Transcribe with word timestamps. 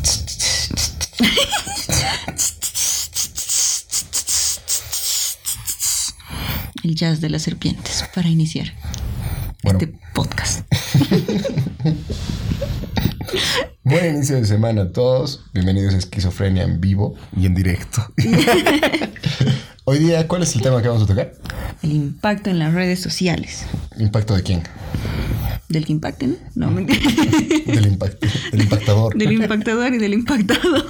El 6.82 6.94
jazz 6.94 7.20
de 7.20 7.28
las 7.28 7.42
serpientes 7.42 8.02
para 8.14 8.28
iniciar 8.28 8.72
este 9.62 9.92
podcast. 10.14 10.64
Buen 13.84 14.16
inicio 14.16 14.36
de 14.36 14.46
semana 14.46 14.82
a 14.82 14.92
todos. 14.92 15.44
Bienvenidos 15.52 15.94
a 15.94 15.98
Esquizofrenia 15.98 16.62
en 16.62 16.80
vivo 16.80 17.16
y 17.36 17.44
en 17.46 17.54
directo. 17.54 18.02
Hoy 19.84 19.98
día, 19.98 20.26
¿cuál 20.28 20.44
es 20.44 20.54
el 20.54 20.62
tema 20.62 20.80
que 20.80 20.88
vamos 20.88 21.02
a 21.02 21.06
tocar? 21.06 21.34
El 21.82 21.92
impacto 21.92 22.48
en 22.48 22.58
las 22.58 22.72
redes 22.72 23.00
sociales. 23.00 23.66
¿Impacto 23.98 24.34
de 24.34 24.42
quién? 24.42 24.62
Del 25.70 25.86
que 25.86 25.92
impacten, 25.92 26.36
no, 26.56 26.68
no 26.70 26.76
del, 26.84 27.86
impacto, 27.86 28.26
del 28.50 28.62
impactador. 28.62 29.16
Del 29.16 29.32
impactador 29.32 29.94
y 29.94 29.98
del 29.98 30.14
impactado. 30.14 30.84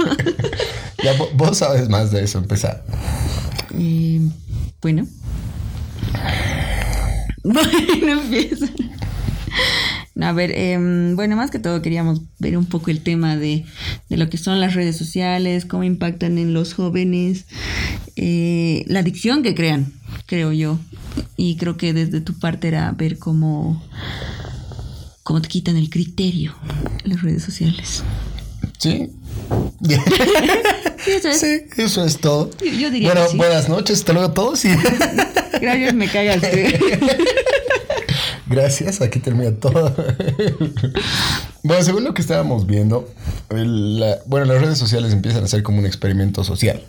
ya, 1.05 1.12
vos 1.34 1.59
sabes 1.59 1.88
más 1.91 2.11
de 2.11 2.25
eso, 2.25 2.38
empezar. 2.38 2.85
Eh, 3.79 4.21
bueno. 4.83 5.07
Bueno, 7.43 8.21
empieza. 8.21 8.66
A 10.21 10.33
ver, 10.33 10.52
em, 10.55 11.16
bueno, 11.16 11.37
más 11.37 11.51
que 11.51 11.59
todo 11.59 11.80
queríamos 11.80 12.21
ver 12.38 12.59
un 12.59 12.66
poco 12.66 12.91
el 12.91 13.01
tema 13.01 13.37
de, 13.37 13.65
de, 14.10 14.16
lo 14.19 14.29
que 14.29 14.37
son 14.37 14.60
las 14.60 14.74
redes 14.74 14.99
sociales, 14.99 15.65
cómo 15.65 15.83
impactan 15.83 16.37
en 16.37 16.52
los 16.52 16.74
jóvenes, 16.74 17.47
eh, 18.16 18.85
la 18.87 19.01
adicción 19.01 19.43
que 19.43 19.55
crean, 19.55 19.95
creo 20.27 20.52
yo. 20.52 20.79
Y 21.37 21.57
creo 21.57 21.79
que 21.79 21.95
desde 21.95 22.21
tu 22.21 22.38
parte 22.38 22.69
era 22.69 22.93
ver 22.93 23.19
cómo, 23.19 23.83
cómo 25.23 25.41
te 25.41 25.48
quitan 25.48 25.77
el 25.77 25.91
criterio 25.91 26.55
las 27.05 27.23
redes 27.23 27.42
sociales. 27.42 28.02
Sí. 28.79 29.10
sí, 31.05 31.10
eso 31.10 31.29
es. 31.29 31.41
Sí, 31.41 31.60
eso 31.77 32.05
es 32.05 32.19
todo. 32.19 32.51
Yo, 32.60 32.90
diría 32.90 33.13
bueno, 33.13 33.26
que 33.26 33.32
sí. 33.32 33.37
buenas 33.37 33.68
noches, 33.68 33.98
hasta 33.98 34.13
luego 34.13 34.29
a 34.29 34.35
todos. 34.35 34.63
Gracias, 35.60 35.95
me 35.95 36.09
cagaste. 36.09 36.80
Gracias, 38.46 39.01
aquí 39.01 39.21
termina 39.21 39.52
todo. 39.52 39.95
bueno, 41.63 41.85
según 41.85 42.04
lo 42.04 42.15
que 42.15 42.23
estábamos 42.23 42.66
viendo, 42.66 43.09
la, 43.51 44.18
bueno, 44.26 44.46
las 44.46 44.60
redes 44.60 44.79
sociales 44.79 45.13
empiezan 45.13 45.45
a 45.45 45.48
ser 45.48 45.63
como 45.63 45.79
un 45.79 45.87
experimento 45.87 46.43
social. 46.43 46.82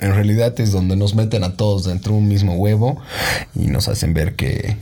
En 0.00 0.14
realidad 0.14 0.58
es 0.60 0.72
donde 0.72 0.96
nos 0.96 1.14
meten 1.14 1.44
a 1.44 1.56
todos 1.56 1.84
dentro 1.84 2.12
de 2.12 2.18
un 2.18 2.28
mismo 2.28 2.54
huevo 2.54 3.00
y 3.54 3.66
nos 3.66 3.88
hacen 3.88 4.14
ver 4.14 4.34
que, 4.34 4.76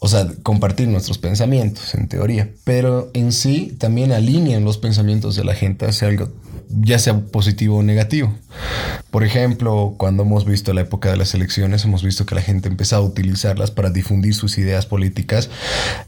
o 0.00 0.08
sea, 0.08 0.26
compartir 0.42 0.88
nuestros 0.88 1.18
pensamientos, 1.18 1.94
en 1.94 2.08
teoría. 2.08 2.50
Pero 2.64 3.10
en 3.14 3.32
sí 3.32 3.76
también 3.78 4.12
alinean 4.12 4.64
los 4.64 4.78
pensamientos 4.78 5.36
de 5.36 5.44
la 5.44 5.54
gente 5.54 5.86
hacia 5.86 6.08
algo 6.08 6.28
ya 6.78 6.98
sea 6.98 7.18
positivo 7.18 7.78
o 7.78 7.82
negativo. 7.82 8.32
Por 9.10 9.24
ejemplo, 9.24 9.94
cuando 9.98 10.22
hemos 10.22 10.44
visto 10.44 10.72
la 10.72 10.82
época 10.82 11.10
de 11.10 11.16
las 11.16 11.34
elecciones, 11.34 11.84
hemos 11.84 12.02
visto 12.02 12.26
que 12.26 12.34
la 12.34 12.42
gente 12.42 12.68
empezó 12.68 12.96
a 12.96 13.00
utilizarlas 13.00 13.70
para 13.70 13.90
difundir 13.90 14.34
sus 14.34 14.56
ideas 14.58 14.86
políticas, 14.86 15.50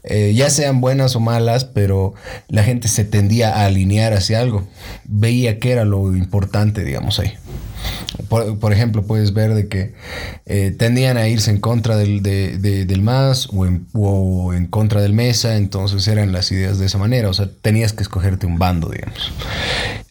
eh, 0.03 0.33
ya 0.33 0.49
sean 0.49 0.79
buenas 0.79 1.15
o 1.15 1.19
malas, 1.19 1.65
pero 1.65 2.13
la 2.47 2.63
gente 2.63 2.87
se 2.87 3.03
tendía 3.03 3.53
a 3.55 3.65
alinear 3.65 4.13
hacia 4.13 4.39
algo, 4.39 4.67
veía 5.03 5.59
que 5.59 5.71
era 5.71 5.85
lo 5.85 6.15
importante, 6.15 6.83
digamos 6.83 7.19
ahí. 7.19 7.33
Por, 8.29 8.73
ejemplo, 8.73 9.03
puedes 9.03 9.33
ver 9.33 9.53
de 9.53 9.67
que 9.67 9.93
eh, 10.45 10.73
tendían 10.77 11.17
a 11.17 11.27
irse 11.27 11.51
en 11.51 11.59
contra 11.59 11.97
del, 11.97 12.23
de, 12.23 12.57
de, 12.57 12.85
del 12.85 13.01
MAS 13.01 13.47
o 13.51 13.65
en, 13.65 13.87
o 13.93 14.53
en, 14.53 14.67
contra 14.67 15.01
del 15.01 15.13
MESA, 15.13 15.57
entonces 15.57 16.07
eran 16.07 16.31
las 16.31 16.51
ideas 16.51 16.79
de 16.79 16.85
esa 16.85 16.97
manera, 16.97 17.29
o 17.29 17.33
sea, 17.33 17.49
tenías 17.61 17.93
que 17.93 18.03
escogerte 18.03 18.45
un 18.45 18.57
bando, 18.57 18.89
digamos. 18.89 19.31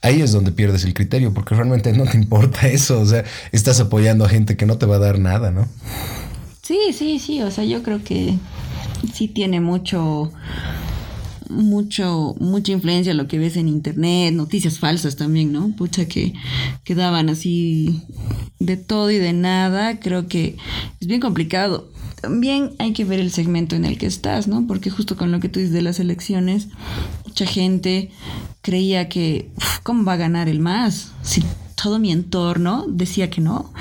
Ahí 0.03 0.21
es 0.21 0.33
donde 0.33 0.53
pierdes 0.53 0.85
el 0.85 0.95
criterio, 0.95 1.35
porque 1.35 1.55
realmente 1.55 1.93
no 1.93 2.05
te 2.05 2.17
importa 2.19 2.69
eso, 2.69 3.01
o 3.01 3.07
sea, 3.07 3.25
estás 3.51 3.81
apoyando 3.81 4.25
a 4.25 4.29
gente 4.29 4.57
que 4.57 4.67
no 4.67 4.79
te 4.79 4.87
va 4.87 4.97
a 4.97 5.01
dar 5.01 5.19
nada, 5.19 5.51
¿no? 5.51 5.69
Sí, 6.63 6.79
sí, 6.93 7.19
sí, 7.19 7.43
o 7.43 7.51
sea, 7.51 7.65
yo 7.65 7.83
creo 7.83 8.03
que 8.05 8.37
sí 9.13 9.29
tiene 9.29 9.61
mucho 9.61 10.33
mucho, 11.53 12.35
mucha 12.41 12.73
influencia 12.73 13.15
lo 13.15 13.29
que 13.29 13.39
ves 13.39 13.57
en 13.57 13.69
internet, 13.69 14.35
noticias 14.35 14.79
falsas 14.79 15.17
también, 15.17 15.53
¿no? 15.53 15.75
Pucha 15.77 16.07
que, 16.07 16.33
que 16.85 16.95
daban 16.95 17.29
así 17.29 18.03
de 18.59 18.77
todo 18.77 19.11
y 19.11 19.19
de 19.19 19.33
nada, 19.33 20.01
creo 20.01 20.27
que 20.29 20.57
es 21.01 21.07
bien 21.07 21.21
complicado. 21.21 21.91
También 22.21 22.71
hay 22.79 22.93
que 22.93 23.05
ver 23.05 23.19
el 23.19 23.33
segmento 23.33 23.75
en 23.75 23.85
el 23.85 23.99
que 23.99 24.07
estás, 24.07 24.47
¿no? 24.47 24.67
Porque 24.67 24.91
justo 24.91 25.17
con 25.17 25.33
lo 25.33 25.41
que 25.41 25.49
tú 25.49 25.59
dices 25.59 25.75
de 25.75 25.83
las 25.83 25.99
elecciones, 25.99 26.69
mucha 27.27 27.47
gente 27.47 28.11
creía 28.61 29.09
que, 29.09 29.51
uf, 29.57 29.81
¿cómo 29.83 30.05
va 30.05 30.13
a 30.13 30.19
ganar 30.19 30.49
el 30.49 30.61
más? 30.61 31.13
Si 31.23 31.43
todo 31.83 31.99
mi 31.99 32.13
entorno 32.13 32.85
decía 32.89 33.29
que 33.29 33.41
no. 33.41 33.73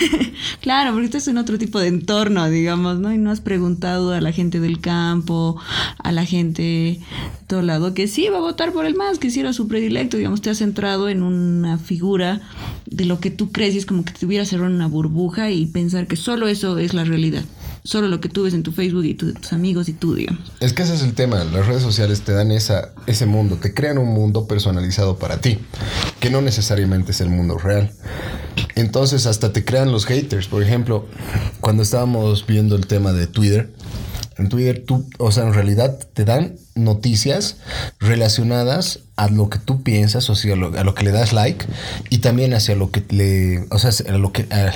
claro, 0.60 0.92
porque 0.92 1.06
estás 1.06 1.26
en 1.26 1.36
otro 1.36 1.58
tipo 1.58 1.80
de 1.80 1.88
entorno, 1.88 2.48
digamos, 2.48 3.00
¿no? 3.00 3.12
Y 3.12 3.18
no 3.18 3.30
has 3.30 3.40
preguntado 3.40 4.12
a 4.12 4.20
la 4.20 4.30
gente 4.30 4.60
del 4.60 4.80
campo, 4.80 5.60
a 5.98 6.12
la 6.12 6.24
gente 6.24 6.62
de 6.62 7.00
todo 7.48 7.62
lado, 7.62 7.92
que 7.92 8.06
sí 8.06 8.28
va 8.28 8.38
a 8.38 8.42
votar 8.42 8.72
por 8.72 8.86
el 8.86 8.94
más, 8.94 9.18
que 9.18 9.30
sí 9.30 9.40
era 9.40 9.52
su 9.52 9.66
predilecto, 9.66 10.16
digamos, 10.16 10.42
te 10.42 10.50
has 10.50 10.58
centrado 10.58 11.08
en 11.08 11.24
una 11.24 11.76
figura 11.78 12.40
de 12.86 13.04
lo 13.04 13.18
que 13.18 13.30
tú 13.30 13.50
crees 13.50 13.74
y 13.74 13.78
es 13.78 13.86
como 13.86 14.04
que 14.04 14.12
te 14.12 14.26
hubiera 14.26 14.44
cerrado 14.44 14.72
una 14.72 14.86
burbuja 14.86 15.50
y 15.50 15.66
pensar 15.66 16.06
que 16.06 16.16
solo 16.16 16.46
eso 16.46 16.78
es 16.78 16.94
la 16.94 17.04
realidad. 17.04 17.44
Solo 17.82 18.08
lo 18.08 18.20
que 18.20 18.28
tú 18.28 18.44
ves 18.44 18.54
en 18.54 18.62
tu 18.62 18.72
Facebook 18.72 19.04
y 19.04 19.14
tu, 19.14 19.32
tus 19.32 19.52
amigos 19.52 19.88
y 19.88 19.94
tú, 19.94 20.14
digamos. 20.14 20.52
Es 20.60 20.72
que 20.72 20.82
ese 20.82 20.94
es 20.94 21.02
el 21.02 21.14
tema. 21.14 21.42
Las 21.44 21.66
redes 21.66 21.82
sociales 21.82 22.22
te 22.22 22.32
dan 22.32 22.50
esa, 22.50 22.92
ese 23.06 23.26
mundo, 23.26 23.56
te 23.56 23.72
crean 23.72 23.98
un 23.98 24.08
mundo 24.08 24.46
personalizado 24.46 25.18
para 25.18 25.40
ti, 25.40 25.58
que 26.20 26.30
no 26.30 26.42
necesariamente 26.42 27.12
es 27.12 27.20
el 27.20 27.30
mundo 27.30 27.58
real. 27.58 27.92
Entonces 28.74 29.26
hasta 29.26 29.52
te 29.52 29.64
crean 29.64 29.92
los 29.92 30.06
haters. 30.06 30.46
Por 30.46 30.62
ejemplo, 30.62 31.06
cuando 31.60 31.82
estábamos 31.82 32.46
viendo 32.46 32.76
el 32.76 32.86
tema 32.86 33.12
de 33.12 33.26
Twitter, 33.26 33.72
en 34.36 34.48
Twitter 34.48 34.84
tú, 34.86 35.06
o 35.18 35.32
sea, 35.32 35.44
en 35.44 35.54
realidad 35.54 35.98
te 36.14 36.24
dan 36.24 36.56
noticias 36.84 37.56
relacionadas 37.98 39.00
a 39.16 39.28
lo 39.28 39.50
que 39.50 39.58
tú 39.58 39.82
piensas, 39.82 40.30
o 40.30 40.34
sea, 40.34 40.54
a 40.54 40.56
lo, 40.56 40.78
a 40.78 40.82
lo 40.82 40.94
que 40.94 41.04
le 41.04 41.12
das 41.12 41.34
like, 41.34 41.66
y 42.08 42.18
también 42.18 42.54
hacia 42.54 42.74
lo 42.74 42.90
que 42.90 43.04
le, 43.10 43.66
o 43.70 43.78
sea, 43.78 43.90
a 44.08 44.16
lo 44.16 44.32
que, 44.32 44.46
a, 44.50 44.72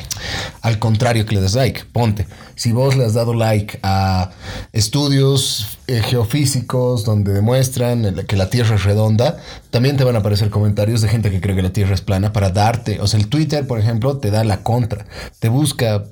al 0.60 0.78
contrario 0.78 1.24
que 1.24 1.34
le 1.34 1.40
das 1.40 1.54
like. 1.54 1.84
Ponte, 1.92 2.26
si 2.54 2.72
vos 2.72 2.94
le 2.96 3.06
has 3.06 3.14
dado 3.14 3.32
like 3.32 3.78
a 3.82 4.32
estudios 4.72 5.78
eh, 5.86 6.02
geofísicos 6.02 7.04
donde 7.04 7.32
demuestran 7.32 8.14
que 8.26 8.36
la 8.36 8.50
Tierra 8.50 8.76
es 8.76 8.84
redonda, 8.84 9.38
también 9.70 9.96
te 9.96 10.04
van 10.04 10.16
a 10.16 10.18
aparecer 10.18 10.50
comentarios 10.50 11.00
de 11.00 11.08
gente 11.08 11.30
que 11.30 11.40
cree 11.40 11.56
que 11.56 11.62
la 11.62 11.72
Tierra 11.72 11.94
es 11.94 12.02
plana 12.02 12.32
para 12.32 12.50
darte, 12.50 13.00
o 13.00 13.06
sea, 13.06 13.18
el 13.18 13.28
Twitter, 13.28 13.66
por 13.66 13.78
ejemplo, 13.78 14.18
te 14.18 14.30
da 14.30 14.44
la 14.44 14.62
contra, 14.62 15.06
te 15.38 15.48
busca 15.48 16.04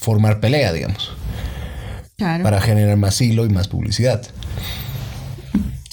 formar 0.00 0.40
pelea, 0.40 0.72
digamos. 0.72 1.12
Claro. 2.16 2.42
Para 2.42 2.60
generar 2.60 2.96
más 2.96 3.20
hilo 3.20 3.44
y 3.44 3.50
más 3.50 3.68
publicidad. 3.68 4.22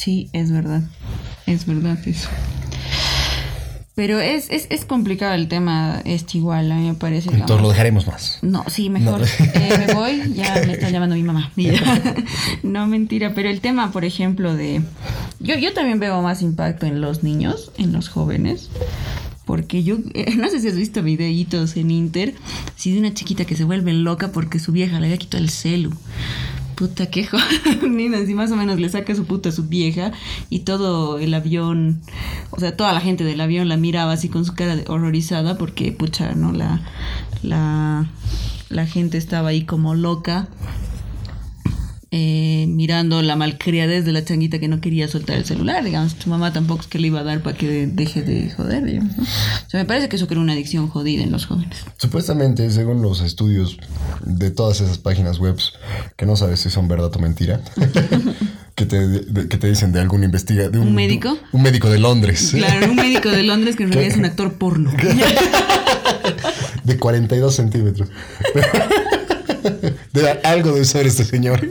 Sí, 0.04 0.30
es 0.34 0.52
verdad. 0.52 0.82
Es 1.46 1.66
verdad 1.66 1.98
eso. 2.06 2.28
Pero 3.96 4.20
es, 4.20 4.50
es, 4.50 4.68
es 4.70 4.84
complicado 4.84 5.34
el 5.34 5.48
tema 5.48 6.02
este 6.04 6.40
igual, 6.40 6.70
a 6.74 6.76
mí 6.76 6.88
me 6.88 6.94
parece. 6.94 7.30
Entonces 7.30 7.62
lo 7.62 7.70
dejaremos 7.70 8.06
más. 8.06 8.40
No, 8.42 8.66
sí, 8.68 8.90
mejor. 8.90 9.22
No. 9.22 9.26
Eh, 9.26 9.86
me 9.88 9.94
voy, 9.94 10.34
ya 10.34 10.62
me 10.68 10.74
está 10.74 10.90
llamando 10.90 11.16
mi 11.16 11.24
mamá. 11.24 11.54
no, 12.64 12.86
mentira, 12.86 13.34
pero 13.34 13.50
el 13.50 13.62
tema, 13.62 13.94
por 13.94 14.04
ejemplo, 14.04 14.58
de... 14.58 14.82
Yo, 15.40 15.56
yo 15.56 15.72
también 15.72 16.02
veo 16.02 16.22
más 16.22 16.42
impacto 16.42 16.86
en 16.86 17.00
los 17.00 17.24
niños, 17.24 17.72
en 17.78 17.94
los 17.94 18.10
jóvenes. 18.10 18.70
Porque 19.46 19.84
yo, 19.84 20.00
eh, 20.16 20.36
no 20.36 20.50
sé 20.50 20.60
si 20.60 20.68
has 20.68 20.76
visto 20.76 21.02
videitos 21.02 21.78
en 21.78 21.92
Inter, 21.92 22.34
si 22.76 22.92
de 22.92 23.00
una 23.00 23.14
chiquita 23.14 23.46
que 23.46 23.56
se 23.56 23.64
vuelve 23.64 23.94
loca 23.94 24.34
porque 24.34 24.60
su 24.60 24.74
vieja 24.74 25.00
le 25.00 25.06
había 25.06 25.18
quitado 25.18 25.42
el 25.42 25.50
celu. 25.50 25.94
Puta, 26.76 27.08
qué 27.08 27.26
jodida. 27.26 28.26
Si 28.26 28.34
más 28.34 28.52
o 28.52 28.56
menos 28.56 28.80
le 28.80 28.90
saca 28.90 29.16
su 29.16 29.26
puta 29.26 29.50
a 29.50 29.52
su 29.52 29.64
vieja 29.66 30.12
y 30.50 30.60
todo 30.60 31.20
el 31.20 31.34
avión, 31.34 32.02
o 32.52 32.60
sea, 32.60 32.76
toda 32.76 32.94
la 32.94 33.02
gente 33.02 33.24
del 33.24 33.42
avión 33.42 33.70
la 33.70 33.78
miraba 33.78 34.14
así 34.14 34.30
con 34.30 34.46
su 34.46 34.54
cara 34.54 34.76
de 34.76 34.86
horrorizada 34.88 35.58
porque, 35.58 35.92
pucha, 35.92 36.34
¿no? 36.34 36.52
La, 36.52 36.82
la, 37.42 38.08
la 38.70 38.86
gente 38.86 39.18
estaba 39.18 39.50
ahí 39.50 39.66
como 39.66 39.96
loca. 39.96 40.48
Eh, 42.16 42.68
mirando 42.68 43.24
la 43.24 43.36
malcriadez 43.36 44.06
de 44.06 44.12
la 44.12 44.24
changuita 44.24 44.60
que 44.60 44.68
no 44.68 44.80
quería 44.80 45.08
soltar 45.08 45.36
el 45.36 45.46
celular, 45.46 45.84
digamos, 45.84 46.16
su 46.20 46.30
mamá 46.30 46.54
tampoco 46.54 46.82
es 46.82 46.88
que 46.88 47.00
le 47.00 47.08
iba 47.08 47.22
a 47.22 47.24
dar 47.24 47.42
para 47.42 47.58
que 47.58 47.88
deje 47.88 48.22
de 48.22 48.52
joder, 48.52 48.86
digamos, 48.86 49.18
¿no? 49.18 49.24
O 49.24 49.70
sea, 49.70 49.80
me 49.80 49.86
parece 49.86 50.10
que 50.10 50.18
eso 50.18 50.28
crea 50.28 50.40
una 50.40 50.54
adicción 50.54 50.90
jodida 50.90 51.24
en 51.24 51.32
los 51.32 51.48
jóvenes. 51.48 51.76
Supuestamente, 51.98 52.70
según 52.70 53.02
los 53.02 53.22
estudios 53.22 53.80
de 54.24 54.52
todas 54.52 54.80
esas 54.80 55.00
páginas 55.00 55.40
web, 55.40 55.58
que 56.16 56.28
no 56.28 56.36
sabes 56.36 56.60
si 56.60 56.70
son 56.70 56.88
verdad 56.88 57.12
o 57.16 57.18
mentira, 57.18 57.62
que, 58.76 58.86
te, 58.86 59.08
de, 59.08 59.48
que 59.48 59.58
te 59.58 59.68
dicen 59.68 59.92
de 59.92 60.00
algún 60.00 60.24
investigador. 60.24 60.72
De 60.72 60.78
un, 60.78 60.90
¿Un 60.90 60.94
médico? 60.94 61.34
De, 61.34 61.40
un 61.52 61.64
médico 61.64 61.90
de 61.90 61.98
Londres. 61.98 62.52
Claro, 62.52 62.92
un 62.92 62.96
médico 62.96 63.32
de 63.32 63.42
Londres 63.42 63.76
que 63.76 63.86
en 63.86 63.92
realidad 63.92 64.14
es 64.14 64.20
un 64.20 64.26
actor 64.26 64.54
porno. 64.60 64.92
de 66.84 66.96
42 67.00 67.56
centímetros. 67.56 68.08
De, 70.14 70.30
algo 70.44 70.72
debe 70.72 70.86
ser 70.86 71.08
este 71.08 71.26
señor. 71.26 71.68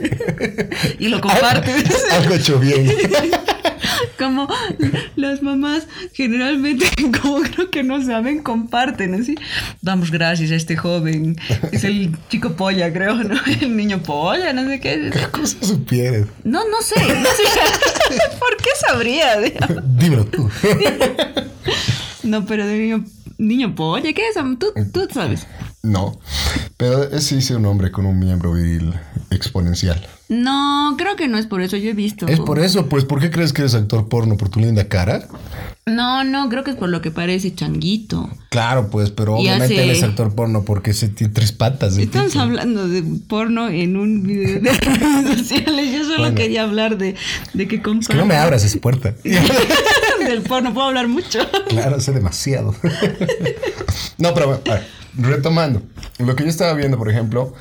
Y 0.99 1.07
lo 1.07 1.21
comparte. 1.21 1.71
Algo, 1.71 1.95
algo 2.11 2.35
hecho 2.35 2.59
bien. 2.59 2.91
como 4.17 4.47
las 5.15 5.41
mamás 5.41 5.87
generalmente, 6.13 6.85
como 7.21 7.41
creo 7.41 7.69
que 7.69 7.83
no 7.83 8.03
saben, 8.03 8.41
comparten 8.41 9.15
así. 9.15 9.35
Damos 9.81 10.11
gracias 10.11 10.51
a 10.51 10.55
este 10.55 10.77
joven. 10.77 11.37
Es 11.71 11.83
el 11.83 12.17
chico 12.29 12.53
polla, 12.53 12.91
creo, 12.91 13.15
¿no? 13.15 13.35
El 13.61 13.75
niño 13.75 14.01
polla, 14.01 14.53
no 14.53 14.67
sé 14.67 14.79
qué. 14.79 15.09
¿Qué 15.11 15.27
cosa 15.31 15.57
supieras? 15.61 16.27
No, 16.43 16.61
no 16.67 16.81
sé. 16.81 16.95
No 16.99 17.29
sé. 17.29 18.19
¿Por 18.39 18.57
qué 18.57 18.69
sabría? 18.87 19.39
digamos? 19.39 19.83
Dímelo 19.97 20.25
tú. 20.25 20.49
No, 22.23 22.45
pero 22.45 22.65
de 22.65 22.77
niño, 22.77 23.05
niño 23.37 23.75
polla, 23.75 24.13
¿qué 24.13 24.29
es? 24.29 24.35
Tú, 24.59 24.73
tú 24.91 25.07
sabes. 25.13 25.45
No, 25.81 26.17
pero 26.77 27.03
es 27.03 27.25
sí 27.25 27.41
sí 27.41 27.53
un 27.53 27.65
hombre 27.65 27.91
con 27.91 28.05
un 28.05 28.19
miembro 28.19 28.53
viril 28.53 28.93
exponencial. 29.29 30.05
No, 30.29 30.95
creo 30.97 31.15
que 31.15 31.27
no 31.27 31.37
es 31.37 31.45
por 31.47 31.61
eso. 31.61 31.75
Yo 31.77 31.89
he 31.89 31.93
visto. 31.93 32.27
Es 32.27 32.39
por 32.39 32.59
eso, 32.59 32.87
pues, 32.87 33.03
¿por 33.05 33.19
qué 33.19 33.29
crees 33.29 33.53
que 33.53 33.61
eres 33.61 33.75
actor 33.75 34.07
porno? 34.07 34.37
¿Por 34.37 34.49
tu 34.49 34.59
linda 34.59 34.87
cara? 34.87 35.27
No, 35.85 36.23
no, 36.23 36.47
creo 36.49 36.63
que 36.63 36.71
es 36.71 36.77
por 36.77 36.87
lo 36.89 37.01
que 37.01 37.11
parece 37.11 37.53
changuito. 37.53 38.29
Claro, 38.49 38.87
pues, 38.89 39.11
pero 39.11 39.33
Y 39.37 39.41
obviamente 39.41 39.75
hace- 39.75 39.83
él 39.83 39.89
es 39.91 40.01
actor 40.01 40.33
porno 40.33 40.63
porque 40.63 40.93
se 40.93 41.09
tiene 41.09 41.33
tres 41.33 41.51
patas. 41.51 41.95
de 41.97 42.03
Estamos 42.03 42.31
tipo. 42.31 42.41
hablando 42.43 42.87
de 42.87 43.03
porno 43.27 43.67
en 43.67 43.97
un 43.97 44.23
video 44.23 44.61
de 44.61 44.71
redes 44.71 45.37
sociales. 45.39 45.91
Yo 45.91 46.03
solo 46.05 46.19
Bueno. 46.19 46.35
quería 46.35 46.63
hablar 46.63 46.97
de, 46.97 47.15
de 47.53 47.67
que 47.67 47.81
Que 47.81 48.13
no 48.15 48.25
me 48.25 48.35
abras 48.37 48.63
esa 48.63 48.79
puerta. 48.79 49.13
del 49.23 50.41
porno. 50.47 50.73
Puedo 50.73 50.87
hablar 50.87 51.09
mucho. 51.09 51.39
Claro, 51.67 51.99
sé 51.99 52.13
demasiado. 52.13 52.73
no, 54.17 54.33
pero 54.33 54.47
bueno, 54.47 54.61
a 54.69 54.73
ver, 54.75 54.87
retomando. 55.17 55.81
Lo 56.19 56.35
que 56.35 56.43
yo 56.43 56.49
estaba 56.49 56.73
viendo, 56.73 56.97
por 56.97 57.09
ejemplo, 57.09 57.53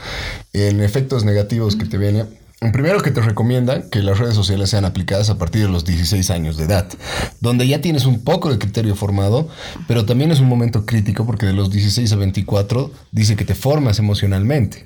en 0.53 0.81
efectos 0.81 1.25
negativos 1.25 1.75
que 1.77 1.87
te 1.87 1.99
viene. 1.99 2.25
Primero 2.71 3.03
que 3.03 3.11
te 3.11 3.21
recomiendan 3.21 3.91
que 3.91 4.03
las 4.03 4.19
redes 4.19 4.35
sociales 4.35 4.71
sean 4.71 4.85
aplicadas 4.85 5.31
a 5.31 5.39
partir 5.39 5.63
de 5.63 5.69
los 5.69 5.85
16 5.85 6.31
años 6.31 6.57
de 6.57 6.65
edad, 6.65 6.87
donde 7.41 7.67
ya 7.67 7.81
tienes 7.81 8.05
un 8.05 8.23
poco 8.23 8.51
de 8.51 8.59
criterio 8.59 8.95
formado, 8.95 9.49
pero 9.89 10.05
también 10.05 10.31
es 10.31 10.39
un 10.39 10.49
momento 10.49 10.87
crítico 10.87 11.27
porque 11.27 11.47
de 11.47 11.55
los 11.55 11.71
16 11.71 12.13
a 12.13 12.17
24 12.17 12.93
dice 13.11 13.35
que 13.35 13.45
te 13.45 13.57
formas 13.57 13.99
emocionalmente. 13.99 14.85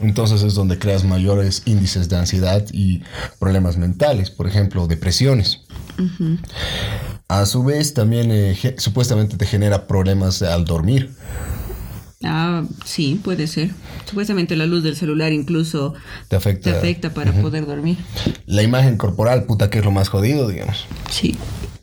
Entonces 0.00 0.42
es 0.42 0.54
donde 0.54 0.78
creas 0.78 1.04
mayores 1.04 1.62
índices 1.64 2.08
de 2.08 2.16
ansiedad 2.16 2.64
y 2.72 3.02
problemas 3.38 3.76
mentales, 3.76 4.30
por 4.30 4.48
ejemplo, 4.48 4.88
depresiones. 4.88 5.60
A 7.28 7.46
su 7.46 7.62
vez, 7.62 7.94
también 7.94 8.30
eh, 8.32 8.74
supuestamente 8.78 9.36
te 9.36 9.46
genera 9.46 9.86
problemas 9.86 10.42
al 10.42 10.64
dormir. 10.64 11.10
Ah, 12.24 12.62
sí, 12.84 13.20
puede 13.22 13.46
ser. 13.46 13.70
Supuestamente 14.08 14.56
la 14.56 14.66
luz 14.66 14.82
del 14.82 14.96
celular 14.96 15.32
incluso 15.32 15.94
Te 16.28 16.36
afecta, 16.36 16.70
te 16.70 16.76
afecta 16.76 17.14
para 17.14 17.32
poder 17.32 17.66
dormir. 17.66 17.96
la 18.46 18.62
imagen 18.62 18.96
corporal, 18.96 19.44
puta, 19.44 19.70
que 19.70 19.78
es 19.78 19.84
lo 19.84 19.90
más 19.90 20.08
jodido, 20.08 20.48
digamos. 20.48 20.86
Sí. 21.10 21.36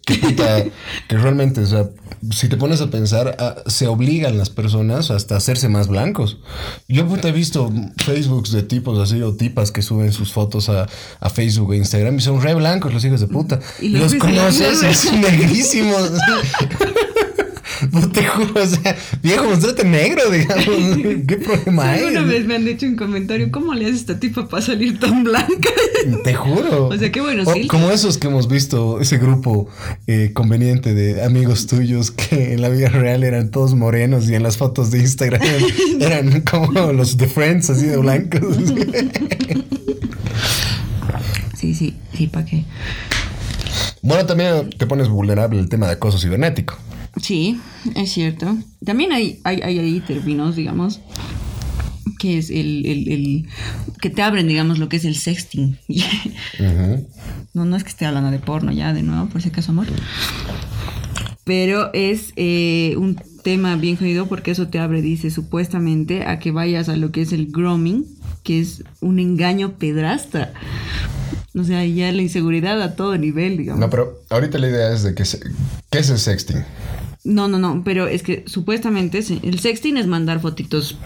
Que 0.06 0.15
puta, 0.15 0.63
que 1.07 1.18
realmente, 1.18 1.62
o 1.62 1.65
sea, 1.68 1.88
si 2.31 2.50
te 2.50 2.57
pones 2.57 2.81
a 2.81 2.89
pensar, 2.89 3.36
ah, 3.39 3.57
se 3.68 3.86
obligan 3.86 4.39
las 4.39 4.50
personas 4.50 5.12
hasta 5.12 5.36
hacerse 5.36 5.69
más 5.69 5.88
blancos. 5.88 6.39
Yo 6.88 7.07
puta 7.07 7.27
he 7.30 7.31
visto 7.31 7.71
Facebooks 7.97 8.51
de 8.51 8.63
tipos 8.63 8.97
así 8.97 9.21
o 9.21 9.36
tipas 9.36 9.71
que 9.71 9.83
suben 9.83 10.12
sus 10.12 10.31
fotos 10.33 10.68
a, 10.69 10.88
a 11.19 11.30
Facebook 11.30 11.74
e 11.74 11.77
Instagram 11.77 12.18
y 12.18 12.21
son 12.21 12.41
re 12.41 12.56
blancos 12.56 12.91
los 12.91 13.06
hijos 13.06 13.19
de 13.19 13.27
puta. 13.27 13.59
Y 13.80 13.89
los 13.89 14.13
los 14.13 14.15
conoces, 14.15 14.81
es 14.81 15.13
negrísimos. 15.13 16.12
No 17.92 18.10
te 18.10 18.24
juro, 18.24 18.62
o 18.62 18.66
sea, 18.66 18.96
viejo, 19.22 19.46
mostrate 19.46 19.84
negro, 19.84 20.30
digamos. 20.30 20.66
¿Qué 21.28 21.38
problema 21.38 21.92
hay? 21.92 22.06
Alguna 22.06 22.24
vez 22.24 22.46
me 22.46 22.56
han 22.56 22.66
dicho 22.66 22.86
un 22.86 22.96
comentario, 22.96 23.52
¿cómo 23.52 23.74
le 23.74 23.86
hace 23.86 23.96
esta 23.96 24.20
tipa 24.20 24.48
para 24.48 24.62
salir 24.62 25.00
tan 25.00 25.24
blanca? 25.24 25.70
Te 26.24 26.34
juro. 26.34 26.88
O 26.88 26.98
sea, 26.98 27.12
qué 27.12 27.22
buenos 27.22 27.48
O 27.48 27.54
filtros. 27.54 27.72
Como 27.72 27.92
esos 27.92 28.18
que 28.18 28.28
hemos 28.28 28.48
visto, 28.48 29.00
ese 29.00 29.18
grupo 29.18 29.70
eh, 30.08 30.31
conveniente 30.34 30.94
de 30.94 31.24
amigos 31.24 31.68
tuyos 31.68 32.12
que 32.12 32.54
en 32.54 32.62
la 32.62 32.70
vida 32.70 32.90
real 32.90 33.24
eran 33.24 33.52
todos 33.52 33.74
morenos 33.76 34.30
y 34.30 34.36
en 34.36 34.44
las 34.44 34.58
fotos 34.58 34.92
de 34.92 35.00
Instagram 35.00 35.42
eran, 35.42 36.02
eran 36.02 36.42
como 36.42 36.92
los 36.94 37.18
de 37.18 37.28
Friends, 37.28 37.70
así 37.70 37.86
de 37.86 37.98
blancos. 37.98 38.56
Sí, 41.58 41.74
sí, 41.74 41.96
sí, 42.14 42.28
¿para 42.28 42.46
qué? 42.46 42.64
bueno, 44.02 44.25
también 44.25 44.70
te 44.70 44.88
pones 44.88 45.10
vulnerable 45.10 45.60
el 45.60 45.68
tema 45.68 45.88
de 45.88 45.94
acoso 45.94 46.18
cibernético. 46.18 46.78
Sí, 47.22 47.60
es 47.96 48.12
cierto. 48.12 48.58
También 48.84 49.12
hay, 49.12 49.40
hay, 49.44 49.62
hay 49.62 50.00
términos, 50.02 50.56
digamos, 50.56 51.02
que 52.20 52.38
es 52.38 52.50
el, 52.50 52.86
el, 52.86 53.08
el- 53.12 53.48
que 54.02 54.10
te 54.10 54.22
abren, 54.22 54.48
digamos, 54.48 54.80
lo 54.80 54.88
que 54.90 54.98
es 54.98 55.06
el 55.06 55.16
sexting. 55.16 55.78
No, 57.54 57.66
no 57.66 57.76
es 57.76 57.84
que 57.84 57.90
esté 57.90 58.06
hablando 58.06 58.32
de 58.32 58.40
porno 58.40 58.72
ya, 58.72 58.94
de 58.94 59.04
nuevo, 59.04 59.28
por 59.28 59.42
si 59.42 59.50
acaso, 59.50 59.72
amor. 59.72 59.88
Pero 61.44 61.92
es 61.94 62.32
eh, 62.36 62.94
un 62.98 63.20
tema 63.44 63.76
bien 63.76 63.96
jodido 63.98 64.28
porque 64.28 64.52
eso 64.52 64.68
te 64.68 64.78
abre, 64.80 65.02
dice, 65.02 65.32
supuestamente 65.32 66.26
a 66.26 66.38
que 66.40 66.52
vayas 66.52 66.90
a 66.90 66.96
lo 66.96 67.12
que 67.12 67.22
es 67.24 67.34
el 67.34 67.48
grooming, 67.48 68.06
que 68.44 68.60
es 68.60 68.84
un 69.02 69.20
engaño 69.20 69.74
pedrasta. 69.80 70.54
O 71.57 71.63
sea, 71.63 71.86
ya 71.86 72.12
la 72.12 72.22
inseguridad 72.22 72.81
a 72.81 72.96
todo 72.96 73.18
nivel, 73.18 73.57
digamos. 73.57 73.80
No, 73.80 73.90
pero 73.90 74.22
ahorita 74.30 74.57
la 74.60 74.69
idea 74.69 74.94
es 74.94 75.04
de 75.04 75.16
que... 75.16 75.25
se- 75.25 75.40
¿Qué 75.90 76.00
es 76.00 76.10
el 76.10 76.19
sexting? 76.19 76.63
No, 77.24 77.48
no, 77.48 77.60
no, 77.60 77.81
pero 77.84 78.07
es 78.07 78.24
que 78.24 78.44
supuestamente 78.48 79.18
el 79.44 79.60
sexting 79.60 79.98
es 79.98 80.07
mandar 80.07 80.40
fotitos 80.42 80.98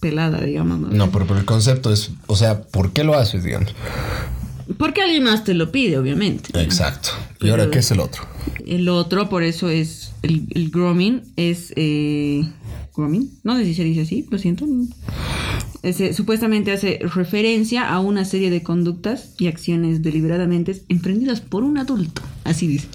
pelada, 0.00 0.40
digamos. 0.40 0.78
¿no? 0.80 0.88
No, 0.88 1.10
pero, 1.10 1.26
pero 1.26 1.38
el 1.40 1.44
concepto 1.44 1.92
es... 1.92 2.10
O 2.26 2.36
sea, 2.36 2.62
¿por 2.62 2.92
qué 2.92 3.04
lo 3.04 3.14
haces, 3.14 3.42
digamos? 3.44 3.74
Porque 4.78 5.02
alguien 5.02 5.24
más 5.24 5.44
te 5.44 5.54
lo 5.54 5.72
pide, 5.72 5.98
obviamente. 5.98 6.58
Exacto. 6.62 7.10
¿Y 7.40 7.48
ahora 7.50 7.70
qué 7.70 7.78
es 7.80 7.90
el 7.90 8.00
otro? 8.00 8.22
El 8.66 8.88
otro, 8.88 9.28
por 9.28 9.42
eso 9.42 9.68
es 9.70 10.12
el, 10.22 10.46
el 10.54 10.70
grooming, 10.70 11.22
es 11.36 11.72
eh, 11.76 12.44
grooming, 12.94 13.30
no 13.44 13.56
sé 13.56 13.64
si 13.64 13.74
se 13.74 13.82
dice 13.84 14.02
así, 14.02 14.26
lo 14.30 14.38
siento. 14.38 14.66
Ese, 15.82 16.12
supuestamente 16.12 16.72
hace 16.72 16.98
referencia 17.02 17.88
a 17.88 18.00
una 18.00 18.24
serie 18.24 18.50
de 18.50 18.62
conductas 18.62 19.34
y 19.38 19.46
acciones 19.46 20.02
deliberadamente 20.02 20.82
emprendidas 20.88 21.40
por 21.40 21.62
un 21.62 21.78
adulto, 21.78 22.22
así 22.44 22.66
dice. 22.66 22.88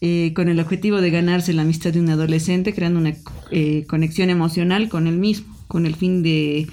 Eh, 0.00 0.32
con 0.34 0.48
el 0.48 0.60
objetivo 0.60 1.00
de 1.00 1.10
ganarse 1.10 1.52
la 1.52 1.62
amistad 1.62 1.92
de 1.92 2.00
un 2.00 2.10
adolescente, 2.10 2.74
creando 2.74 3.00
una 3.00 3.14
eh, 3.50 3.86
conexión 3.88 4.30
emocional 4.30 4.88
con 4.88 5.06
él 5.06 5.16
mismo, 5.16 5.56
con 5.68 5.86
el 5.86 5.94
fin 5.94 6.22
de 6.22 6.66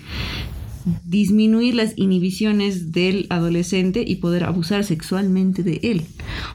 disminuir 1.06 1.75
las 1.75 1.94
inhibiciones 1.97 2.91
del 2.91 3.27
adolescente 3.30 4.03
y 4.06 4.18
poder 4.18 4.44
abusar 4.44 4.83
sexualmente 4.83 5.63
de 5.63 5.80
él. 5.83 6.06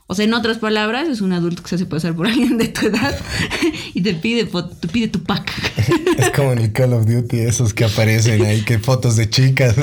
O 0.06 0.14
sea, 0.14 0.25
en 0.25 0.34
otras 0.34 0.58
palabras, 0.58 1.08
es 1.08 1.20
un 1.20 1.32
adulto 1.32 1.62
que 1.62 1.69
se 1.70 1.75
hace 1.76 1.86
pasar 1.86 2.14
por 2.14 2.26
alguien 2.28 2.58
de 2.58 2.69
tu 2.69 2.86
edad 2.86 3.16
y 3.94 4.02
te 4.02 4.14
pide, 4.14 4.44
te 4.44 4.88
pide 4.88 5.08
tu 5.08 5.23
pack. 5.23 5.50
Es 6.18 6.30
como 6.30 6.52
en 6.52 6.58
el 6.58 6.73
Call 6.73 6.92
of 6.94 7.06
Duty, 7.06 7.38
esos 7.38 7.73
que 7.73 7.85
aparecen 7.85 8.42
ahí, 8.44 8.62
que 8.62 8.80
fotos 8.80 9.14
de 9.14 9.30
chicas, 9.30 9.76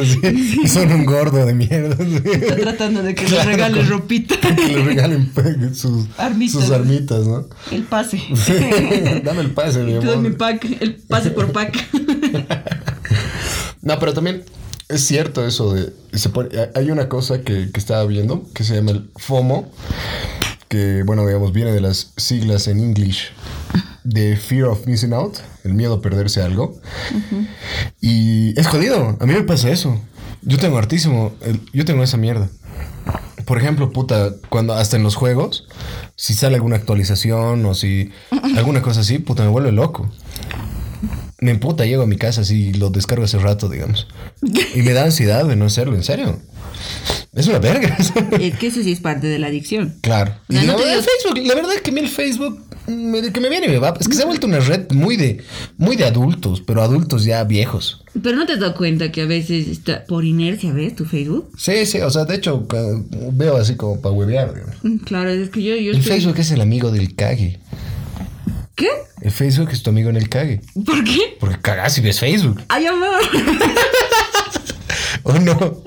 y 0.61 0.67
son 0.67 0.91
un 0.91 1.05
gordo 1.05 1.45
de 1.45 1.53
mierda. 1.53 1.95
Está 2.03 2.57
tratando 2.57 3.01
de 3.03 3.15
que 3.15 3.23
le 3.23 3.29
Claro, 3.29 3.49
regales 3.51 3.77
con- 3.87 3.89
ropita. 3.99 4.35
Que 4.41 4.67
le 4.73 4.83
regalen 4.83 5.31
sus 5.73 6.07
Armitas. 6.17 6.51
sus 6.61 6.71
armitas, 6.71 7.25
¿no? 7.25 7.47
El 7.71 7.83
pase. 7.83 8.21
Dame 9.23 9.41
el 9.41 9.51
pase, 9.51 9.83
mi 9.83 9.93
doy 9.93 10.17
mi 10.17 10.27
amor. 10.27 10.37
pack, 10.37 10.65
el 10.81 10.95
pase 10.95 11.31
por 11.31 11.51
pack. 11.53 11.87
No, 13.85 13.97
pero 13.99 14.13
también 14.13 14.43
es 14.89 15.05
cierto 15.05 15.47
eso 15.47 15.73
de... 15.73 15.93
se 16.13 16.29
pone- 16.29 16.49
hay 16.75 16.91
una 16.91 17.07
cosa 17.07 17.41
que, 17.41 17.71
que 17.71 17.79
estaba 17.79 18.03
viendo 18.05 18.43
que 18.53 18.63
se 18.65 18.75
llama 18.75 18.91
el 18.91 19.09
FOMO, 19.15 19.71
que, 20.67 21.03
bueno, 21.03 21.25
digamos, 21.25 21.53
viene 21.53 21.71
de 21.71 21.79
las 21.79 22.11
siglas 22.17 22.67
en 22.67 22.79
English 22.79 23.29
de 24.03 24.35
Fear 24.37 24.65
of 24.65 24.85
Missing 24.85 25.13
Out, 25.13 25.37
el 25.63 25.73
miedo 25.73 25.93
a 25.95 26.01
perderse 26.01 26.41
algo. 26.41 26.79
Y 28.01 28.59
es 28.59 28.67
jodido, 28.67 29.17
a 29.19 29.25
mí 29.25 29.33
me 29.33 29.43
pasa 29.43 29.69
eso. 29.69 29.99
Yo 30.41 30.57
tengo 30.57 30.77
hartísimo, 30.77 31.33
yo 31.73 31.85
tengo 31.85 32.03
esa 32.03 32.17
mierda. 32.17 32.49
Por 33.45 33.57
ejemplo, 33.59 33.91
puta, 33.91 34.33
cuando 34.49 34.73
hasta 34.73 34.97
en 34.97 35.03
los 35.03 35.15
juegos, 35.15 35.67
si 36.15 36.33
sale 36.33 36.55
alguna 36.55 36.75
actualización 36.77 37.65
o 37.65 37.73
si 37.75 38.11
alguna 38.55 38.81
cosa 38.81 39.01
así, 39.01 39.19
puta, 39.19 39.43
me 39.43 39.49
vuelve 39.49 39.71
loco. 39.71 40.09
Me 41.39 41.51
emputa, 41.51 41.85
llego 41.85 42.03
a 42.03 42.07
mi 42.07 42.17
casa 42.17 42.41
así, 42.41 42.73
lo 42.73 42.89
descargo 42.89 43.25
hace 43.25 43.37
rato, 43.39 43.67
digamos. 43.69 44.07
Y 44.73 44.81
me 44.83 44.93
da 44.93 45.03
ansiedad 45.03 45.45
de 45.45 45.55
no 45.55 45.65
hacerlo, 45.65 45.95
en 45.95 46.03
serio. 46.03 46.39
Es 47.33 47.47
una 47.47 47.59
verga. 47.59 47.97
Es 48.39 48.57
que 48.57 48.67
eso 48.67 48.81
sí 48.81 48.91
es 48.93 49.01
parte 49.01 49.27
de 49.27 49.37
la 49.39 49.47
adicción. 49.47 49.95
claro. 50.01 50.33
Y 50.47 50.55
No, 50.55 50.61
no 50.61 50.67
la, 50.67 50.75
te 50.77 50.83
verdad, 50.85 50.93
digo- 51.01 51.05
Facebook, 51.21 51.47
la 51.47 51.55
verdad 51.55 51.73
es 51.75 51.81
que 51.81 51.89
a 51.91 51.93
mí 51.93 51.99
el 51.99 52.07
Facebook, 52.07 52.61
me- 52.87 53.33
que 53.33 53.39
me 53.41 53.49
viene 53.49 53.65
y 53.67 53.69
me 53.69 53.79
va. 53.79 53.93
Es 53.99 54.07
que 54.07 54.15
se 54.15 54.23
ha 54.23 54.25
vuelto 54.25 54.47
una 54.47 54.59
red 54.61 54.89
muy 54.91 55.17
de, 55.17 55.43
muy 55.77 55.97
de 55.97 56.05
adultos, 56.05 56.63
pero 56.65 56.81
adultos 56.81 57.25
ya 57.25 57.43
viejos. 57.43 58.01
Pero 58.23 58.37
no 58.37 58.45
te 58.45 58.53
has 58.53 58.61
dado 58.61 58.73
cuenta 58.75 59.11
que 59.11 59.21
a 59.23 59.25
veces 59.25 59.67
está 59.67 60.05
por 60.05 60.23
inercia, 60.23 60.71
¿ves? 60.71 60.95
Tu 60.95 61.03
Facebook. 61.03 61.49
Sí, 61.57 61.85
sí, 61.85 61.99
o 61.99 62.09
sea, 62.09 62.23
de 62.23 62.35
hecho, 62.35 62.65
veo 63.33 63.57
así 63.57 63.75
como 63.75 63.99
para 63.99 64.15
huevear, 64.15 64.53
digamos. 64.53 64.75
Mm, 64.83 64.97
Claro, 65.03 65.29
es 65.31 65.49
que 65.49 65.61
yo, 65.61 65.75
yo 65.75 65.91
El 65.91 65.97
estoy- 65.97 66.13
Facebook 66.13 66.39
es 66.39 66.51
el 66.51 66.61
amigo 66.61 66.91
del 66.91 67.13
cague. 67.15 67.59
¿Qué? 68.75 68.89
El 69.21 69.31
Facebook 69.31 69.69
es 69.71 69.83
tu 69.83 69.89
amigo 69.89 70.09
en 70.09 70.17
el 70.17 70.29
cague. 70.29 70.61
¿Por 70.85 71.03
qué? 71.03 71.37
Porque 71.39 71.57
cagás 71.61 71.93
si 71.93 72.01
ves 72.01 72.19
Facebook. 72.19 72.61
Ay, 72.67 72.85
amor. 72.87 73.21
¿O 75.23 75.33
no? 75.39 75.81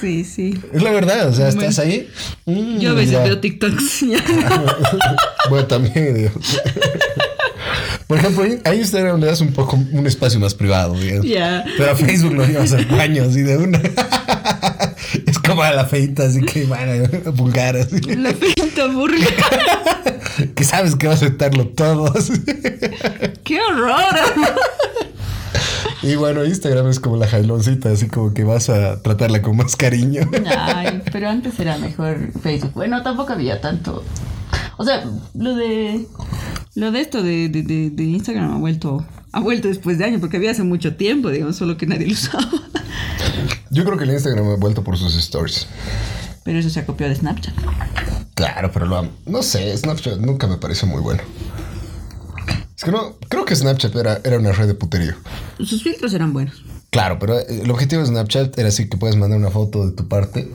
Sí, 0.00 0.24
sí. 0.24 0.60
Es 0.72 0.82
la 0.82 0.90
verdad, 0.90 1.28
o 1.28 1.32
sea, 1.34 1.48
estás 1.48 1.78
ahí. 1.78 2.08
mm, 2.46 2.78
Yo 2.78 2.90
a 2.90 2.94
veces 2.94 3.12
ya. 3.12 3.22
veo 3.22 3.38
TikToks. 3.38 4.04
bueno, 5.50 5.66
también, 5.66 6.14
digo. 6.14 6.30
Por 8.08 8.18
ejemplo, 8.18 8.44
a 8.64 8.74
Instagram 8.74 9.20
le 9.20 9.26
das 9.26 9.40
un 9.40 9.52
poco 9.52 9.76
un 9.76 10.06
espacio 10.06 10.40
más 10.40 10.54
privado, 10.54 10.94
digamos. 10.94 11.26
Ya. 11.26 11.64
Pero 11.76 11.92
a 11.92 11.94
Facebook 11.94 12.34
lo 12.34 12.46
llevas 12.46 12.72
al 12.72 12.86
baño 12.86 13.24
así 13.24 13.42
de 13.42 13.58
una. 13.58 13.80
como 15.56 15.62
la 15.64 15.84
feita, 15.86 16.24
así 16.24 16.40
que 16.42 16.64
bueno, 16.66 17.08
vulgar, 17.34 17.76
así. 17.76 18.00
La 18.00 18.32
pinta 18.32 18.86
burla. 18.86 19.26
Que 20.54 20.62
sabes 20.62 20.94
que 20.94 21.08
va 21.08 21.14
a 21.14 21.16
aceptarlo 21.16 21.66
todo. 21.68 22.12
así. 22.16 22.32
¡Qué 23.42 23.58
horror! 23.60 23.96
Y 26.02 26.14
bueno, 26.14 26.44
Instagram 26.44 26.88
es 26.88 27.00
como 27.00 27.16
la 27.16 27.26
jailoncita, 27.26 27.90
así 27.90 28.06
como 28.06 28.32
que 28.32 28.44
vas 28.44 28.68
a 28.68 29.02
tratarla 29.02 29.42
con 29.42 29.56
más 29.56 29.74
cariño. 29.74 30.28
Ay, 30.56 31.02
pero 31.10 31.28
antes 31.28 31.58
era 31.58 31.76
mejor 31.78 32.30
Facebook. 32.40 32.72
Bueno, 32.74 33.02
tampoco 33.02 33.32
había 33.32 33.60
tanto. 33.60 34.04
O 34.76 34.84
sea, 34.84 35.04
lo 35.34 35.56
de. 35.56 36.06
Lo 36.76 36.92
de 36.92 37.00
esto 37.00 37.22
de, 37.24 37.48
de, 37.48 37.62
de- 37.64 37.90
de 37.90 38.02
Instagram 38.04 38.52
ha 38.54 38.58
vuelto. 38.58 39.04
Ha 39.32 39.40
vuelto 39.40 39.66
después 39.66 39.98
de 39.98 40.04
años, 40.04 40.20
porque 40.20 40.36
había 40.36 40.52
hace 40.52 40.62
mucho 40.62 40.94
tiempo, 40.94 41.30
digamos, 41.30 41.56
solo 41.56 41.76
que 41.76 41.86
nadie 41.86 42.06
lo 42.06 42.12
usaba. 42.12 42.48
Yo 43.70 43.84
creo 43.84 43.96
que 43.98 44.04
el 44.04 44.10
Instagram 44.10 44.48
ha 44.50 44.56
vuelto 44.56 44.82
por 44.82 44.96
sus 44.96 45.14
stories. 45.16 45.66
Pero 46.44 46.58
eso 46.58 46.70
se 46.70 46.80
ha 46.80 46.86
copiado 46.86 47.10
de 47.12 47.18
Snapchat. 47.18 47.54
Claro, 48.34 48.70
pero 48.72 48.86
lo 48.86 48.96
amo. 48.96 49.10
No 49.26 49.42
sé, 49.42 49.76
Snapchat 49.76 50.18
nunca 50.18 50.46
me 50.46 50.56
pareció 50.56 50.86
muy 50.88 51.02
bueno. 51.02 51.22
Es 52.76 52.84
que 52.84 52.92
no, 52.92 53.16
creo 53.28 53.44
que 53.44 53.56
Snapchat 53.56 53.94
era, 53.96 54.20
era 54.24 54.38
una 54.38 54.52
red 54.52 54.66
de 54.68 54.74
puterío. 54.74 55.14
Sus 55.58 55.82
filtros 55.82 56.14
eran 56.14 56.32
buenos. 56.32 56.62
Claro, 56.90 57.18
pero 57.18 57.38
eh, 57.38 57.44
el 57.62 57.70
objetivo 57.70 58.00
de 58.02 58.08
Snapchat 58.08 58.56
era 58.58 58.68
así 58.68 58.88
que 58.88 58.96
puedes 58.96 59.16
mandar 59.16 59.38
una 59.38 59.50
foto 59.50 59.84
de 59.86 59.92
tu 59.92 60.06
parte 60.08 60.50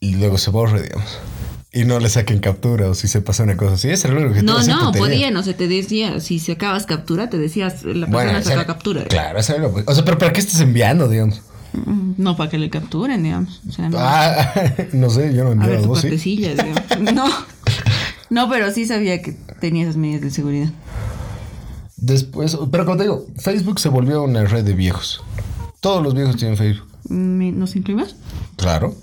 y 0.00 0.16
luego 0.16 0.38
se 0.38 0.50
borre, 0.50 0.82
digamos. 0.82 1.06
Y 1.72 1.84
no 1.84 2.00
le 2.00 2.08
saquen 2.08 2.38
captura 2.40 2.88
o 2.88 2.94
si 2.94 3.06
se 3.06 3.20
pasa 3.20 3.42
una 3.42 3.58
cosa 3.58 3.74
así. 3.74 3.90
Ese 3.90 4.08
era 4.08 4.18
el 4.18 4.26
objetivo. 4.28 4.50
No, 4.52 4.64
no, 4.66 4.90
tenía. 4.92 5.06
podían, 5.08 5.36
o 5.36 5.42
sea, 5.42 5.54
te 5.54 5.68
decía, 5.68 6.18
si 6.20 6.38
sacabas 6.38 6.86
captura, 6.86 7.28
te 7.28 7.36
decías, 7.36 7.84
la 7.84 8.06
persona 8.06 8.38
ese 8.38 8.48
saca 8.48 8.64
captura. 8.66 9.04
Claro, 9.04 9.38
ese 9.38 9.52
era 9.56 9.62
lo- 9.68 9.84
O 9.86 9.94
sea, 9.94 10.04
pero 10.04 10.16
¿para 10.16 10.32
qué 10.32 10.40
estás 10.40 10.60
enviando, 10.60 11.06
digamos? 11.08 11.42
No, 12.16 12.36
para 12.36 12.50
que 12.50 12.58
le 12.58 12.70
capturen, 12.70 13.22
digamos. 13.22 13.60
O 13.68 13.72
sea, 13.72 13.88
no. 13.88 13.96
Ah, 14.00 14.52
no 14.92 15.10
sé, 15.10 15.34
yo 15.34 15.44
no 15.44 15.50
a 15.50 15.52
enviaba 15.52 15.72
ver 15.72 15.82
tu 15.82 15.88
vos, 15.88 16.00
¿sí? 16.00 16.08
No. 17.14 17.26
No, 18.30 18.48
pero 18.50 18.72
sí 18.72 18.86
sabía 18.86 19.22
que 19.22 19.32
tenía 19.60 19.84
esas 19.84 19.96
medidas 19.96 20.22
de 20.22 20.30
seguridad. 20.30 20.70
Después, 21.96 22.56
pero 22.70 22.84
como 22.84 22.96
te 22.98 23.04
digo, 23.04 23.26
Facebook 23.38 23.80
se 23.80 23.88
volvió 23.88 24.22
una 24.22 24.44
red 24.44 24.64
de 24.64 24.74
viejos. 24.74 25.22
Todos 25.80 26.02
los 26.02 26.14
viejos 26.14 26.36
tienen 26.36 26.56
Facebook. 26.56 26.88
¿Me- 27.08 27.52
¿Nos 27.52 27.74
incluimos? 27.76 28.16
Claro. 28.56 28.94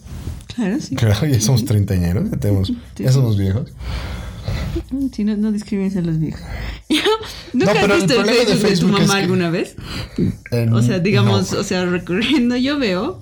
Claro, 0.55 0.79
sí. 0.79 0.95
Claro, 0.95 1.25
ya 1.25 1.39
somos 1.41 1.65
treintañeros, 1.65 2.29
ya, 2.29 2.37
tenemos, 2.37 2.71
ya 2.97 3.11
somos 3.11 3.37
viejos. 3.37 3.71
Si 5.13 5.23
no, 5.23 5.35
no 5.37 5.51
discrimines 5.51 5.95
a 5.97 6.01
los 6.01 6.19
viejos. 6.19 6.41
¿Nunca 7.53 7.73
No, 7.73 7.79
pero 7.81 7.93
has 7.93 7.99
visto 8.05 8.19
el 8.21 8.27
de 8.27 8.33
Facebook 8.33 8.47
de, 8.47 8.53
tu 8.55 8.67
Facebook 8.67 8.95
es 8.95 9.01
mamá 9.07 9.15
que- 9.17 9.23
alguna 9.23 9.49
vez? 9.49 9.75
En- 10.51 10.73
O 10.73 10.81
sea, 10.81 10.99
digamos, 10.99 11.51
no. 11.51 11.59
o 11.59 11.63
sea, 11.63 11.85
recorriendo 11.85 12.55
yo 12.57 12.79
veo 12.79 13.21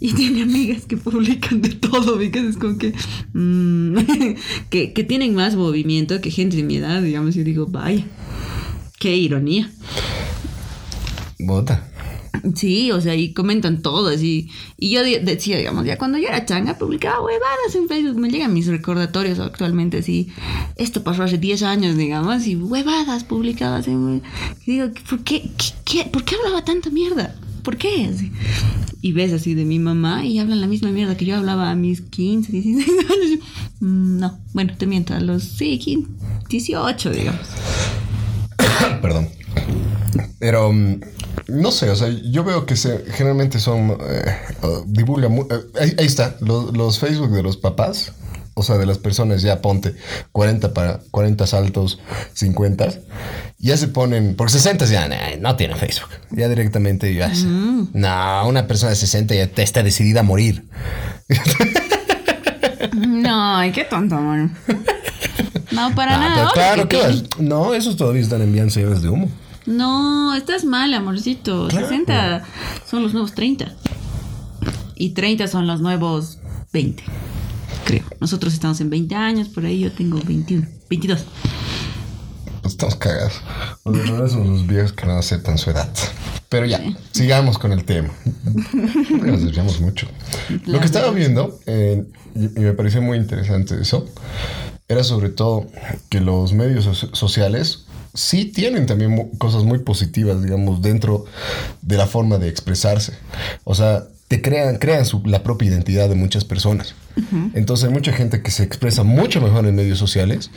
y 0.00 0.12
tiene 0.14 0.42
amigas 0.42 0.84
que 0.86 0.96
publican 0.96 1.60
de 1.62 1.70
todo, 1.70 2.16
¿ubicas? 2.16 2.44
Es 2.44 2.56
como 2.56 2.78
que, 2.78 2.92
mm, 3.34 3.96
que, 4.70 4.92
que 4.92 5.04
tienen 5.04 5.34
más 5.34 5.56
movimiento 5.56 6.20
que 6.20 6.30
gente 6.30 6.56
de 6.56 6.62
mi 6.62 6.76
edad, 6.76 7.02
digamos. 7.02 7.34
Yo 7.34 7.44
digo, 7.44 7.66
vaya, 7.66 8.04
qué 8.98 9.16
ironía. 9.16 9.70
Bota. 11.40 11.88
Sí, 12.54 12.90
o 12.90 13.00
sea, 13.00 13.14
y 13.14 13.32
comentan 13.32 13.82
todo 13.82 14.08
así. 14.08 14.48
Y 14.78 14.90
yo 14.90 15.02
de- 15.02 15.20
decía, 15.20 15.56
digamos, 15.58 15.84
ya 15.86 15.96
cuando 15.96 16.18
yo 16.18 16.28
era 16.28 16.44
changa, 16.44 16.76
publicaba 16.78 17.20
huevadas 17.22 17.74
en 17.74 17.88
Facebook. 17.88 18.18
Me 18.18 18.30
llegan 18.30 18.52
mis 18.52 18.66
recordatorios 18.66 19.38
actualmente 19.38 19.98
así. 19.98 20.28
Esto 20.76 21.02
pasó 21.04 21.22
hace 21.22 21.38
10 21.38 21.62
años, 21.62 21.96
digamos, 21.96 22.46
y 22.46 22.56
huevadas 22.56 23.24
publicadas. 23.24 23.86
Digo, 23.86 24.90
¿por 25.08 25.20
qué, 25.24 25.50
¿por 26.12 26.24
qué 26.24 26.34
hablaba 26.36 26.64
tanta 26.64 26.90
mierda? 26.90 27.34
¿Por 27.62 27.76
qué? 27.76 28.10
Y 29.02 29.12
ves 29.12 29.32
así 29.32 29.54
de 29.54 29.64
mi 29.64 29.78
mamá 29.78 30.24
y 30.24 30.38
hablan 30.40 30.60
la 30.60 30.66
misma 30.66 30.90
mierda 30.90 31.16
que 31.16 31.24
yo 31.24 31.36
hablaba 31.36 31.70
a 31.70 31.76
mis 31.76 32.00
15, 32.00 32.50
16 32.50 32.88
años. 32.98 33.38
Mm, 33.80 34.18
No, 34.18 34.38
bueno, 34.52 34.74
te 34.76 34.86
miento, 34.86 35.14
a 35.14 35.20
los, 35.20 35.44
sí, 35.44 35.78
15, 35.78 36.08
18, 36.48 37.10
digamos. 37.10 37.46
Perdón. 39.00 39.28
Pero 40.38 40.72
mm, 40.72 41.00
no 41.48 41.70
sé, 41.72 41.90
o 41.90 41.96
sea, 41.96 42.08
yo 42.08 42.44
veo 42.44 42.66
que 42.66 42.76
se, 42.76 43.04
generalmente 43.12 43.58
son. 43.58 43.96
eh, 44.00 44.36
divulgan. 44.86 45.36
eh, 45.38 45.44
ahí, 45.80 45.94
ahí 45.98 46.06
está, 46.06 46.36
lo- 46.40 46.72
los 46.72 46.98
Facebook 46.98 47.30
de 47.32 47.42
los 47.42 47.56
papás. 47.56 48.12
O 48.54 48.62
sea, 48.62 48.76
de 48.76 48.84
las 48.84 48.98
personas 48.98 49.40
ya 49.40 49.62
ponte 49.62 49.94
40 50.32 50.74
para 50.74 51.00
40 51.10 51.46
saltos, 51.46 51.98
50. 52.34 52.90
Ya 53.58 53.78
se 53.78 53.88
ponen. 53.88 54.36
Por 54.36 54.50
60 54.50 54.84
ya 54.84 55.08
nah, 55.08 55.16
no 55.40 55.56
tienen 55.56 55.78
Facebook. 55.78 56.10
Ya 56.32 56.50
directamente 56.50 57.14
ya 57.14 57.28
es- 57.32 57.44
No, 57.44 58.46
una 58.46 58.66
persona 58.66 58.90
de 58.90 58.96
60 58.96 59.34
ya 59.34 59.50
está 59.56 59.82
decidida 59.82 60.20
a 60.20 60.22
morir. 60.22 60.66
No, 62.94 63.56
ay, 63.56 63.72
qué 63.72 63.84
tonto, 63.84 64.16
amor. 64.16 64.50
No, 65.70 65.94
para 65.94 66.16
Ah, 66.16 66.18
nada. 66.18 66.34
pero 66.34 66.50
claro, 66.52 66.88
que. 66.88 67.22
No, 67.42 67.74
esos 67.74 67.96
todavía 67.96 68.20
están 68.22 68.42
enviando 68.42 68.70
señales 68.70 69.02
de 69.02 69.08
humo. 69.08 69.28
No, 69.66 70.34
estás 70.34 70.64
mal, 70.64 70.92
amorcito. 70.94 71.68
Claro. 71.68 71.88
60 71.88 72.44
son 72.88 73.02
los 73.02 73.12
nuevos 73.12 73.34
30. 73.34 73.72
Y 74.96 75.10
30 75.10 75.46
son 75.48 75.66
los 75.66 75.80
nuevos 75.80 76.38
20. 76.72 77.02
Creo. 77.84 78.02
Nosotros 78.20 78.52
estamos 78.54 78.80
en 78.80 78.90
20 78.90 79.14
años, 79.14 79.48
por 79.48 79.64
ahí 79.64 79.80
yo 79.80 79.92
tengo 79.92 80.20
21, 80.24 80.66
22. 80.88 81.24
Pues 82.62 82.74
estamos 82.74 82.96
cagados. 82.96 83.34
Verdad 83.84 84.28
somos 84.30 84.48
los 84.48 84.66
viejos 84.66 84.92
que 84.92 85.06
no 85.06 85.18
aceptan 85.18 85.58
su 85.58 85.70
edad. 85.70 85.92
Pero 86.48 86.66
ya, 86.66 86.80
sigamos 87.12 87.58
con 87.58 87.72
el 87.72 87.84
tema. 87.84 88.10
Nos 89.24 89.42
desviamos 89.42 89.80
mucho. 89.80 90.06
Lo 90.66 90.78
que 90.78 90.86
estaba 90.86 91.10
viendo, 91.10 91.58
eh, 91.66 92.04
y, 92.34 92.60
me 92.60 92.72
pareció 92.72 93.00
muy 93.00 93.16
interesante 93.16 93.80
eso, 93.80 94.06
era 94.86 95.02
sobre 95.02 95.30
todo 95.30 95.66
que 96.10 96.20
los 96.20 96.52
medios 96.52 96.84
so- 96.84 97.14
sociales 97.14 97.86
sí 98.14 98.44
tienen 98.46 98.86
también 98.86 99.30
cosas 99.38 99.64
muy 99.64 99.78
positivas, 99.80 100.42
digamos, 100.42 100.82
dentro 100.82 101.24
de 101.82 101.96
la 101.96 102.06
forma 102.06 102.38
de 102.38 102.48
expresarse. 102.48 103.12
O 103.64 103.74
sea, 103.74 104.04
te 104.28 104.40
crean, 104.40 104.76
crean 104.78 105.04
su- 105.04 105.22
la 105.26 105.42
propia 105.42 105.68
identidad 105.68 106.08
de 106.08 106.14
muchas 106.14 106.44
personas. 106.44 106.94
Entonces 107.54 107.88
hay 107.88 107.92
mucha 107.92 108.12
gente 108.12 108.42
que 108.42 108.50
se 108.50 108.62
expresa 108.62 109.02
mucho 109.02 109.40
mejor 109.42 109.66
en 109.66 109.74
medios 109.74 109.98
sociales 109.98 110.50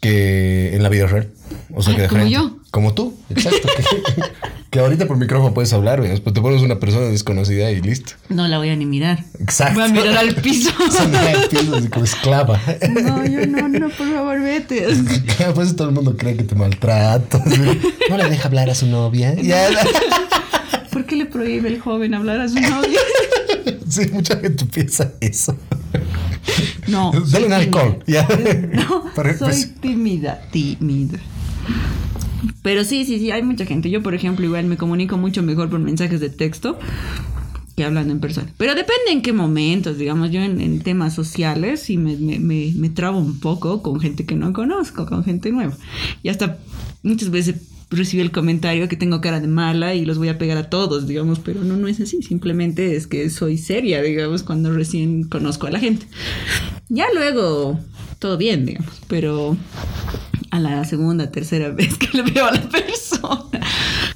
que 0.00 0.74
en 0.74 0.82
la 0.82 0.88
vida 0.88 1.06
real. 1.06 1.30
O 1.74 1.82
sea, 1.82 1.94
que 1.94 2.02
de 2.02 2.08
como 2.08 2.20
frente. 2.22 2.34
yo. 2.34 2.56
Como 2.72 2.94
tú, 2.94 3.14
exacto. 3.28 3.68
que, 3.76 4.22
que 4.70 4.78
ahorita 4.80 5.06
por 5.06 5.18
micrófono 5.18 5.52
puedes 5.52 5.70
hablar, 5.74 5.98
güey, 5.98 6.10
después 6.10 6.32
te 6.32 6.40
pones 6.40 6.62
una 6.62 6.80
persona 6.80 7.04
desconocida 7.04 7.70
y 7.70 7.82
listo. 7.82 8.14
No 8.30 8.48
la 8.48 8.56
voy 8.56 8.70
a 8.70 8.76
ni 8.76 8.86
mirar. 8.86 9.22
Exacto. 9.38 9.74
Voy 9.78 9.90
a 9.90 9.92
mirar 9.92 10.16
al 10.16 10.34
piso. 10.36 10.70
Al 10.98 11.48
piso 11.50 11.76
así 11.76 11.88
como 11.88 12.06
esclava. 12.06 12.58
No, 12.90 13.26
yo 13.26 13.46
no, 13.46 13.68
no, 13.68 13.90
por 13.90 14.10
favor, 14.10 14.40
vete. 14.40 14.86
Pues 15.54 15.76
todo 15.76 15.88
el 15.88 15.94
mundo 15.94 16.16
cree 16.16 16.34
que 16.34 16.44
te 16.44 16.54
maltrata. 16.54 17.42
así. 17.44 17.60
No 18.08 18.16
le 18.16 18.30
deja 18.30 18.48
hablar 18.48 18.70
a 18.70 18.74
su 18.74 18.86
novia. 18.86 19.34
Ya. 19.34 19.68
¿Por 20.90 21.04
qué 21.04 21.16
le 21.16 21.26
prohíbe 21.26 21.68
el 21.68 21.78
joven 21.78 22.14
hablar 22.14 22.40
a 22.40 22.48
su 22.48 22.58
novia? 22.58 23.00
Sí, 23.86 24.08
mucha 24.10 24.38
gente 24.38 24.64
piensa 24.64 25.12
eso. 25.20 25.58
No. 26.86 27.12
Dale 27.30 27.46
un 27.48 27.52
alcohol. 27.52 28.02
Ya. 28.06 28.26
No, 28.72 29.04
soy 29.38 29.66
tímida, 29.82 30.40
tímida. 30.50 31.18
Pero 32.62 32.84
sí, 32.84 33.04
sí, 33.04 33.18
sí, 33.18 33.30
hay 33.30 33.42
mucha 33.42 33.66
gente. 33.66 33.90
Yo, 33.90 34.02
por 34.02 34.14
ejemplo, 34.14 34.44
igual 34.44 34.66
me 34.66 34.76
comunico 34.76 35.16
mucho 35.16 35.42
mejor 35.42 35.70
por 35.70 35.80
mensajes 35.80 36.20
de 36.20 36.30
texto 36.30 36.78
que 37.76 37.84
hablando 37.84 38.12
en 38.12 38.20
persona. 38.20 38.48
Pero 38.58 38.74
depende 38.74 39.10
en 39.10 39.22
qué 39.22 39.32
momentos, 39.32 39.98
digamos, 39.98 40.30
yo 40.30 40.40
en, 40.42 40.60
en 40.60 40.80
temas 40.80 41.14
sociales 41.14 41.80
sí 41.80 41.96
me, 41.96 42.16
me, 42.16 42.38
me, 42.38 42.72
me 42.76 42.90
trabo 42.90 43.18
un 43.18 43.40
poco 43.40 43.82
con 43.82 44.00
gente 44.00 44.26
que 44.26 44.34
no 44.34 44.52
conozco, 44.52 45.06
con 45.06 45.24
gente 45.24 45.50
nueva. 45.50 45.76
Y 46.22 46.28
hasta 46.28 46.58
muchas 47.02 47.30
veces 47.30 47.56
recibí 47.92 48.22
el 48.22 48.30
comentario 48.30 48.88
que 48.88 48.96
tengo 48.96 49.20
cara 49.20 49.40
de 49.40 49.48
mala 49.48 49.94
y 49.94 50.04
los 50.04 50.18
voy 50.18 50.28
a 50.28 50.38
pegar 50.38 50.56
a 50.56 50.70
todos, 50.70 51.06
digamos, 51.06 51.38
pero 51.38 51.62
no, 51.62 51.76
no 51.76 51.88
es 51.88 52.00
así. 52.00 52.22
Simplemente 52.22 52.96
es 52.96 53.06
que 53.06 53.28
soy 53.30 53.58
seria, 53.58 54.02
digamos, 54.02 54.42
cuando 54.42 54.72
recién 54.72 55.24
conozco 55.24 55.66
a 55.66 55.70
la 55.70 55.78
gente. 55.78 56.06
Ya 56.88 57.06
luego, 57.14 57.78
todo 58.18 58.36
bien, 58.36 58.66
digamos, 58.66 59.00
pero 59.08 59.56
a 60.52 60.60
la 60.60 60.84
segunda, 60.84 61.30
tercera 61.30 61.70
vez 61.70 61.96
que 61.96 62.08
le 62.12 62.30
veo 62.30 62.44
a 62.44 62.52
la 62.52 62.68
persona. 62.68 63.66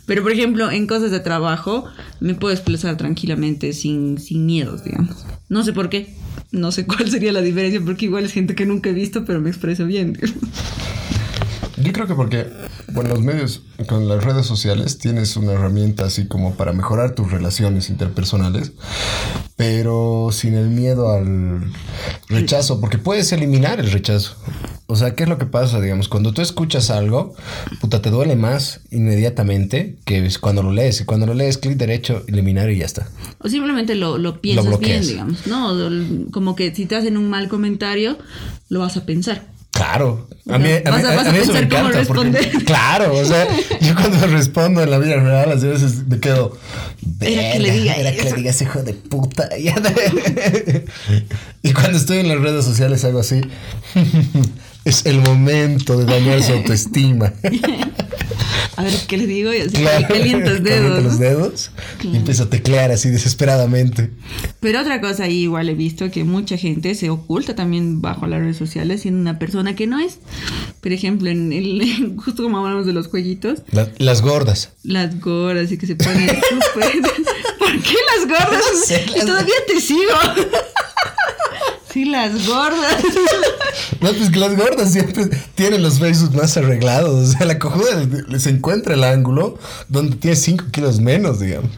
Pero, 0.05 0.23
por 0.23 0.33
ejemplo, 0.33 0.71
en 0.71 0.87
cosas 0.87 1.11
de 1.11 1.21
trabajo 1.21 1.87
me 2.21 2.35
puedo 2.35 2.53
expresar 2.53 2.99
tranquilamente 2.99 3.73
sin, 3.73 4.19
sin 4.19 4.45
miedos, 4.45 4.85
digamos. 4.85 5.25
No 5.49 5.65
sé 5.65 5.73
por 5.73 5.89
qué. 5.89 6.15
No 6.53 6.73
sé 6.73 6.87
cuál 6.87 7.11
sería 7.11 7.33
la 7.33 7.41
diferencia, 7.41 7.81
porque 7.83 8.05
igual 8.05 8.27
es 8.27 8.33
gente 8.33 8.55
que 8.55 8.67
nunca 8.67 8.91
he 8.91 8.93
visto, 8.93 9.25
pero 9.25 9.41
me 9.41 9.49
expreso 9.49 9.87
bien. 9.87 10.19
Yo 11.83 11.93
creo 11.93 12.07
que 12.07 12.15
porque, 12.15 12.47
bueno, 12.97 13.11
los 13.11 13.23
medios, 13.23 13.63
con 13.87 14.09
las 14.09 14.25
redes 14.25 14.47
sociales, 14.47 14.99
tienes 14.99 15.37
una 15.37 15.53
herramienta 15.53 16.07
así 16.07 16.27
como 16.27 16.55
para 16.55 16.73
mejorar 16.73 17.15
tus 17.15 17.31
relaciones 17.31 17.91
interpersonales, 17.91 18.73
pero 19.55 20.31
sin 20.33 20.55
el 20.55 20.71
miedo 20.71 21.13
al 21.13 21.73
rechazo, 22.29 22.81
porque 22.81 22.99
puedes 22.99 23.31
eliminar 23.33 23.81
el 23.81 23.93
rechazo. 23.93 24.37
O 24.87 24.97
sea, 24.97 25.15
¿qué 25.15 25.25
es 25.25 25.29
lo 25.29 25.37
que 25.37 25.47
pasa, 25.47 25.81
digamos? 25.81 26.09
Cuando 26.09 26.33
tú 26.33 26.41
escuchas 26.41 26.91
algo, 26.91 27.35
puta, 27.81 28.01
te 28.01 28.11
duele 28.11 28.35
más 28.35 28.81
inmediatamente 28.91 29.99
que 30.05 30.27
cuando 30.41 30.63
lo 30.63 30.73
lees. 30.73 31.01
Y 31.01 31.05
cuando 31.05 31.27
lo 31.27 31.35
lees, 31.35 31.59
clic 31.59 31.77
derecho, 31.77 32.23
eliminar 32.29 32.71
y 32.71 32.79
ya 32.79 32.87
está. 32.87 33.09
O 33.39 33.49
simplemente 33.49 33.95
lo, 33.95 34.17
lo 34.17 34.41
piensas 34.41 34.79
bien, 34.79 35.03
digamos. 35.03 35.47
No, 35.47 35.75
como 36.31 36.57
que 36.57 36.75
si 36.75 36.87
te 36.87 36.97
hacen 36.97 37.17
un 37.17 37.29
mal 37.29 37.49
comentario, 37.49 38.17
lo 38.69 38.81
vas 38.81 38.97
a 38.97 39.05
pensar. 39.05 39.56
Claro, 39.77 40.27
a 40.49 40.59
mí, 40.59 40.71
a, 40.85 40.91
mí, 41.33 41.39
eso 41.39 41.53
me 41.53 41.59
encanta. 41.61 42.03
Porque, 42.07 42.31
claro, 42.65 43.15
o 43.15 43.25
sea, 43.25 43.47
yo 43.81 43.95
cuando 43.95 44.27
respondo 44.29 44.83
en 44.83 44.91
la 44.91 44.99
vida 44.99 45.17
real, 45.17 45.53
a 45.53 45.55
veces 45.57 46.07
me 46.07 46.19
quedo. 46.21 46.57
Era 47.21 47.53
que 47.53 47.59
le 47.59 47.71
diga. 47.73 47.95
Era 47.95 48.13
que 48.13 48.23
le 48.23 48.33
diga 48.33 48.51
ese 48.51 48.65
hijo 48.65 48.83
de 48.83 48.95
puta. 48.95 49.49
y 51.63 51.73
cuando 51.73 51.99
estoy 51.99 52.19
en 52.19 52.29
las 52.29 52.41
redes 52.41 52.65
sociales 52.65 53.05
hago 53.05 53.21
así. 53.21 53.41
Es 54.87 55.05
el 55.05 55.21
momento 55.21 55.99
de 55.99 56.05
dañar 56.05 56.41
su 56.45 56.53
autoestima. 56.53 57.33
a 58.77 58.83
ver, 58.85 58.95
¿qué 59.09 59.17
le 59.17 59.27
digo? 59.27 59.53
Y 59.53 59.59
así 59.59 59.71
claro, 59.71 60.07
calientas 60.07 60.63
dedos. 60.63 61.03
los 61.03 61.19
dedos 61.19 61.71
y 62.05 62.17
empiezo 62.17 62.45
a 62.45 62.51
teclear 62.51 62.93
así 62.93 63.11
desesperadamente. 63.11 64.11
Pero 64.61 64.81
otra 64.81 65.01
cosa, 65.01 65.29
igual 65.29 65.69
he 65.69 65.75
visto 65.75 66.09
que 66.13 66.23
mucha 66.23 66.57
gente 66.57 66.95
se 66.95 67.11
oculta 67.11 67.57
también 67.57 68.01
bajo 68.01 68.29
las 68.29 68.39
redes 68.39 68.59
sociales 68.59 69.03
siendo 69.03 69.21
una 69.21 69.41
persona 69.41 69.75
que 69.75 69.89
no 69.89 69.99
es. 69.99 70.21
Por 70.81 70.93
ejemplo, 70.93 71.31
en 71.31 71.53
el, 71.53 72.15
justo 72.25 72.45
como 72.45 72.59
hablamos 72.59 72.87
de 72.87 72.93
los 72.93 73.09
cuellitos. 73.09 73.63
las 73.99 74.23
gordas. 74.23 74.71
Las 74.85 75.19
gordas 75.21 75.73
y 75.73 75.79
que 75.79 75.89
se 75.89 75.97
ponen 75.97 76.29
súper... 76.29 76.93
¿Por 77.59 77.83
qué 77.83 77.95
las 78.15 78.29
gordas? 78.29 79.27
Todavía 79.27 79.55
te 79.67 79.81
sigo. 79.81 80.13
Sí, 81.97 82.05
las 82.05 82.47
gordas. 82.47 83.03
No, 84.03 84.13
pues 84.13 84.29
que 84.31 84.39
las 84.39 84.55
gordas 84.55 84.93
siempre 84.93 85.31
tienen 85.55 85.83
los 85.83 85.99
besos 85.99 86.35
más 86.35 86.55
arreglados. 86.59 87.29
O 87.29 87.33
sea, 87.33 87.47
la 87.47 87.59
cojuda 87.59 88.07
les 88.29 88.47
encuentra 88.47 88.93
el 88.93 89.03
ángulo 89.03 89.59
donde 89.89 90.17
tiene 90.17 90.37
5 90.37 90.67
kilos 90.71 91.01
menos, 91.01 91.41
digamos. 91.41 91.71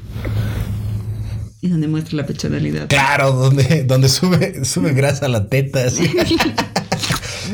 Y 1.60 1.68
donde 1.68 1.86
muestra 1.86 2.16
la 2.16 2.26
pechonalidad. 2.26 2.88
Claro, 2.88 3.32
donde, 3.32 3.84
donde 3.84 4.08
sube, 4.08 4.64
sube 4.64 4.92
grasa 4.92 5.26
a 5.26 5.28
la 5.28 5.48
teta, 5.48 5.84
así. 5.84 6.02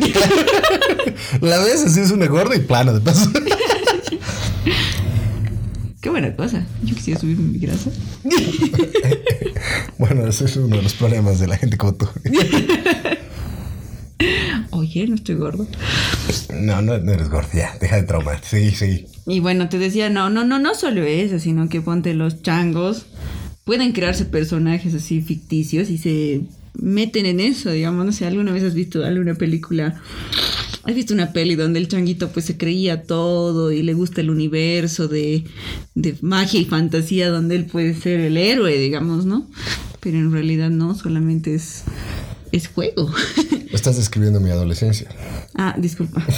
la 1.42 1.58
ves 1.58 1.84
así 1.84 2.00
es 2.00 2.10
una 2.10 2.26
gorda 2.26 2.56
y 2.56 2.60
plana, 2.60 2.94
de 2.94 3.00
paso. 3.00 3.30
Qué 6.04 6.10
buena 6.10 6.36
cosa. 6.36 6.66
Yo 6.82 6.94
quisiera 6.94 7.18
subir 7.18 7.38
mi 7.38 7.58
grasa. 7.58 7.90
bueno, 9.98 10.26
ese 10.26 10.44
es 10.44 10.54
uno 10.58 10.76
de 10.76 10.82
los 10.82 10.92
problemas 10.92 11.40
de 11.40 11.46
la 11.46 11.56
gente 11.56 11.78
como 11.78 11.94
tú. 11.94 12.06
Oye, 14.70 15.06
no 15.08 15.14
estoy 15.14 15.36
gordo. 15.36 15.66
No, 16.60 16.82
no, 16.82 16.92
eres 16.92 17.30
gordo, 17.30 17.48
ya, 17.54 17.78
deja 17.80 17.96
de 17.96 18.02
traumar. 18.02 18.42
Sí, 18.44 18.70
sí. 18.72 19.06
Y 19.26 19.40
bueno, 19.40 19.70
te 19.70 19.78
decía, 19.78 20.10
no, 20.10 20.28
no, 20.28 20.44
no, 20.44 20.58
no 20.58 20.74
solo 20.74 21.04
eso, 21.04 21.38
sino 21.38 21.70
que 21.70 21.80
ponte 21.80 22.12
los 22.12 22.42
changos. 22.42 23.06
Pueden 23.64 23.92
crearse 23.92 24.26
personajes 24.26 24.92
así 24.92 25.22
ficticios 25.22 25.88
y 25.88 25.96
se 25.96 26.42
meten 26.74 27.24
en 27.24 27.40
eso, 27.40 27.70
digamos. 27.70 28.04
No 28.04 28.12
sé, 28.12 28.26
¿alguna 28.26 28.52
vez 28.52 28.62
has 28.62 28.74
visto 28.74 29.02
alguna 29.02 29.36
película 29.36 30.02
¿Has 30.86 30.94
visto 30.94 31.14
una 31.14 31.32
peli 31.32 31.54
donde 31.54 31.78
el 31.78 31.88
changuito 31.88 32.30
pues 32.30 32.44
se 32.44 32.56
creía 32.56 33.04
todo 33.04 33.72
y 33.72 33.82
le 33.82 33.94
gusta 33.94 34.20
el 34.20 34.30
universo 34.30 35.08
de, 35.08 35.44
de 35.94 36.16
magia 36.20 36.60
y 36.60 36.64
fantasía 36.66 37.30
donde 37.30 37.56
él 37.56 37.66
puede 37.66 37.94
ser 37.94 38.20
el 38.20 38.36
héroe, 38.36 38.76
digamos, 38.78 39.24
¿no? 39.24 39.48
Pero 40.00 40.18
en 40.18 40.30
realidad 40.32 40.70
no, 40.70 40.94
solamente 40.94 41.54
es 41.54 41.84
es 42.54 42.68
juego. 42.68 43.10
Estás 43.74 43.96
describiendo 43.96 44.38
mi 44.38 44.50
adolescencia. 44.50 45.08
Ah, 45.54 45.74
disculpa. 45.76 46.24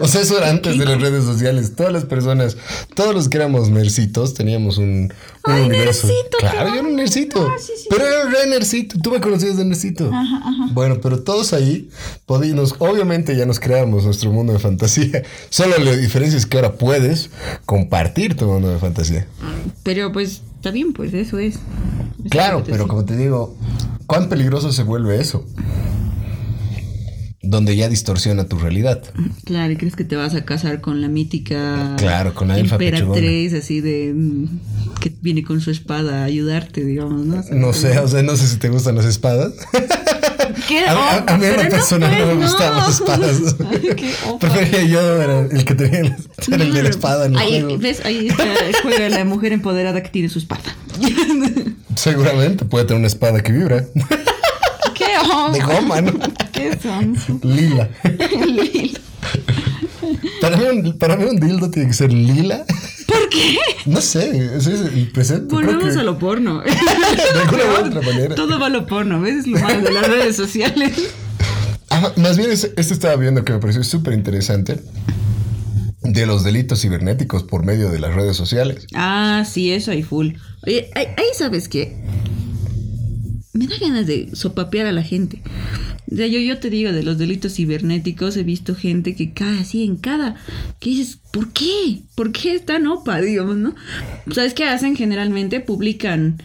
O 0.00 0.06
sea, 0.06 0.20
eso 0.20 0.38
era 0.38 0.50
antes 0.50 0.78
de 0.78 0.84
las 0.84 1.00
redes 1.00 1.24
sociales. 1.24 1.74
Todas 1.74 1.92
las 1.92 2.04
personas, 2.04 2.56
todos 2.94 3.14
los 3.14 3.28
que 3.28 3.38
éramos 3.38 3.70
nercitos, 3.70 4.34
teníamos 4.34 4.76
un, 4.78 5.12
un 5.44 5.54
universo. 5.54 6.08
claro, 6.38 6.68
yo 6.68 6.74
era 6.80 6.88
un 6.88 6.94
nercito. 6.94 7.48
Ah, 7.48 7.56
pero 7.88 8.06
era 8.06 8.26
un 8.26 8.32
re 8.32 8.46
nercito. 8.48 8.98
Tú 9.00 9.10
me 9.10 9.20
conocías 9.20 9.56
de 9.56 9.64
nercito. 9.64 10.10
Ajá, 10.12 10.36
ajá. 10.44 10.72
Bueno, 10.72 11.00
pero 11.00 11.20
todos 11.20 11.52
ahí 11.52 11.88
podíamos, 12.26 12.74
obviamente 12.78 13.34
ya 13.36 13.46
nos 13.46 13.58
creamos 13.58 14.04
nuestro 14.04 14.30
mundo 14.30 14.52
de 14.52 14.58
fantasía. 14.58 15.22
Solo 15.50 15.78
la 15.78 15.96
diferencia 15.96 16.36
es 16.36 16.46
que 16.46 16.58
ahora 16.58 16.74
puedes 16.74 17.30
compartir 17.64 18.36
tu 18.36 18.46
mundo 18.46 18.68
de 18.68 18.78
fantasía. 18.78 19.26
Pero 19.82 20.12
pues 20.12 20.42
está 20.56 20.70
bien, 20.70 20.92
pues 20.92 21.14
eso 21.14 21.38
es. 21.38 21.58
Claro, 22.30 22.62
pero 22.66 22.86
como 22.86 23.04
te 23.04 23.16
digo, 23.16 23.56
¿cuán 24.06 24.28
peligroso 24.28 24.72
se 24.72 24.82
vuelve 24.82 25.20
eso? 25.20 25.46
Donde 27.42 27.76
ya 27.76 27.88
distorsiona 27.88 28.46
tu 28.46 28.58
realidad. 28.58 29.02
Claro, 29.44 29.72
y 29.72 29.76
crees 29.76 29.94
que 29.94 30.04
te 30.04 30.16
vas 30.16 30.34
a 30.34 30.44
casar 30.44 30.80
con 30.80 31.00
la 31.00 31.08
mítica 31.08 31.94
claro, 31.96 32.34
con 32.34 32.48
la 32.48 32.58
emperatriz 32.58 33.52
así 33.54 33.80
de 33.80 34.12
mm, 34.14 34.46
que 35.00 35.12
viene 35.20 35.44
con 35.44 35.60
su 35.60 35.70
espada 35.70 36.22
a 36.22 36.24
ayudarte, 36.24 36.84
digamos, 36.84 37.24
¿no? 37.24 37.42
no 37.52 37.72
sé, 37.72 37.98
o 38.00 38.08
sea, 38.08 38.22
no 38.22 38.36
sé 38.36 38.48
si 38.48 38.56
te 38.56 38.68
gustan 38.68 38.96
las 38.96 39.06
espadas. 39.06 39.52
¿Qué? 40.68 40.84
A, 40.86 41.24
a, 41.26 41.36
mí 41.36 41.46
en 41.46 41.56
la 41.56 41.68
persona 41.68 42.08
no, 42.10 42.26
me 42.26 42.34
gustaban 42.34 42.78
las 42.78 42.88
espadas. 42.88 43.56
Prefería 44.40 44.82
yo 44.82 45.22
el 45.22 45.64
que 45.64 45.74
tenía 45.74 46.16
el, 46.48 46.72
de 46.72 46.82
la 46.82 46.88
espada 46.88 47.26
en 47.26 47.32
el 47.32 47.38
ahí, 47.38 47.60
juego. 47.60 47.78
¿Ves? 47.78 48.04
Ahí 48.04 48.28
está, 48.28 48.44
juega 48.82 49.08
la 49.08 49.24
mujer 49.24 49.52
empoderada 49.52 50.02
que 50.02 50.08
tiene 50.08 50.28
su 50.28 50.38
espada. 50.38 50.76
Seguramente 51.96 52.64
puede 52.64 52.84
tener 52.84 52.98
una 52.98 53.08
espada 53.08 53.42
que 53.42 53.52
vibra. 53.52 53.84
¿Qué? 54.94 55.04
De 55.52 55.60
goma, 55.60 56.00
¿no? 56.00 56.12
¿Qué 56.52 56.78
son? 56.82 57.16
Lila. 57.42 57.88
lila. 58.46 59.00
Para 60.40 60.56
mí, 60.56 60.64
un, 60.64 60.98
para 60.98 61.16
mí 61.16 61.24
un 61.24 61.40
dildo 61.40 61.70
tiene 61.70 61.88
que 61.88 61.94
ser 61.94 62.12
lila. 62.12 62.64
¿Por 63.06 63.28
qué? 63.28 63.56
No 63.86 64.00
sé, 64.00 64.56
ese 64.56 64.74
es 64.74 64.80
el 64.80 65.10
presente. 65.12 65.54
Volvemos 65.54 65.94
que... 65.94 66.00
a 66.00 66.02
lo 66.02 66.18
porno. 66.18 66.60
De 66.62 67.40
alguna 67.40 67.64
u 67.64 67.86
otra 67.86 68.02
manera. 68.02 68.34
Todo 68.34 68.58
va 68.58 68.66
a 68.66 68.70
lo 68.70 68.86
porno, 68.86 69.20
¿ves? 69.20 69.36
Es 69.36 69.46
lo 69.46 69.58
malo 69.58 69.82
de 69.82 69.92
las 69.92 70.08
redes 70.08 70.36
sociales. 70.36 71.14
Ah, 71.90 72.12
más 72.16 72.36
bien, 72.36 72.50
esto 72.50 72.72
estaba 72.76 73.16
viendo 73.16 73.44
que 73.44 73.52
me 73.52 73.58
pareció 73.58 73.84
súper 73.84 74.14
interesante 74.14 74.80
de 76.02 76.26
los 76.26 76.44
delitos 76.44 76.82
cibernéticos 76.82 77.42
por 77.42 77.64
medio 77.64 77.90
de 77.90 77.98
las 77.98 78.14
redes 78.14 78.36
sociales. 78.36 78.86
Ah, 78.94 79.44
sí, 79.48 79.72
eso 79.72 79.90
hay 79.90 80.02
full. 80.02 80.32
Oye, 80.66 80.90
ahí 80.94 81.26
sabes 81.34 81.68
qué. 81.68 81.96
Me 83.52 83.66
da 83.66 83.76
ganas 83.80 84.06
de 84.06 84.30
sopapear 84.34 84.86
a 84.86 84.92
la 84.92 85.02
gente. 85.02 85.42
Yo, 86.08 86.24
yo 86.26 86.58
te 86.58 86.70
digo, 86.70 86.92
de 86.92 87.02
los 87.02 87.18
delitos 87.18 87.54
cibernéticos 87.54 88.36
he 88.36 88.44
visto 88.44 88.74
gente 88.74 89.16
que 89.16 89.32
cae 89.32 89.60
así 89.60 89.84
en 89.84 89.96
cada... 89.96 90.36
Que 90.78 90.90
dices, 90.90 91.18
¿por 91.32 91.52
qué? 91.52 92.02
¿Por 92.14 92.30
qué 92.32 92.54
es 92.54 92.64
tan 92.64 92.86
opa, 92.86 93.20
digamos, 93.20 93.56
no? 93.56 93.74
¿Sabes 94.32 94.54
qué 94.54 94.64
hacen? 94.64 94.94
Generalmente 94.94 95.60
publican, 95.60 96.42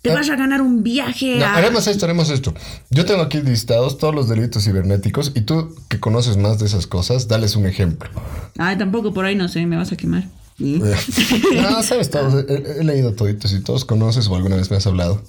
te 0.00 0.10
vas 0.10 0.30
a 0.30 0.36
ganar 0.36 0.62
un 0.62 0.82
viaje 0.82 1.36
no, 1.36 1.44
Haremos 1.44 1.86
esto, 1.86 2.06
haremos 2.06 2.30
esto. 2.30 2.54
Yo 2.90 3.04
tengo 3.04 3.22
aquí 3.22 3.40
listados 3.40 3.98
todos 3.98 4.14
los 4.14 4.28
delitos 4.28 4.64
cibernéticos 4.64 5.32
y 5.34 5.42
tú 5.42 5.74
que 5.88 6.00
conoces 6.00 6.38
más 6.38 6.58
de 6.58 6.66
esas 6.66 6.86
cosas, 6.86 7.28
dales 7.28 7.54
un 7.54 7.66
ejemplo. 7.66 8.08
Ay, 8.58 8.76
tampoco 8.78 9.12
por 9.12 9.26
ahí 9.26 9.34
no 9.34 9.48
sé, 9.48 9.66
me 9.66 9.76
vas 9.76 9.92
a 9.92 9.96
quemar. 9.96 10.24
no, 10.58 11.82
sabes 11.82 12.10
todos. 12.10 12.44
He, 12.48 12.80
he, 12.80 12.84
leído 12.84 13.14
toditos 13.14 13.52
y 13.52 13.60
todos 13.60 13.84
conoces 13.84 14.28
o 14.28 14.36
alguna 14.36 14.56
vez 14.56 14.70
me 14.70 14.76
has 14.76 14.86
hablado. 14.86 15.22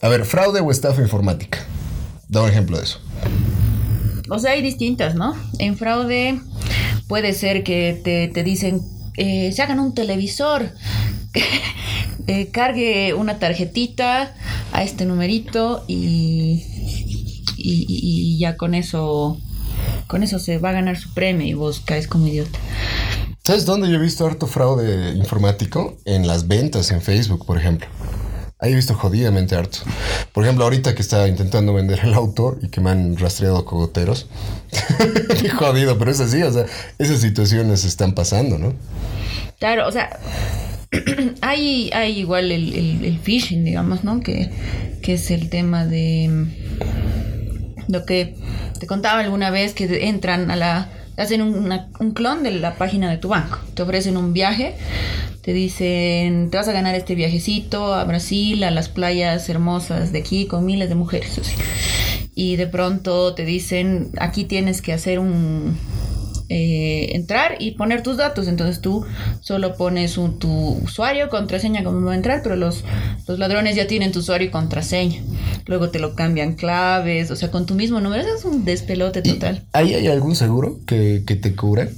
A 0.00 0.08
ver, 0.08 0.24
fraude 0.24 0.60
o 0.60 0.70
estafa 0.70 1.02
informática. 1.02 1.58
Da 2.34 2.42
un 2.42 2.50
ejemplo 2.50 2.76
de 2.78 2.82
eso. 2.82 2.98
O 4.28 4.40
sea, 4.40 4.52
hay 4.52 4.62
distintas, 4.62 5.14
¿no? 5.14 5.36
En 5.60 5.76
fraude 5.76 6.40
puede 7.06 7.32
ser 7.32 7.62
que 7.62 8.00
te, 8.34 8.42
dicen, 8.42 8.82
eh, 9.16 9.52
se 9.52 9.62
hagan 9.62 9.78
un 9.78 9.94
televisor, 9.94 10.72
eh, 12.26 12.48
cargue 12.48 13.14
una 13.14 13.38
tarjetita 13.38 14.34
a 14.72 14.82
este 14.82 15.04
numerito 15.06 15.84
y, 15.86 16.64
y, 17.56 17.86
y, 17.88 18.38
ya 18.38 18.56
con 18.56 18.74
eso, 18.74 19.38
con 20.08 20.24
eso 20.24 20.40
se 20.40 20.58
va 20.58 20.70
a 20.70 20.72
ganar 20.72 20.96
su 20.98 21.14
premio 21.14 21.46
y 21.46 21.54
vos 21.54 21.82
caes 21.84 22.08
como 22.08 22.26
idiota. 22.26 22.58
¿Sabes 23.44 23.64
dónde 23.64 23.88
yo 23.88 23.94
he 23.94 24.00
visto 24.00 24.26
harto 24.26 24.48
fraude 24.48 25.12
informático? 25.12 25.98
En 26.04 26.26
las 26.26 26.48
ventas 26.48 26.90
en 26.90 27.00
Facebook, 27.00 27.46
por 27.46 27.58
ejemplo. 27.58 27.86
Ahí 28.64 28.72
he 28.72 28.76
visto 28.76 28.94
jodidamente 28.94 29.54
harto. 29.56 29.80
Por 30.32 30.42
ejemplo, 30.42 30.64
ahorita 30.64 30.94
que 30.94 31.02
estaba 31.02 31.28
intentando 31.28 31.74
vender 31.74 32.00
el 32.02 32.14
auto 32.14 32.56
y 32.62 32.68
que 32.68 32.80
me 32.80 32.88
han 32.88 33.14
rastreado 33.18 33.66
cogoteros. 33.66 34.26
Jodido, 35.58 35.98
pero 35.98 36.10
es 36.10 36.18
así, 36.20 36.42
o 36.42 36.50
sea, 36.50 36.64
esas 36.98 37.20
situaciones 37.20 37.84
están 37.84 38.14
pasando, 38.14 38.56
¿no? 38.56 38.72
Claro, 39.58 39.86
o 39.86 39.92
sea, 39.92 40.18
hay, 41.42 41.90
hay 41.92 42.18
igual 42.18 42.50
el, 42.52 43.20
phishing, 43.22 43.66
digamos, 43.66 44.02
¿no? 44.02 44.20
Que, 44.20 44.48
que 45.02 45.12
es 45.12 45.30
el 45.30 45.50
tema 45.50 45.84
de 45.84 46.46
lo 47.88 48.06
que 48.06 48.34
te 48.80 48.86
contaba 48.86 49.20
alguna 49.20 49.50
vez, 49.50 49.74
que 49.74 50.08
entran 50.08 50.50
a 50.50 50.56
la 50.56 50.88
hacen 51.16 51.42
una- 51.42 51.88
un 52.00 52.12
clon 52.12 52.42
de 52.42 52.50
la 52.52 52.74
página 52.76 53.10
de 53.10 53.18
tu 53.18 53.28
banco. 53.28 53.58
Te 53.74 53.82
ofrecen 53.82 54.16
un 54.16 54.32
viaje, 54.32 54.74
te 55.42 55.52
dicen, 55.52 56.50
te 56.50 56.56
vas 56.56 56.68
a 56.68 56.72
ganar 56.72 56.94
este 56.94 57.14
viajecito 57.14 57.94
a 57.94 58.04
Brasil, 58.04 58.64
a 58.64 58.70
las 58.70 58.88
playas 58.88 59.48
hermosas 59.48 60.12
de 60.12 60.18
aquí, 60.20 60.46
con 60.46 60.64
miles 60.64 60.88
de 60.88 60.94
mujeres. 60.94 61.40
Y 62.34 62.56
de 62.56 62.66
pronto 62.66 63.34
te 63.34 63.44
dicen, 63.44 64.10
aquí 64.18 64.44
tienes 64.44 64.82
que 64.82 64.92
hacer 64.92 65.18
un... 65.18 65.78
eh, 66.56 67.16
entrar 67.16 67.56
y 67.58 67.72
poner 67.72 68.02
tus 68.04 68.16
datos. 68.16 68.46
Entonces 68.46 68.80
tú 68.80 69.04
solo 69.40 69.74
pones 69.76 70.16
un- 70.18 70.38
tu 70.38 70.50
usuario, 70.84 71.28
contraseña, 71.28 71.82
como 71.82 72.00
va 72.06 72.12
a 72.12 72.16
entrar, 72.16 72.42
pero 72.44 72.54
los, 72.54 72.84
los 73.26 73.40
ladrones 73.40 73.74
ya 73.74 73.88
tienen 73.88 74.12
tu 74.12 74.20
usuario 74.20 74.46
y 74.46 74.50
contraseña. 74.50 75.20
Luego 75.66 75.90
te 75.90 75.98
lo 75.98 76.14
cambian 76.14 76.54
claves, 76.54 77.30
o 77.32 77.36
sea, 77.36 77.50
con 77.50 77.66
tu 77.66 77.74
mismo 77.74 78.00
número. 78.00 78.22
Eso 78.22 78.36
es 78.36 78.44
un 78.44 78.64
despelote 78.64 79.22
total. 79.22 79.64
¿Ahí 79.72 79.94
hay 79.94 80.06
algún 80.06 80.36
seguro 80.36 80.78
que, 80.86 81.24
que 81.26 81.34
te 81.34 81.56
cubra? 81.56 81.88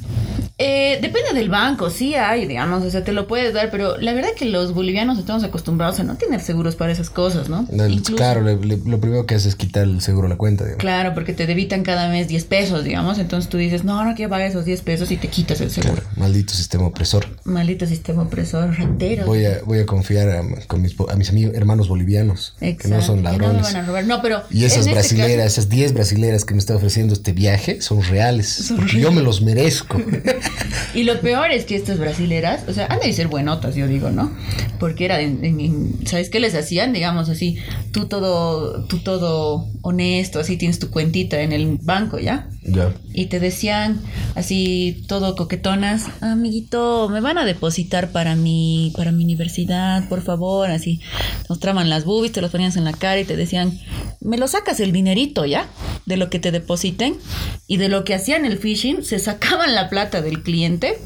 Eh, 0.59 0.99
depende 1.03 1.35
del 1.35 1.51
banco, 1.51 1.91
sí 1.91 2.15
hay, 2.15 2.47
digamos, 2.47 2.83
o 2.83 2.91
sea, 2.91 3.05
te 3.05 3.13
lo 3.13 3.27
puedes 3.27 3.53
dar, 3.53 3.71
pero 3.71 3.99
la 3.99 4.15
verdad 4.15 4.31
que 4.39 4.47
los 4.47 4.73
bolivianos 4.73 5.19
estamos 5.19 5.45
acostumbrados 5.45 6.01
a 6.01 6.05
no 6.05 6.15
tener 6.17 6.41
seguros 6.41 6.77
para 6.77 6.93
esas 6.93 7.11
cosas, 7.11 7.51
¿no? 7.51 7.67
No, 7.71 7.85
el- 7.85 7.93
Incluso- 7.93 8.17
claro, 8.17 8.41
le- 8.41 8.57
le- 8.57 8.79
lo 8.79 8.99
primero 8.99 9.27
que 9.27 9.35
haces 9.35 9.49
es 9.49 9.57
quitar 9.57 9.83
el 9.83 10.01
seguro 10.01 10.29
a 10.29 10.31
la 10.31 10.37
cuenta. 10.37 10.65
digamos. 10.65 10.81
Claro, 10.81 11.13
porque 11.13 11.35
te 11.35 11.47
debitan 11.47 11.83
cada 11.83 12.09
mes 12.09 12.29
10 12.29 12.45
pesos, 12.45 12.85
digamos, 12.85 13.19
entonces 13.19 13.51
tú 13.51 13.59
dices, 13.59 13.85
no, 13.85 14.03
no 14.05 14.15
quiero 14.15 14.31
pagar 14.31 14.46
esos 14.47 14.65
10 14.65 14.81
pesos 14.83 15.11
y 15.11 15.17
te 15.17 15.29
quitas 15.29 15.61
el 15.61 15.71
seguro. 15.71 15.95
Claro, 15.95 16.09
maldito 16.17 16.55
sistema 16.55 16.87
opresor. 16.87 17.27
Maldito 17.45 17.87
sistema 17.87 18.23
opresor, 18.23 18.77
ratero. 18.77 19.27
Voy 19.27 19.45
a, 19.45 19.61
voy 19.65 19.81
a 19.81 19.87
confiar 19.87 20.29
a, 20.31 20.43
con 20.67 20.83
mis, 20.83 20.95
a 21.09 21.17
mis 21.17 21.31
amigos, 21.31 21.55
hermanos 21.55 21.89
bolivianos, 21.89 22.55
que 22.59 22.67
no 22.67 22.71
Exacto, 22.73 23.03
son 23.03 23.17
que 23.17 23.23
no 23.23 23.31
me 23.33 23.39
ladrones. 23.39 23.63
van 23.63 23.77
a 23.77 23.87
robar. 23.87 24.05
No, 24.07 24.23
pero 24.23 24.43
y 24.51 24.65
esas 24.65 24.81
este 24.81 24.93
brasileras, 24.93 25.47
esas 25.53 25.69
10 25.69 25.93
brasileras 25.95 26.45
que 26.45 26.55
me 26.55 26.59
está 26.61 26.75
ofreciendo 26.77 27.13
este 27.15 27.33
viaje 27.33 27.81
son 27.81 28.03
reales. 28.03 28.49
Son 28.49 28.77
porque 28.79 29.01
yo 29.01 29.13
me 29.13 29.23
los 29.23 29.43
merezco. 29.43 30.01
y 30.95 31.03
lo 31.05 31.21
peor 31.21 31.51
es 31.51 31.65
que 31.65 31.77
estas 31.77 31.99
brasileras, 31.99 32.63
o 32.69 32.73
sea, 32.73 32.87
han 32.87 33.01
de 33.01 33.13
ser 33.13 33.29
buenotas, 33.29 33.75
yo 33.75 33.87
digo, 33.87 34.11
¿no? 34.11 34.31
Porque 34.79 35.05
era, 35.05 35.21
en- 35.21 35.45
en- 35.45 35.61
en- 35.61 36.07
¿sabes 36.07 36.31
qué 36.31 36.41
les 36.41 36.55
hacían? 36.55 36.93
Digamos 36.93 37.29
así, 37.29 37.59
tú 37.93 38.07
todo, 38.07 38.85
tú 38.87 38.99
todo 38.99 39.69
honesto, 39.83 40.41
así 40.41 40.57
tienes 40.57 40.79
tu 40.79 40.91
cuentita 40.91 41.41
en 41.41 41.53
el 41.53 41.79
banco, 41.83 42.19
¿ya? 42.19 42.49
ya. 42.63 42.93
Y 43.13 43.27
te 43.27 43.41
decían 43.41 44.01
así 44.35 45.05
todo 45.09 45.37
coquetonas, 45.37 46.05
amiguito, 46.21 47.09
me 47.09 47.21
van 47.21 47.39
a 47.39 47.45
depositar 47.45 48.11
para 48.11 48.37
mi, 48.37 48.93
para 48.97 49.13
mi 49.13 49.25
universidad, 49.25 50.09
por 50.09 50.23
favor, 50.23 50.71
así. 50.71 51.01
Mostraban 51.49 51.89
las 51.89 52.05
boobies, 52.05 52.33
te 52.33 52.41
los 52.41 52.51
ponías 52.51 52.77
en 52.77 52.85
la 52.85 52.93
cara 52.93 53.21
y 53.21 53.25
te 53.25 53.37
decían, 53.37 53.79
me 54.21 54.39
lo 54.39 54.49
sacas 54.49 54.81
el 54.81 54.93
dinerito, 54.93 55.45
¿ya? 55.45 55.69
De 56.05 56.17
lo 56.17 56.31
que 56.31 56.39
te 56.39 56.51
depositen. 56.51 57.17
Y 57.67 57.79
de 57.79 57.89
lo 57.89 58.05
que 58.05 58.15
hacían 58.15 58.45
el 58.45 58.59
phishing, 58.59 59.05
se 59.05 59.19
sacaban 59.19 59.75
la 59.75 59.89
plata 59.89 60.23
del 60.23 60.43
cliente 60.43 60.99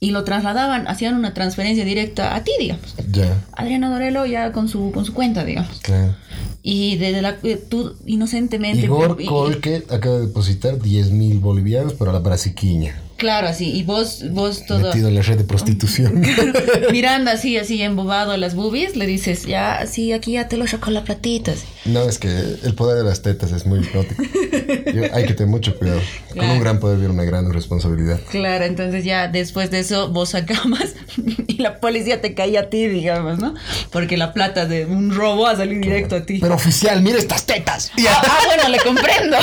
y 0.00 0.12
lo 0.12 0.24
trasladaban, 0.24 0.86
hacían 0.86 1.16
una 1.16 1.34
transferencia 1.34 1.84
directa 1.84 2.34
a 2.34 2.44
ti, 2.44 2.52
digamos. 2.58 2.94
Ya, 3.10 3.42
Adriana 3.52 3.90
Dorelo 3.90 4.26
ya 4.26 4.52
con 4.52 4.68
su, 4.68 4.92
con 4.92 5.04
su 5.04 5.12
cuenta, 5.14 5.44
digamos. 5.44 5.80
claro. 5.80 6.14
Y 6.62 6.96
desde 6.96 7.22
la, 7.22 7.38
eh, 7.42 7.56
tú 7.56 7.94
inocentemente... 8.06 8.84
Igor 8.84 9.22
Colque 9.24 9.84
acaba 9.90 10.16
de 10.16 10.26
depositar 10.26 10.80
10 10.80 11.10
mil 11.12 11.38
bolivianos 11.38 11.94
para 11.94 12.12
la 12.12 12.18
brasiquiña. 12.18 13.00
Claro, 13.18 13.48
así, 13.48 13.72
y 13.76 13.82
vos, 13.82 14.24
vos 14.30 14.64
todo... 14.64 14.78
Metido 14.88 15.08
en 15.08 15.16
la 15.16 15.22
red 15.22 15.38
de 15.38 15.44
prostitución. 15.44 16.22
mirando 16.92 17.30
así, 17.32 17.56
así 17.58 17.82
embobado 17.82 18.30
a 18.30 18.36
las 18.36 18.54
boobies, 18.54 18.94
le 18.96 19.06
dices, 19.06 19.44
ya, 19.44 19.84
sí, 19.90 20.12
aquí 20.12 20.32
ya 20.32 20.48
te 20.48 20.56
lo 20.56 20.66
sacó 20.68 20.90
la 20.92 21.02
platita. 21.02 21.50
así. 21.52 21.66
No, 21.84 22.02
es 22.08 22.18
que 22.18 22.28
el 22.28 22.74
poder 22.76 22.96
de 22.98 23.04
las 23.04 23.20
tetas 23.22 23.50
es 23.50 23.66
muy 23.66 23.80
hipnótico. 23.80 24.22
Yo- 24.94 25.12
hay 25.12 25.26
que 25.26 25.34
tener 25.34 25.48
mucho 25.48 25.76
cuidado. 25.76 26.00
Con 26.28 26.38
Claro. 26.38 26.52
un 26.54 26.60
gran 26.60 26.78
poder 26.78 26.98
viene 26.98 27.12
una 27.12 27.24
gran 27.24 27.52
responsabilidad. 27.52 28.20
Claro, 28.30 28.64
entonces 28.64 29.04
ya 29.04 29.26
después 29.26 29.70
de 29.72 29.80
eso 29.80 30.08
vos 30.10 30.28
sacabas 30.30 30.94
y 31.48 31.54
la 31.60 31.80
policía 31.80 32.20
te 32.20 32.34
caía 32.34 32.60
a 32.60 32.70
ti, 32.70 32.86
digamos, 32.86 33.38
¿no? 33.40 33.54
Porque 33.90 34.16
la 34.16 34.32
plata 34.32 34.66
de 34.66 34.86
un 34.86 35.12
robo 35.12 35.46
ha 35.48 35.56
salido 35.56 35.80
directo 35.80 36.14
a 36.16 36.22
ti. 36.24 36.38
Pero 36.40 36.54
oficial, 36.54 37.02
mira 37.02 37.18
estas 37.18 37.44
tetas. 37.46 37.90
Ah, 38.08 38.22
ah, 38.24 38.38
bueno, 38.46 38.68
le 38.68 38.78
comprendo. 38.78 39.36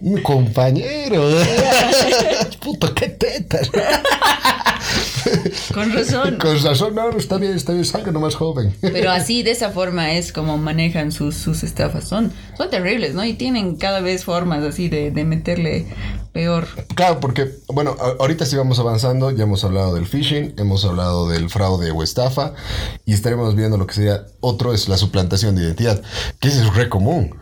Un 0.00 0.20
compañero. 0.22 1.30
Puto, 2.60 2.94
qué 2.94 3.08
tetas. 3.08 3.70
Con 5.72 5.92
razón. 5.92 6.38
Con 6.38 6.62
razón, 6.62 6.94
no, 6.94 7.10
está 7.10 7.36
bien, 7.36 7.54
está 7.54 7.72
bien, 7.72 7.84
salga 7.84 8.10
nomás 8.12 8.34
joven. 8.34 8.74
Pero 8.80 9.10
así, 9.10 9.42
de 9.42 9.50
esa 9.50 9.70
forma 9.70 10.12
es 10.12 10.32
como 10.32 10.58
manejan 10.58 11.12
sus, 11.12 11.36
sus 11.36 11.62
estafas. 11.62 12.04
Son, 12.08 12.32
son 12.56 12.70
terribles, 12.70 13.14
¿no? 13.14 13.24
Y 13.24 13.34
tienen 13.34 13.76
cada 13.76 14.00
vez 14.00 14.24
formas 14.24 14.64
así 14.64 14.88
de, 14.88 15.10
de 15.10 15.24
meterle 15.24 15.86
peor. 16.32 16.66
Claro, 16.94 17.20
porque, 17.20 17.50
bueno, 17.68 17.96
ahorita 18.18 18.46
sí 18.46 18.56
vamos 18.56 18.78
avanzando, 18.78 19.30
ya 19.30 19.44
hemos 19.44 19.64
hablado 19.64 19.94
del 19.94 20.06
phishing, 20.06 20.54
hemos 20.58 20.84
hablado 20.84 21.28
del 21.28 21.50
fraude 21.50 21.90
o 21.90 22.02
estafa, 22.02 22.54
y 23.04 23.12
estaremos 23.12 23.54
viendo 23.56 23.76
lo 23.76 23.86
que 23.86 23.94
sería 23.94 24.26
otro, 24.40 24.72
es 24.72 24.88
la 24.88 24.96
suplantación 24.96 25.56
de 25.56 25.64
identidad, 25.64 26.02
que 26.38 26.48
es 26.48 26.74
re 26.74 26.88
común. 26.88 27.36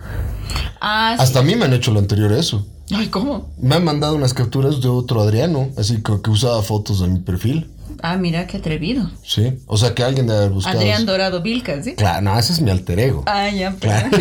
Ah, 0.81 1.15
sí. 1.17 1.23
Hasta 1.23 1.41
a 1.41 1.43
mí 1.43 1.55
me 1.55 1.67
han 1.67 1.73
hecho 1.73 1.93
lo 1.93 2.01
anterior 2.01 2.33
a 2.33 2.39
eso. 2.39 2.67
Ay, 2.95 3.09
¿cómo? 3.09 3.51
Me 3.61 3.75
han 3.77 3.85
mandado 3.85 4.17
unas 4.17 4.33
capturas 4.35 4.81
de 4.81 4.89
otro 4.89 5.21
Adriano, 5.21 5.69
así 5.77 6.03
que, 6.03 6.21
que 6.23 6.31
usaba 6.31 6.63
fotos 6.63 7.01
de 7.01 7.09
mi 7.09 7.19
perfil. 7.21 7.71
Ah, 8.01 8.17
mira, 8.17 8.47
qué 8.47 8.59
atrevido. 8.59 9.11
Sí. 9.25 9.55
O 9.67 9.77
sea, 9.77 9.95
que 9.95 10.05
alguien 10.05 10.27
de 10.29 10.37
haber 10.37 10.51
buscado. 10.51 10.79
Adrián 10.79 11.05
Dorado 11.05 11.43
Vilca, 11.43 11.83
¿sí? 11.83 11.95
Claro, 11.95 12.23
no, 12.23 12.39
ese 12.39 12.53
es 12.53 12.61
mi 12.61 12.71
alter 12.71 13.01
ego. 13.01 13.25
Ah, 13.27 13.51
ya. 13.51 13.75
Claro. 13.75 14.11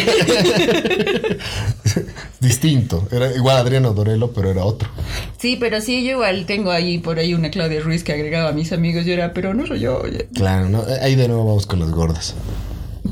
Distinto. 2.39 3.07
Era 3.11 3.35
igual 3.35 3.57
Adriano 3.57 3.93
Dorelo, 3.93 4.31
pero 4.31 4.49
era 4.49 4.65
otro. 4.65 4.89
Sí, 5.37 5.57
pero 5.59 5.79
sí, 5.81 6.03
yo 6.03 6.11
igual 6.11 6.45
tengo 6.47 6.71
ahí 6.71 6.97
por 6.97 7.19
ahí 7.19 7.35
una 7.35 7.51
Claudia 7.51 7.79
Ruiz 7.81 8.03
que 8.03 8.13
agregaba 8.13 8.49
a 8.49 8.53
mis 8.53 8.71
amigos 8.73 9.05
y 9.05 9.11
era, 9.11 9.33
pero 9.33 9.53
no 9.53 9.67
soy 9.67 9.81
yo. 9.81 10.01
oye. 10.01 10.27
Claro, 10.33 10.69
¿no? 10.69 10.83
Ahí 11.01 11.15
de 11.15 11.27
nuevo 11.27 11.45
vamos 11.45 11.67
con 11.67 11.79
las 11.79 11.91
gordas. 11.91 12.33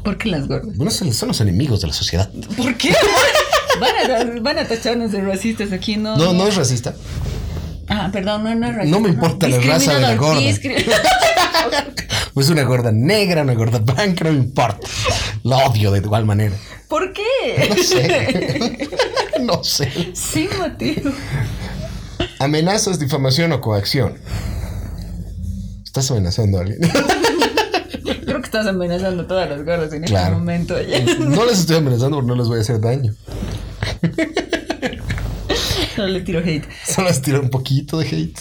¿Por 0.03 0.17
qué 0.17 0.29
las 0.29 0.47
gordas? 0.47 0.75
Bueno, 0.75 0.91
son, 0.91 1.13
son 1.13 1.27
los 1.29 1.41
enemigos 1.41 1.81
de 1.81 1.87
la 1.87 1.93
sociedad. 1.93 2.29
¿Por 2.57 2.75
qué? 2.75 2.93
Van 3.79 4.11
a, 4.37 4.41
van 4.41 4.59
a 4.59 4.67
tacharnos 4.67 5.11
de 5.11 5.21
racistas 5.21 5.71
aquí, 5.71 5.97
¿no? 5.97 6.15
No, 6.17 6.33
no 6.33 6.47
es 6.47 6.55
racista. 6.55 6.93
Ah, 7.87 8.09
perdón, 8.11 8.43
no, 8.43 8.55
no 8.55 8.67
es 8.67 8.75
racista. 8.75 8.97
No 8.97 9.03
me 9.03 9.09
importa 9.09 9.47
la 9.47 9.59
raza 9.59 9.93
de 9.95 10.01
la 10.01 10.15
gorda. 10.15 10.41
Pues 12.33 12.49
una 12.49 12.63
gorda 12.63 12.91
negra, 12.91 13.41
una 13.43 13.53
gorda 13.53 13.79
blanca, 13.79 14.25
no 14.25 14.31
me 14.31 14.37
importa. 14.39 14.87
La 15.43 15.57
odio 15.67 15.91
de 15.91 15.99
igual 15.99 16.25
manera. 16.25 16.55
¿Por 16.87 17.13
qué? 17.13 17.69
No 17.69 17.83
sé. 17.83 18.89
no 19.41 19.63
sé. 19.63 20.11
Sin 20.13 20.49
motivo. 20.57 21.11
Amenazas, 22.39 22.99
difamación 22.99 23.51
o 23.53 23.61
coacción. 23.61 24.17
Estás 25.83 26.11
amenazando 26.11 26.57
a 26.57 26.61
alguien. 26.61 26.79
Creo 28.25 28.39
que 28.39 28.45
estás 28.45 28.67
amenazando 28.67 29.23
a 29.23 29.27
todas 29.27 29.49
las 29.49 29.63
gordas 29.65 29.93
en 29.93 30.03
Claro. 30.03 30.25
este 30.27 30.39
momento. 30.39 30.75
No 31.19 31.45
les 31.45 31.59
estoy 31.59 31.77
amenazando 31.77 32.17
porque 32.17 32.27
no 32.27 32.35
les 32.35 32.47
voy 32.47 32.57
a 32.57 32.61
hacer 32.61 32.79
daño. 32.81 33.13
No 35.97 36.07
le 36.07 36.19
tiro 36.21 36.39
hate. 36.39 36.65
Solo 36.85 37.07
les 37.07 37.21
tiro 37.21 37.39
un 37.39 37.49
poquito 37.49 37.97
de 37.97 38.05
hate. 38.07 38.37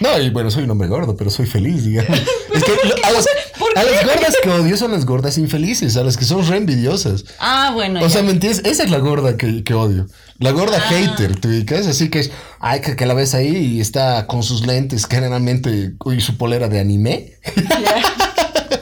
No, 0.00 0.20
y 0.20 0.30
bueno, 0.30 0.50
soy 0.52 0.62
un 0.64 0.70
hombre 0.70 0.86
gordo, 0.86 1.16
pero 1.16 1.30
soy 1.30 1.46
feliz, 1.46 1.84
digamos. 1.84 2.16
Es 2.54 2.62
que 2.64 2.72
a, 3.04 3.10
las, 3.10 3.26
a 3.74 3.82
las 3.82 4.04
gordas 4.04 4.34
que 4.40 4.50
odio 4.50 4.76
son 4.76 4.92
las 4.92 5.04
gordas 5.04 5.36
infelices, 5.38 5.96
a 5.96 6.04
las 6.04 6.16
que 6.16 6.24
son 6.24 6.46
re 6.46 6.58
envidiosas. 6.58 7.24
Ah, 7.40 7.72
bueno. 7.74 7.98
O 8.00 8.02
ya. 8.04 8.08
sea, 8.10 8.22
¿me 8.22 8.30
entiendes? 8.30 8.62
Esa 8.64 8.84
es 8.84 8.90
la 8.90 8.98
gorda 8.98 9.36
que, 9.36 9.64
que 9.64 9.74
odio. 9.74 10.06
La 10.38 10.52
gorda 10.52 10.78
Ah. 10.78 10.88
hater, 10.90 11.40
¿te 11.40 11.48
ubicas? 11.48 11.86
Así 11.88 12.08
que 12.08 12.20
es, 12.20 12.30
ay, 12.60 12.80
que, 12.82 12.94
que 12.94 13.06
la 13.06 13.14
ves 13.14 13.34
ahí 13.34 13.56
y 13.56 13.80
está 13.80 14.26
con 14.28 14.44
sus 14.44 14.64
lentes, 14.64 15.06
generalmente, 15.06 15.92
y 16.06 16.20
su 16.20 16.36
polera 16.36 16.68
de 16.68 16.78
anime. 16.78 17.32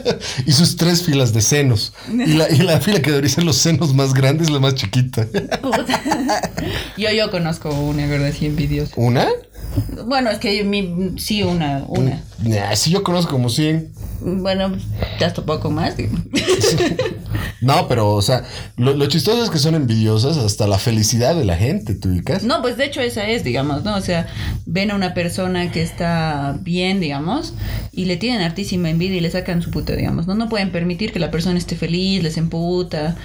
y 0.45 0.51
sus 0.51 0.75
tres 0.75 1.03
filas 1.03 1.33
de 1.33 1.41
senos. 1.41 1.93
Y 2.09 2.33
la, 2.33 2.49
y 2.49 2.57
la 2.57 2.79
fila 2.79 3.01
que 3.01 3.11
debería 3.11 3.29
ser 3.29 3.43
los 3.43 3.57
senos 3.57 3.93
más 3.93 4.13
grandes, 4.13 4.49
la 4.49 4.59
más 4.59 4.75
chiquita. 4.75 5.27
Yo, 6.97 7.11
yo 7.11 7.31
conozco 7.31 7.69
una 7.69 8.07
gorda 8.07 8.27
así 8.27 8.45
envidiosa. 8.45 8.93
¿Una? 8.95 9.27
Bueno, 10.05 10.29
es 10.29 10.39
que 10.39 10.63
mi, 10.63 11.13
sí, 11.17 11.43
una, 11.43 11.83
una. 11.87 12.23
Nah, 12.39 12.75
sí, 12.75 12.91
yo 12.91 13.03
conozco 13.03 13.31
como 13.31 13.49
100. 13.49 13.91
Bueno, 14.21 14.75
te 15.17 15.25
has 15.25 15.33
topado 15.33 15.61
con 15.61 15.75
más. 15.75 15.95
No, 17.61 17.87
pero, 17.87 18.13
o 18.13 18.21
sea, 18.23 18.43
lo, 18.75 18.95
lo 18.95 19.05
chistoso 19.05 19.43
es 19.43 19.51
que 19.51 19.59
son 19.59 19.75
envidiosas 19.75 20.37
hasta 20.37 20.67
la 20.67 20.79
felicidad 20.79 21.35
de 21.35 21.45
la 21.45 21.55
gente, 21.55 21.93
¿te 21.93 22.07
ubicas? 22.07 22.43
No, 22.43 22.61
pues 22.61 22.75
de 22.75 22.85
hecho 22.85 23.01
esa 23.01 23.27
es, 23.29 23.43
digamos, 23.43 23.83
¿no? 23.83 23.95
O 23.95 24.01
sea, 24.01 24.27
ven 24.65 24.89
a 24.89 24.95
una 24.95 25.13
persona 25.13 25.71
que 25.71 25.83
está 25.83 26.57
bien, 26.61 26.99
digamos, 26.99 27.53
y 27.91 28.05
le 28.05 28.17
tienen 28.17 28.41
hartísima 28.41 28.89
envidia 28.89 29.17
y 29.17 29.21
le 29.21 29.29
sacan 29.29 29.61
su 29.61 29.69
puta, 29.69 29.95
digamos, 29.95 30.25
¿no? 30.25 30.33
No 30.33 30.49
pueden 30.49 30.71
permitir 30.71 31.11
que 31.11 31.19
la 31.19 31.29
persona 31.29 31.59
esté 31.59 31.75
feliz, 31.75 32.23
les 32.23 32.37
emputa. 32.37 33.15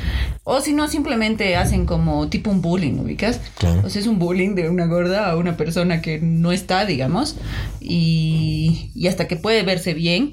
O 0.44 0.60
si 0.60 0.74
no, 0.74 0.86
simplemente 0.86 1.56
hacen 1.56 1.86
como 1.86 2.28
tipo 2.28 2.50
un 2.50 2.60
bullying, 2.60 2.98
¿ubicas? 2.98 3.40
Claro. 3.58 3.82
O 3.84 3.90
sea, 3.90 4.00
es 4.00 4.06
un 4.06 4.18
bullying 4.18 4.54
de 4.54 4.68
una 4.68 4.84
gorda 4.84 5.30
a 5.30 5.36
una 5.36 5.56
persona 5.56 6.02
que 6.02 6.18
no 6.20 6.52
está, 6.52 6.84
digamos, 6.84 7.36
y, 7.80 8.90
y 8.94 9.06
hasta 9.06 9.26
que 9.26 9.36
puede 9.36 9.62
verse 9.62 9.94
bien 9.94 10.32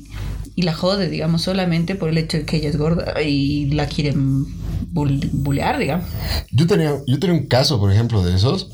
y 0.55 0.63
la 0.63 0.73
jode, 0.73 1.09
digamos, 1.09 1.41
solamente 1.41 1.95
por 1.95 2.09
el 2.09 2.17
hecho 2.17 2.37
de 2.37 2.45
que 2.45 2.57
ella 2.57 2.69
es 2.69 2.77
gorda 2.77 3.21
y 3.21 3.65
la 3.71 3.87
quieren 3.87 4.45
bullear, 4.91 5.79
digamos. 5.79 6.05
Yo 6.51 6.67
tenía, 6.67 6.99
yo 7.07 7.19
tenía 7.19 7.35
un 7.35 7.47
caso, 7.47 7.79
por 7.79 7.91
ejemplo, 7.91 8.23
de 8.23 8.35
esos, 8.35 8.69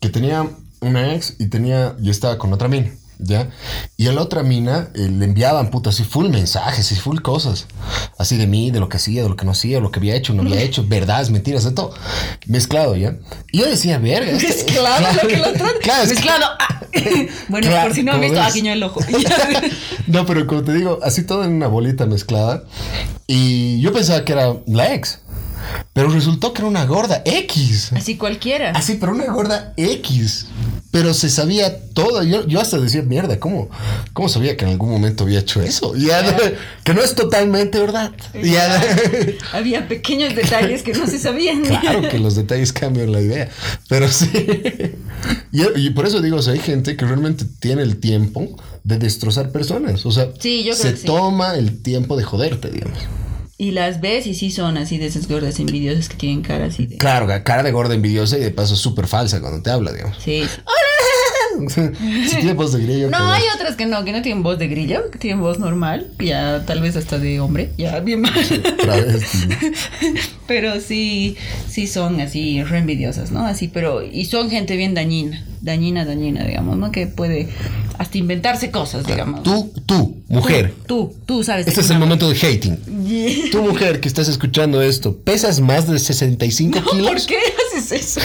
que 0.00 0.08
tenía 0.08 0.48
una 0.80 1.14
ex 1.14 1.36
y 1.38 1.46
tenía, 1.46 1.96
yo 2.00 2.10
estaba 2.10 2.38
con 2.38 2.52
otra 2.52 2.68
mina, 2.68 2.92
¿ya? 3.18 3.50
Y 3.96 4.06
a 4.08 4.12
la 4.12 4.22
otra 4.22 4.42
mina 4.42 4.88
eh, 4.94 5.08
le 5.10 5.24
enviaban, 5.24 5.70
puta, 5.70 5.90
así 5.90 6.04
full 6.04 6.28
mensajes 6.28 6.90
y 6.92 6.96
full 6.96 7.20
cosas. 7.20 7.66
Así 8.18 8.36
de 8.36 8.46
mí, 8.46 8.70
de 8.70 8.80
lo 8.80 8.88
que 8.88 8.96
hacía, 8.98 9.22
de 9.22 9.28
lo 9.28 9.36
que 9.36 9.44
no 9.44 9.52
hacía, 9.52 9.76
de 9.76 9.82
lo 9.82 9.90
que 9.90 9.98
había 10.00 10.14
hecho, 10.14 10.32
no 10.34 10.42
había 10.42 10.60
hecho, 10.62 10.84
verdades, 10.88 11.30
mentiras, 11.30 11.64
de 11.64 11.72
todo. 11.72 11.94
Mezclado, 12.46 12.96
¿ya? 12.96 13.16
Y 13.52 13.58
yo 13.58 13.66
decía, 13.66 13.98
verga. 13.98 14.32
este- 14.32 14.46
Mezclado, 14.48 15.22
lo 15.22 15.28
que 15.28 15.36
lo 15.36 15.48
otro. 15.48 15.66
Claro, 15.82 16.02
que- 16.08 16.14
Mezclado. 16.14 16.44
ah. 16.58 16.72
bueno, 17.48 17.68
Claro, 17.68 17.88
por 17.88 17.94
si 17.96 18.02
no 18.02 18.12
han 18.12 18.20
visto, 18.20 18.40
aquí 18.40 18.66
el 18.66 18.82
ojo. 18.82 19.00
No, 20.06 20.24
pero 20.24 20.46
como 20.46 20.62
te 20.62 20.72
digo, 20.72 20.98
así 21.02 21.22
todo 21.24 21.44
en 21.44 21.52
una 21.52 21.66
bolita 21.66 22.06
mezclada. 22.06 22.64
Y 23.26 23.80
yo 23.80 23.92
pensaba 23.92 24.24
que 24.24 24.32
era 24.32 24.54
la 24.66 24.94
ex. 24.94 25.20
Pero 25.92 26.10
resultó 26.10 26.52
que 26.52 26.60
era 26.62 26.68
una 26.68 26.84
gorda 26.84 27.22
X. 27.24 27.92
Así 27.94 28.16
cualquiera. 28.16 28.70
Así, 28.72 28.96
pero 29.00 29.12
una 29.12 29.26
gorda 29.32 29.72
X. 29.76 30.46
Pero 30.90 31.12
se 31.14 31.28
sabía 31.30 31.90
todo. 31.94 32.22
Yo, 32.22 32.46
yo 32.46 32.60
hasta 32.60 32.78
decía, 32.78 33.02
mierda, 33.02 33.38
¿cómo, 33.40 33.68
¿cómo 34.12 34.28
sabía 34.28 34.56
que 34.56 34.64
en 34.64 34.72
algún 34.72 34.90
momento 34.90 35.24
había 35.24 35.40
hecho 35.40 35.62
eso? 35.62 35.94
Ya, 35.96 36.36
que 36.84 36.94
no 36.94 37.02
es 37.02 37.14
totalmente 37.14 37.78
verdad. 37.78 38.12
Ya, 38.42 38.82
Había 39.52 39.88
pequeños 39.88 40.34
detalles 40.34 40.82
que 40.82 40.92
no 40.92 41.06
se 41.06 41.18
sabían. 41.18 41.62
claro 41.80 42.08
que 42.08 42.18
los 42.18 42.34
detalles 42.36 42.72
cambian 42.72 43.12
la 43.12 43.20
idea. 43.20 43.48
Pero 43.88 44.08
sí. 44.08 44.30
Y, 45.52 45.62
y 45.86 45.90
por 45.90 46.06
eso 46.06 46.20
digo, 46.20 46.36
o 46.36 46.42
sea, 46.42 46.52
hay 46.52 46.60
gente 46.60 46.96
que 46.96 47.04
realmente 47.06 47.44
tiene 47.58 47.82
el 47.82 47.98
tiempo 47.98 48.56
de 48.84 48.98
destrozar 48.98 49.50
personas. 49.50 50.04
O 50.06 50.12
sea, 50.12 50.28
Sí, 50.38 50.58
yo 50.64 50.72
creo 50.72 50.76
se 50.82 50.90
que 50.92 50.96
sí. 50.98 51.06
toma 51.06 51.54
el 51.56 51.82
tiempo 51.82 52.16
de 52.16 52.24
joderte, 52.24 52.70
digamos. 52.70 52.98
Y 53.58 53.70
las 53.70 54.00
ves 54.00 54.26
y 54.26 54.34
sí 54.34 54.50
son 54.50 54.76
así 54.76 54.98
de 54.98 55.06
esas 55.06 55.28
gordas 55.28 55.58
envidiosas 55.60 56.10
que 56.10 56.16
tienen 56.16 56.42
cara 56.42 56.66
así 56.66 56.86
de. 56.86 56.98
Claro, 56.98 57.26
cara 57.42 57.62
de 57.62 57.72
gorda 57.72 57.94
envidiosa 57.94 58.36
y 58.36 58.40
de 58.40 58.50
paso 58.50 58.76
súper 58.76 59.06
falsa 59.06 59.40
cuando 59.40 59.62
te 59.62 59.70
habla, 59.70 59.92
digamos. 59.92 60.18
Sí. 60.22 60.42
si 61.68 62.36
tiene 62.36 62.54
voz 62.54 62.72
de 62.72 62.82
grillo. 62.82 63.10
No, 63.10 63.32
hay 63.32 63.42
otras 63.54 63.76
que 63.76 63.86
no, 63.86 64.04
que 64.04 64.12
no 64.12 64.22
tienen 64.22 64.42
voz 64.42 64.58
de 64.58 64.68
grillo, 64.68 65.10
que 65.10 65.18
tienen 65.18 65.40
voz 65.40 65.58
normal, 65.58 66.08
ya 66.18 66.64
tal 66.66 66.80
vez 66.80 66.96
hasta 66.96 67.18
de 67.18 67.40
hombre, 67.40 67.70
ya 67.76 68.00
bien 68.00 68.22
mal. 68.22 68.32
Pero 70.46 70.80
sí, 70.80 71.36
sí 71.68 71.86
son 71.86 72.20
así 72.20 72.62
re 72.62 72.78
envidiosas, 72.78 73.32
¿no? 73.32 73.44
Así, 73.46 73.68
pero, 73.68 74.02
y 74.04 74.26
son 74.26 74.48
gente 74.48 74.76
bien 74.76 74.94
dañina, 74.94 75.44
dañina, 75.60 76.04
dañina, 76.04 76.44
digamos, 76.44 76.76
¿no? 76.76 76.92
Que 76.92 77.08
puede 77.08 77.48
hasta 77.98 78.18
inventarse 78.18 78.70
cosas, 78.70 79.06
digamos. 79.06 79.42
Tú, 79.42 79.72
tú, 79.86 80.16
mujer. 80.28 80.74
Tú, 80.86 81.14
tú 81.26 81.42
sabes. 81.42 81.66
de 81.66 81.70
Este 81.70 81.80
es 81.80 81.90
el 81.90 81.98
momento 81.98 82.28
de 82.28 82.36
hating. 82.36 82.76
Yeah. 83.06 83.50
Tú, 83.50 83.62
mujer 83.62 84.00
que 84.00 84.08
estás 84.08 84.28
escuchando 84.28 84.82
esto, 84.82 85.16
¿pesas 85.16 85.60
más 85.60 85.88
de 85.88 85.98
65 85.98 86.80
¿Por 86.84 86.92
kilos? 86.92 87.26
qué 87.26 87.38
haces 87.76 87.92
eso? 87.92 88.20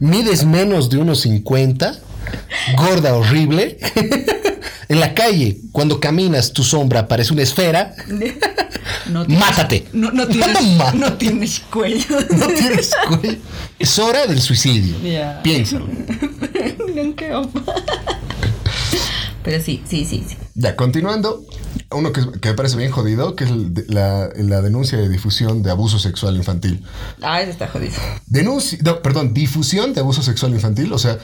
¿Mides 0.00 0.44
menos 0.44 0.88
de 0.88 0.98
unos 0.98 1.20
50? 1.20 1.98
¿Gorda 2.76 3.14
horrible? 3.14 3.78
en 4.88 5.00
la 5.00 5.14
calle, 5.14 5.58
cuando 5.72 6.00
caminas, 6.00 6.52
tu 6.52 6.62
sombra 6.62 7.08
parece 7.08 7.32
una 7.32 7.42
esfera. 7.42 7.94
No 9.08 9.24
tienes- 9.26 9.38
Mátate. 9.40 9.86
No, 9.92 10.10
no 10.12 10.26
tienes, 10.28 10.62
Mátate. 10.76 10.98
no 10.98 11.12
tienes 11.14 11.60
cuello. 11.70 12.04
No 12.36 12.46
tienes 12.48 12.90
cuello. 13.08 13.38
Es 13.78 13.98
hora 13.98 14.26
del 14.26 14.40
suicidio. 14.40 14.96
Ya. 15.02 15.40
Piénsalo. 15.42 15.86
Pero 19.44 19.60
sí, 19.60 19.82
sí, 19.88 20.04
sí, 20.04 20.24
sí. 20.28 20.36
Ya, 20.54 20.76
continuando, 20.76 21.44
uno 21.90 22.12
que, 22.12 22.20
que 22.40 22.50
me 22.50 22.54
parece 22.54 22.76
bien 22.76 22.92
jodido, 22.92 23.34
que 23.34 23.42
es 23.44 23.50
el 23.50 23.74
de- 23.74 23.84
la, 23.88 24.28
la 24.36 24.62
denuncia 24.62 24.96
de 24.98 25.08
difusión 25.08 25.64
de 25.64 25.70
abuso 25.72 25.98
sexual 25.98 26.36
infantil. 26.36 26.84
Ah, 27.22 27.42
eso 27.42 27.50
está 27.50 27.66
jodido. 27.66 27.94
Denuncia, 28.26 28.78
no, 28.84 29.02
perdón, 29.02 29.34
difusión 29.34 29.94
de 29.94 30.00
abuso 30.00 30.22
sexual 30.22 30.52
infantil, 30.52 30.92
o 30.92 30.98
sea, 30.98 31.18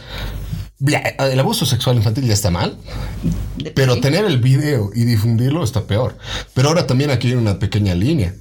el 0.81 1.41
abuso 1.41 1.67
sexual 1.67 1.97
infantil 1.97 2.27
ya 2.27 2.35
está 2.35 2.51
mal, 2.51 2.77
pero 3.75 4.01
tener 4.01 4.25
el 4.25 4.39
video 4.39 4.91
y 4.95 5.05
difundirlo 5.05 5.65
está 5.65 5.85
peor. 5.85 6.17
Pero 6.55 6.69
ahora 6.69 6.87
también 6.87 7.11
aquí 7.11 7.29
hay 7.29 7.35
una 7.35 7.59
pequeña 7.59 7.95
línea. 7.95 8.35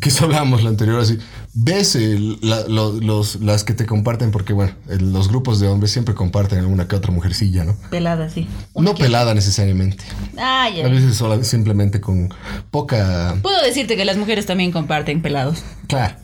Que 0.00 0.08
eso 0.08 0.24
hablábamos 0.24 0.62
la 0.62 0.70
anterior, 0.70 0.98
así. 1.00 1.18
Ves 1.52 1.94
el- 1.96 2.38
la- 2.42 2.66
lo- 2.68 2.92
los, 3.00 3.36
las 3.40 3.64
que 3.64 3.74
te 3.74 3.86
comparten, 3.86 4.30
porque 4.30 4.52
bueno, 4.52 4.72
el- 4.88 5.12
los 5.12 5.28
grupos 5.28 5.60
de 5.60 5.68
hombres 5.68 5.90
siempre 5.92 6.14
comparten 6.14 6.58
alguna 6.60 6.88
que 6.88 6.96
otra 6.96 7.12
mujercilla, 7.12 7.64
¿no? 7.64 7.76
Pelada, 7.90 8.28
sí. 8.30 8.48
No 8.74 8.94
pelada 8.94 9.34
necesariamente. 9.34 10.04
Ah, 10.38 10.66
A 10.66 10.88
veces 10.88 11.16
sola- 11.16 11.44
simplemente 11.44 12.00
con 12.00 12.32
poca 12.70 13.36
Puedo 13.42 13.62
decirte 13.62 13.96
que 13.96 14.04
las 14.04 14.16
mujeres 14.16 14.46
también 14.46 14.72
comparten 14.72 15.22
pelados. 15.22 15.58
Claro. 15.86 16.14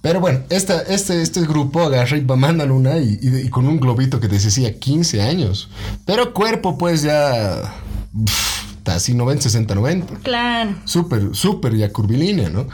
Pero 0.00 0.20
bueno, 0.20 0.40
esta, 0.50 0.80
este, 0.82 1.22
este 1.22 1.40
grupo 1.42 1.80
agarra 1.82 2.16
y 2.16 2.24
va- 2.24 2.36
mandan 2.36 2.70
una 2.70 2.98
y, 2.98 3.18
y 3.22 3.36
y 3.46 3.48
con 3.48 3.66
un 3.68 3.78
globito 3.80 4.18
que 4.20 4.28
te 4.28 4.34
decía 4.38 4.78
15 4.78 5.22
años. 5.22 5.68
Pero 6.04 6.34
cuerpo, 6.34 6.76
pues 6.76 7.02
ya. 7.02 7.72
pf, 8.24 8.61
está 8.82 8.96
así 8.96 9.14
90, 9.14 9.44
60, 9.44 9.74
90. 9.76 10.14
Claro. 10.24 10.74
Súper, 10.84 11.28
súper 11.34 11.76
ya 11.76 11.92
curvilínea, 11.92 12.50
¿no? 12.50 12.66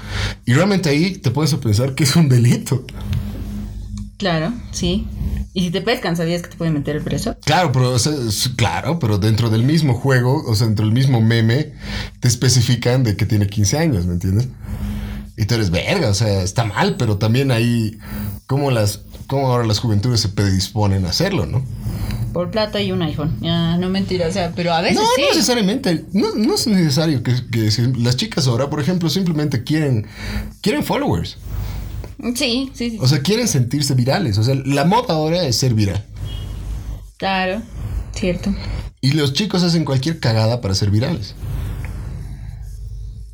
Y 0.47 0.55
realmente 0.55 0.89
ahí 0.89 1.13
te 1.13 1.31
a 1.31 1.61
pensar 1.61 1.95
que 1.95 2.05
es 2.05 2.17
un 2.17 2.31
delito. 2.31 2.83
Claro, 4.17 4.53
sí. 4.73 5.07
Y 5.53 5.63
si 5.65 5.71
te 5.71 5.81
pescan, 5.83 6.17
¿sabías 6.17 6.43
que 6.43 6.49
te 6.49 6.57
pueden 6.57 6.75
meter 6.75 6.97
el 6.97 7.03
preso? 7.03 7.37
Claro, 7.45 7.71
pero, 7.73 7.91
o 7.91 7.99
sea, 7.99 8.13
es- 8.15 8.49
claro, 8.57 8.99
pero 8.99 9.19
dentro 9.19 9.51
del 9.51 9.65
mismo 9.65 9.95
juego, 9.95 10.43
o 10.47 10.55
sea, 10.57 10.67
dentro 10.67 10.87
del 10.87 10.95
mismo 10.95 11.21
meme, 11.21 11.73
te 12.21 12.27
especifican 12.29 13.05
de 13.05 13.17
que 13.17 13.27
tiene 13.27 13.47
15 13.47 13.79
años, 13.79 14.07
¿me 14.07 14.15
entiendes? 14.15 14.49
Y 15.37 15.45
tú 15.45 15.55
eres 15.55 15.71
verga, 15.71 16.09
o 16.11 16.15
sea, 16.15 16.43
está 16.43 16.65
mal, 16.65 16.97
pero 16.97 17.19
también 17.19 17.51
ahí, 17.53 17.99
como 18.47 18.71
las, 18.71 19.03
cómo 19.29 19.47
ahora 19.49 19.67
las 19.67 19.79
juventudes 19.79 20.21
se 20.21 20.31
predisponen 20.31 21.05
a 21.05 21.11
hacerlo, 21.11 21.47
¿no? 21.47 21.63
Por 22.33 22.51
plata 22.51 22.81
y 22.81 22.93
un 22.93 23.03
iPhone. 23.03 23.37
No 23.41 23.89
mentira, 23.89 24.29
o 24.29 24.33
sea, 24.33 24.53
pero 24.55 24.73
a 24.73 24.81
veces 24.83 24.97
No, 24.99 25.03
sí. 25.17 25.23
no 25.23 25.29
necesariamente, 25.29 26.05
no, 26.13 26.35
no 26.35 26.55
es 26.55 26.67
necesario 26.67 27.23
que, 27.23 27.35
que 27.51 27.71
si 27.71 27.93
las 27.95 28.17
chicas 28.17 28.47
ahora, 28.47 28.69
por 28.71 28.81
ejemplo, 28.81 29.09
simplemente 29.09 29.65
quieren, 29.65 30.07
quieren 30.61 30.85
followers, 30.85 31.39
Sí, 32.35 32.71
sí, 32.75 32.91
sí. 32.91 32.99
o 33.01 33.07
sea, 33.07 33.21
quieren 33.23 33.47
sentirse 33.49 33.95
virales, 33.95 34.39
o 34.39 34.43
sea, 34.43 34.55
la 34.65 34.85
moda 34.85 35.15
ahora 35.15 35.45
es 35.45 35.57
ser 35.57 35.75
viral. 35.75 36.05
Claro, 37.17 37.63
cierto. 38.15 38.55
Y 39.01 39.13
los 39.13 39.33
chicos 39.33 39.63
hacen 39.63 39.85
cualquier 39.85 40.19
cagada 40.21 40.61
para 40.61 40.75
ser 40.75 40.91
virales. 40.91 41.35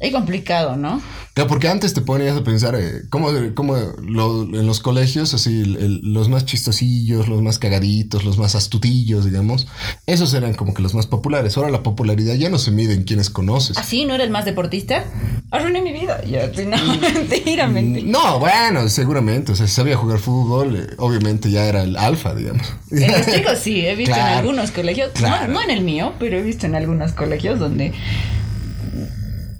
Es 0.05 0.13
complicado, 0.13 0.77
¿no? 0.77 1.01
Claro, 1.33 1.49
porque 1.49 1.67
antes 1.67 1.95
te 1.95 2.01
ponías 2.01 2.37
a 2.37 2.45
pensar 2.45 2.77
eh, 2.77 3.03
cómo, 3.11 3.29
cómo 3.55 3.75
lo- 4.03 4.43
en 4.45 4.67
los 4.67 4.79
colegios, 4.79 5.35
así, 5.35 5.63
el- 5.63 6.01
los 6.13 6.29
más 6.29 6.45
chistosillos, 6.45 7.27
los 7.27 7.43
más 7.43 7.59
cagaditos, 7.59 8.25
los 8.25 8.39
más 8.39 8.55
astutillos, 8.55 9.25
digamos, 9.25 9.67
esos 10.07 10.33
eran 10.35 10.55
como 10.55 10.75
que 10.75 10.83
los 10.83 10.95
más 10.95 11.07
populares. 11.09 11.57
Ahora 11.57 11.71
la 11.71 11.83
popularidad 11.83 12.35
ya 12.35 12.51
no 12.51 12.59
se 12.59 12.71
mide 12.71 12.95
en 12.95 13.03
quienes 13.03 13.31
conoces. 13.31 13.77
¿Así 13.79 14.05
no 14.05 14.15
era 14.15 14.23
el 14.23 14.31
más 14.31 14.45
deportista? 14.45 15.05
Arruiné 15.51 15.83
mi 15.83 15.93
vida. 15.93 16.23
Ya, 16.25 16.47
no, 16.67 16.77
mentira, 17.15 17.67
mentira. 17.67 18.07
No, 18.07 18.39
bueno, 18.39 18.89
seguramente, 18.89 19.53
o 19.53 19.57
sea, 19.57 19.67
si 19.67 19.73
sabía 19.75 19.97
jugar 19.97 20.19
fútbol, 20.21 20.77
eh, 20.77 20.95
obviamente 20.99 21.51
ya 21.51 21.65
era 21.65 21.83
el 21.83 21.97
alfa, 21.97 22.35
digamos. 22.35 22.73
En 22.93 23.11
los 23.11 23.27
chicos 23.27 23.59
sí, 23.59 23.85
he 23.85 23.97
visto 23.97 24.15
en 24.15 24.21
algunos 24.39 24.71
colegios, 24.71 25.11
no, 25.21 25.61
en 25.63 25.71
el 25.71 25.83
mío, 25.83 26.13
pero 26.21 26.39
he 26.39 26.43
visto 26.43 26.67
en 26.67 26.77
algunos 26.77 27.13
colegios 27.13 27.59
donde 27.59 27.93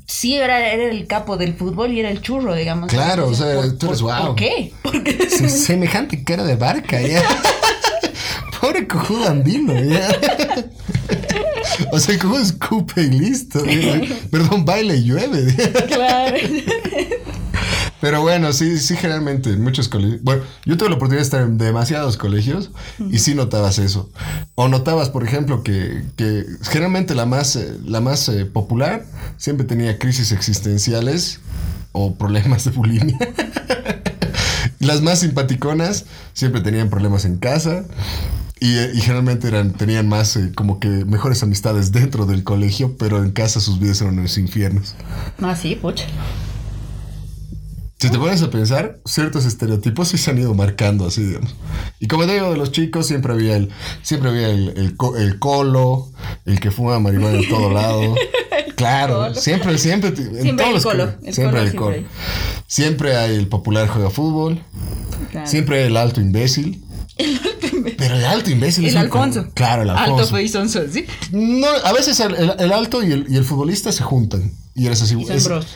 sí 0.07 0.35
era, 0.37 0.73
era 0.73 0.85
el 0.91 1.07
capo 1.07 1.37
del 1.37 1.55
fútbol 1.55 1.93
y 1.93 2.01
era 2.01 2.11
el 2.11 2.21
churro, 2.23 2.55
digamos. 2.55 2.91
Claro, 2.91 3.29
o 3.29 3.35
sea, 3.35 3.55
¿por- 3.57 3.79
tú 3.79 3.87
eres 3.87 4.01
por- 4.01 4.11
guau. 4.11 4.27
¿Por 4.29 4.37
qué? 4.37 4.73
Se- 5.29 5.49
semejante 5.49 6.23
cara 6.25 6.45
de 6.45 6.57
barca, 6.57 7.01
ya. 7.01 7.23
Pobre 8.61 8.87
cojudo 8.89 9.29
andino, 9.29 9.75
ya. 9.83 10.09
O 11.93 11.99
sea, 11.99 12.19
cojudo 12.19 12.41
escupe 12.43 13.03
y 13.03 13.11
listo. 13.11 13.63
Perdón, 14.31 14.65
baila 14.65 14.95
y 14.95 15.05
llueve. 15.05 15.55
claro. 15.89 16.37
Pero 18.05 18.21
bueno, 18.21 18.53
sí, 18.53 18.79
sí, 18.81 18.97
generalmente 18.97 19.49
en 19.49 19.63
muchos 19.63 19.89
colegios. 19.89 20.23
Bueno, 20.23 20.43
yo 20.67 20.77
tuve 20.77 20.91
la 20.91 20.97
oportunidad 20.97 21.21
de 21.21 21.25
estar 21.25 21.41
en 21.41 21.57
demasiados 21.57 22.19
colegios 22.19 22.71
y 23.11 23.19
sí 23.19 23.35
notabas 23.35 23.79
eso. 23.79 24.11
O 24.57 24.69
notabas, 24.69 25.09
por 25.09 25.25
ejemplo, 25.25 25.63
que, 25.63 26.05
que 26.15 26.45
generalmente 26.65 27.15
la 27.15 27.25
más, 27.25 27.57
eh, 27.57 27.79
la 27.83 28.03
más 28.03 28.29
eh, 28.29 28.45
popular 28.45 29.07
siempre 29.39 29.65
tenía 29.65 29.99
crisis 29.99 30.33
existenciales 30.33 31.41
o 31.93 32.15
problemas 32.15 32.67
de 32.67 32.73
bulimia. 32.73 33.17
Las 34.81 35.01
más 35.01 35.21
simpaticonas 35.21 36.05
siempre 36.35 36.61
tenían 36.61 36.91
problemas 36.91 37.25
en 37.25 37.39
casa. 37.39 37.87
Y, 38.61 38.77
eh, 38.77 38.91
y 38.95 39.01
generalmente 39.01 39.49
eran, 39.49 39.73
tenían 39.73 40.11
más 40.11 40.37
eh, 40.37 40.53
como 40.55 40.79
que 40.79 40.89
mejores 40.89 41.43
amistades 41.43 41.91
dentro 41.91 42.27
del 42.27 42.45
colegio, 42.45 42.99
pero 42.99 43.23
en 43.23 43.31
casa 43.31 43.61
sus 43.61 43.81
vidas 43.81 44.03
eran 44.03 44.19
unos 44.19 44.37
infiernos. 44.37 44.95
Ah, 45.41 45.57
sí, 45.57 45.75
pucha. 45.75 46.05
Si 48.05 48.11
te 48.11 48.19
pones 48.19 48.43
a 48.43 48.51
pensar, 48.51 48.99
ciertos 49.07 49.47
estereotipos 49.47 50.09
sí 50.09 50.19
se 50.19 50.31
han 50.31 50.37
ido 50.39 50.53
marcando 50.53 51.07
así, 51.07 51.23
digamos. 51.25 51.55
Y 52.01 52.07
como 52.07 52.27
te 52.27 52.35
digo, 52.35 52.51
de 52.51 52.59
los 52.59 52.71
chicos 52.71 53.07
siempre 53.07 53.33
había 53.33 53.57
el, 53.57 53.71
siempre 54.03 54.29
había 54.29 54.51
el, 54.51 54.69
el, 54.77 54.97
el 55.19 55.39
colo, 55.39 56.11
el 56.45 56.61
que 56.61 56.71
fuma 56.71 56.99
marihuana 56.99 57.39
en 57.39 57.49
todo 57.49 57.71
lado. 57.71 58.15
Claro, 58.77 59.19
Colo. 59.19 59.35
siempre, 59.37 59.79
siempre, 59.79 60.09
en 60.11 60.17
Siempre 60.43 60.53
todos 60.67 60.73
los 60.75 60.83
colo, 60.83 61.13
el 61.23 61.33
siempre 61.33 61.45
colo 61.45 61.59
hay 61.61 61.69
siempre 61.69 61.79
colo. 61.79 61.97
hay. 61.97 62.07
Siempre 62.67 63.17
hay 63.17 63.37
el 63.37 63.47
popular 63.47 63.87
juega 63.89 64.11
fútbol, 64.11 64.61
Claro. 65.31 65.47
siempre 65.47 65.79
hay 65.79 65.87
el 65.87 65.97
alto 65.97 66.21
imbécil. 66.21 66.83
Pero 67.97 68.17
el 68.17 68.25
alto 68.25 68.51
imbécil 68.51 68.85
es 68.87 68.93
El 68.93 68.99
un- 68.99 69.05
Alfonso. 69.05 69.47
Claro, 69.55 69.83
el 69.83 69.91
Alto 69.91 70.03
Alfonso. 70.03 70.31
fue 70.31 70.43
y 70.45 70.49
sonso, 70.49 70.81
¿sí? 70.91 71.05
No, 71.33 71.69
a 71.85 71.93
veces 71.93 72.19
el, 72.21 72.35
el- 72.35 72.55
el 72.59 72.73
alto 72.73 73.03
y 73.03 73.13
el, 73.13 73.27
y 73.29 73.37
el 73.37 73.45
futbolista 73.45 73.93
se 73.93 74.03
juntan. 74.03 74.53
Y 74.75 74.87
eres 74.87 75.01
así. 75.03 75.15
Y 75.21 75.25
son 75.25 75.37
es- 75.37 75.45
bros. 75.45 75.67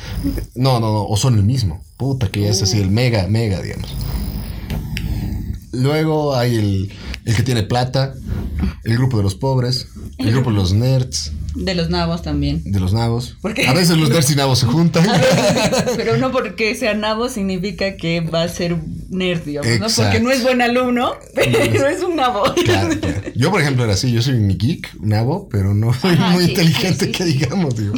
No, 0.57 0.81
no, 0.81 0.93
no. 0.93 1.05
O 1.05 1.17
son 1.17 1.35
el 1.37 1.45
mismo. 1.45 1.83
Puta, 1.97 2.29
que 2.31 2.49
es 2.49 2.61
así, 2.63 2.81
el 2.81 2.91
mega, 2.91 3.27
mega, 3.29 3.61
digamos. 3.63 3.89
Luego 5.73 6.35
hay 6.35 6.57
el, 6.57 6.93
el 7.25 7.37
que 7.37 7.43
tiene 7.43 7.63
plata, 7.63 8.15
el 8.85 8.97
grupo 8.97 9.19
de 9.19 9.23
los 9.23 9.35
pobres, 9.35 9.89
el 10.17 10.33
grupo 10.33 10.51
de 10.51 10.57
los 10.57 10.73
nerds, 10.73 11.33
De 11.55 11.75
los 11.75 11.91
nabos 11.91 12.23
también. 12.23 12.63
de 12.65 12.81
los 12.81 12.93
nabos. 12.95 13.37
¿Por 13.43 13.55
qué? 13.55 13.67
A 13.69 13.75
veces 13.75 13.97
los 13.99 14.09
nerds 14.11 14.31
y 14.31 14.35
nabos 14.37 14.59
se 14.61 14.67
juntan. 14.67 15.07
Pero 15.97 16.17
no 16.17 16.33
porque 16.33 16.75
sea 16.75 16.95
nabo 16.95 17.29
significa 17.29 17.97
que 17.97 18.21
va 18.23 18.43
a 18.43 18.49
ser 18.49 18.77
nerd, 19.09 19.43
digamos, 19.45 19.79
¿no? 19.81 19.87
Porque 20.05 20.21
no 20.21 20.31
es 20.31 20.43
buen 20.43 20.61
alumno, 20.63 21.13
pero 21.35 21.59
es 21.89 22.03
un 22.03 22.17
nabo. 22.17 22.43
Claro, 22.65 22.99
claro. 23.01 23.23
Yo, 23.35 23.51
por 23.51 23.61
ejemplo, 23.61 23.85
era 23.85 23.95
así. 23.95 24.13
Yo 24.13 24.23
soy 24.23 24.35
un 24.35 24.49
geek, 24.57 24.91
un 25.01 25.09
nabo, 25.11 25.49
pero 25.49 25.75
no 25.75 25.93
soy 25.95 26.13
Ajá, 26.15 26.31
muy 26.31 26.45
sí, 26.45 26.51
inteligente 26.51 27.07
sí, 27.07 27.13
sí, 27.13 27.19
que 27.19 27.25
digamos, 27.25 27.77
digo. 27.77 27.95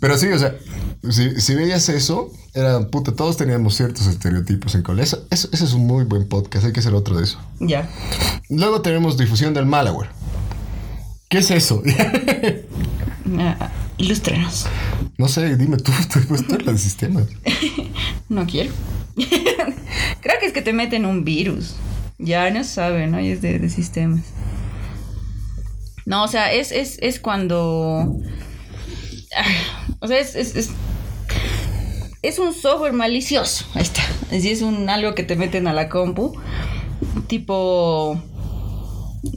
Pero 0.00 0.18
sí, 0.18 0.26
o 0.28 0.38
sea, 0.38 0.54
si, 1.10 1.40
si 1.40 1.54
veías 1.54 1.88
eso, 1.88 2.32
era 2.54 2.88
puta, 2.90 3.12
todos 3.14 3.36
teníamos 3.36 3.74
ciertos 3.76 4.06
estereotipos 4.06 4.74
en 4.74 4.82
colegio. 4.82 5.18
Eso, 5.18 5.26
eso- 5.30 5.48
ese 5.52 5.64
es 5.64 5.72
un 5.72 5.86
muy 5.86 6.04
buen 6.04 6.28
podcast, 6.28 6.66
hay 6.66 6.72
que 6.72 6.80
hacer 6.80 6.94
otro 6.94 7.16
de 7.16 7.24
eso. 7.24 7.38
Ya. 7.60 7.88
Luego 8.50 8.82
tenemos 8.82 9.16
difusión 9.16 9.54
del 9.54 9.66
malware. 9.66 10.10
¿Qué 11.28 11.38
es 11.38 11.50
eso? 11.50 11.82
Ah, 13.38 13.70
ilústranos. 13.98 14.66
no 15.18 15.28
sé, 15.28 15.56
dime 15.56 15.76
tú, 15.76 15.92
tú, 16.12 16.18
eres 16.34 16.66
la 16.66 16.72
de 16.72 16.78
sistemas. 16.78 17.26
No 18.28 18.46
quiero. 18.46 18.72
Creo 19.16 20.38
que 20.40 20.46
es 20.46 20.52
que 20.52 20.62
te 20.62 20.72
meten 20.72 21.04
un 21.04 21.24
virus. 21.24 21.74
Ya 22.18 22.50
no 22.50 22.64
saben, 22.64 23.10
¿no? 23.10 23.20
Y 23.20 23.28
es 23.28 23.42
de, 23.42 23.58
de 23.58 23.68
sistemas. 23.68 24.24
No, 26.06 26.24
o 26.24 26.28
sea, 26.28 26.52
es, 26.52 26.72
es, 26.72 26.98
es 27.00 27.20
cuando. 27.20 28.16
Ah, 29.36 29.44
O 30.00 30.08
sea, 30.08 30.18
es, 30.18 30.34
es, 30.34 30.56
es, 30.56 30.70
es 32.22 32.38
un 32.38 32.54
software 32.54 32.92
malicioso. 32.92 33.66
Ahí 33.74 33.82
está. 33.82 34.02
Es 34.30 34.62
un 34.62 34.88
algo 34.88 35.14
que 35.14 35.22
te 35.22 35.36
meten 35.36 35.66
a 35.66 35.72
la 35.72 35.88
compu. 35.88 36.32
Tipo. 37.28 38.20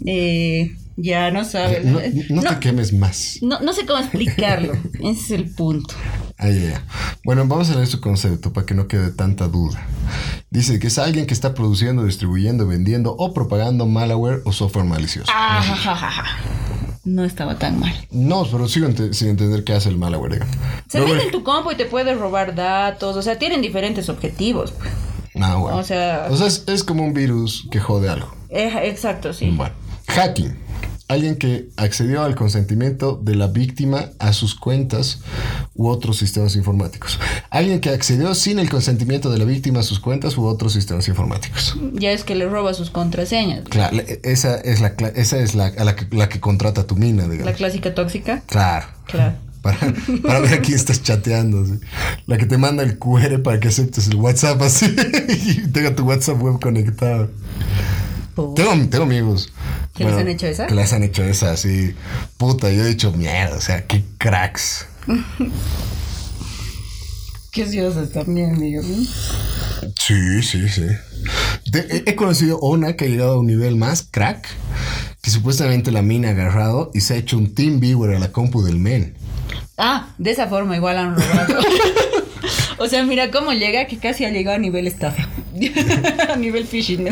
Eh, 0.06 0.76
ya 0.98 1.32
no 1.32 1.44
sabes. 1.46 1.84
No, 1.86 2.00
no 2.30 2.42
te 2.42 2.60
quemes 2.60 2.94
más. 2.94 3.40
no- 3.42 3.60
no 3.60 3.74
sé 3.74 3.86
cómo 3.86 4.00
explicarlo. 4.00 4.74
Ese 5.00 5.10
es 5.12 5.32
el 5.32 5.50
punto. 5.54 5.94
Ah, 6.38 6.50
ya. 6.50 6.84
Bueno, 7.24 7.46
vamos 7.48 7.70
a 7.70 7.76
leer 7.76 7.88
su 7.88 8.02
concepto 8.02 8.52
para 8.54 8.66
que 8.66 8.74
no 8.74 8.88
quede 8.88 9.12
tanta 9.12 9.48
duda. 9.48 9.86
Dice 10.50 10.80
que 10.80 10.88
es 10.88 10.98
alguien 11.00 11.26
que 11.28 11.34
está 11.34 11.54
produciendo, 11.54 12.04
distribuyendo, 12.06 12.68
vendiendo 12.68 13.16
o 13.18 13.34
propagando 13.34 13.86
malware 13.86 14.42
o 14.46 14.52
software 14.52 14.86
malicioso. 14.86 15.32
Ah, 15.34 15.62
ja, 15.66 15.76
ja, 15.76 15.96
ja, 15.96 16.12
ja. 16.12 16.24
No 17.06 17.24
estaba 17.24 17.58
tan 17.60 17.80
mal. 17.80 17.94
No, 18.12 18.46
pero 18.52 18.68
sigo 18.68 18.88
sin 19.12 19.30
entender 19.30 19.64
qué 19.64 19.74
hace 19.74 19.90
el 19.90 19.98
malware. 19.98 20.34
digamos. 20.34 20.56
Se 20.90 21.00
mete 21.02 21.24
en 21.26 21.32
tu 21.32 21.44
compu 21.44 21.72
y 21.72 21.76
te 21.76 21.86
puede 21.86 22.16
robar 22.16 22.56
datos. 22.56 23.16
O 23.16 23.22
sea, 23.22 23.38
tienen 23.38 23.62
diferentes 23.62 24.10
objetivos. 24.10 24.72
pues. 24.72 24.90
Ah, 25.40 25.56
bueno. 25.56 25.78
o 25.78 25.84
sea- 25.84 26.28
O 26.32 26.36
sea, 26.38 26.48
es, 26.48 26.64
es 26.68 26.84
como 26.84 27.04
un 27.04 27.14
virus 27.14 27.68
que 27.72 27.80
jode 27.80 28.10
algo. 28.10 28.34
Eh, 28.50 28.72
exacto, 28.84 29.34
sí. 29.34 29.52
Bueno. 29.52 29.74
Hacking. 30.08 30.58
Alguien 31.08 31.36
que 31.36 31.70
accedió 31.78 32.24
al 32.24 32.34
consentimiento 32.34 33.20
de 33.24 33.36
la 33.36 33.46
víctima 33.48 34.10
a 34.18 34.34
sus 34.34 34.56
cuentas 34.56 35.20
u 35.76 35.88
otros 35.88 36.18
sistemas 36.18 36.56
informáticos. 36.56 37.20
Alguien 37.52 37.80
que 37.80 37.90
accedió 37.90 38.34
sin 38.34 38.58
el 38.58 38.70
consentimiento 38.72 39.30
de 39.30 39.38
la 39.38 39.46
víctima 39.46 39.82
a 39.82 39.84
sus 39.84 40.00
cuentas 40.00 40.36
u 40.36 40.46
otros 40.46 40.74
sistemas 40.74 41.08
informáticos. 41.08 41.78
Ya 41.94 42.12
es 42.12 42.24
que 42.24 42.34
le 42.34 42.50
roba 42.50 42.74
sus 42.74 42.90
contraseñas. 42.90 43.62
Claro, 43.70 43.98
esa 44.24 44.56
es 44.56 44.82
la, 44.82 44.88
esa 45.16 45.38
es 45.38 45.54
la, 45.54 45.68
a 45.68 45.84
la, 45.84 45.96
que, 45.96 46.08
la 46.16 46.28
que 46.28 46.40
contrata 46.40 46.88
tu 46.88 46.96
mina, 46.96 47.24
La 47.24 47.30
digamos. 47.30 47.54
clásica 47.56 47.94
tóxica. 47.94 48.42
Claro. 48.48 48.88
Claro. 49.06 49.36
Para, 49.66 49.80
para 50.22 50.40
ver 50.42 50.54
a 50.54 50.60
quién 50.62 50.76
estás 50.76 51.02
chateando. 51.02 51.66
¿sí? 51.66 51.80
La 52.28 52.38
que 52.38 52.46
te 52.46 52.56
manda 52.60 52.84
el 52.84 53.00
QR 53.00 53.42
para 53.42 53.60
que 53.60 53.68
aceptes 53.70 54.08
el 54.10 54.18
WhatsApp 54.18 54.62
así 54.62 54.86
y 55.30 55.68
tenga 55.72 55.96
tu 55.96 56.04
WhatsApp 56.04 56.40
web 56.40 56.60
conectado. 56.60 57.32
Tengo, 58.36 58.90
tengo 58.90 59.04
amigos. 59.04 59.52
¿Que 59.94 60.04
les 60.04 60.14
han 60.14 60.28
hecho 60.28 60.48
esa? 60.48 60.68
Que 60.68 60.76
les 60.76 60.92
han 60.94 61.04
hecho 61.04 61.24
esa, 61.24 61.52
así. 61.52 61.96
Puta, 62.38 62.72
yo 62.72 62.84
he 62.84 62.88
dicho 62.90 63.12
mierda, 63.14 63.56
o 63.56 63.62
sea, 63.62 63.86
qué 63.86 64.04
cracks. 64.18 64.86
Qué 67.52 67.64
ociosas 67.64 68.12
también, 68.12 68.60
digo. 68.60 68.82
Sí, 68.84 70.44
sí, 70.44 70.68
sí. 70.68 70.82
De- 71.72 71.88
he, 71.90 72.12
he 72.12 72.16
conocido 72.16 72.60
una 72.60 72.98
que 72.98 73.06
ha 73.06 73.08
llegado 73.08 73.36
a 73.36 73.40
un 73.40 73.48
nivel 73.48 73.78
más 73.78 74.06
crack, 74.12 74.46
que 75.22 75.32
supuestamente 75.32 75.90
la 75.92 76.02
mina 76.02 76.28
ha 76.28 76.32
agarrado 76.32 76.92
y 76.94 77.00
se 77.00 77.14
ha 77.14 77.18
hecho 77.18 77.38
un 77.38 77.54
team 77.56 77.80
viewer 77.80 78.14
a 78.14 78.20
la 78.20 78.34
compu 78.34 78.62
del 78.62 78.78
men. 78.78 79.16
Ah, 79.78 80.10
de 80.18 80.32
esa 80.32 80.48
forma 80.48 80.76
igual 80.76 80.98
han 80.98 81.16
robado. 81.16 81.60
o 82.80 82.88
sea, 82.90 83.06
mira 83.06 83.32
cómo 83.32 83.54
llega 83.54 83.88
que 83.88 84.00
casi 84.00 84.26
ha 84.26 84.32
llegado 84.32 84.58
a 84.58 84.60
nivel 84.60 84.86
estafa. 84.86 85.30
a 86.34 86.36
nivel 86.36 86.68
phishing. 86.68 87.06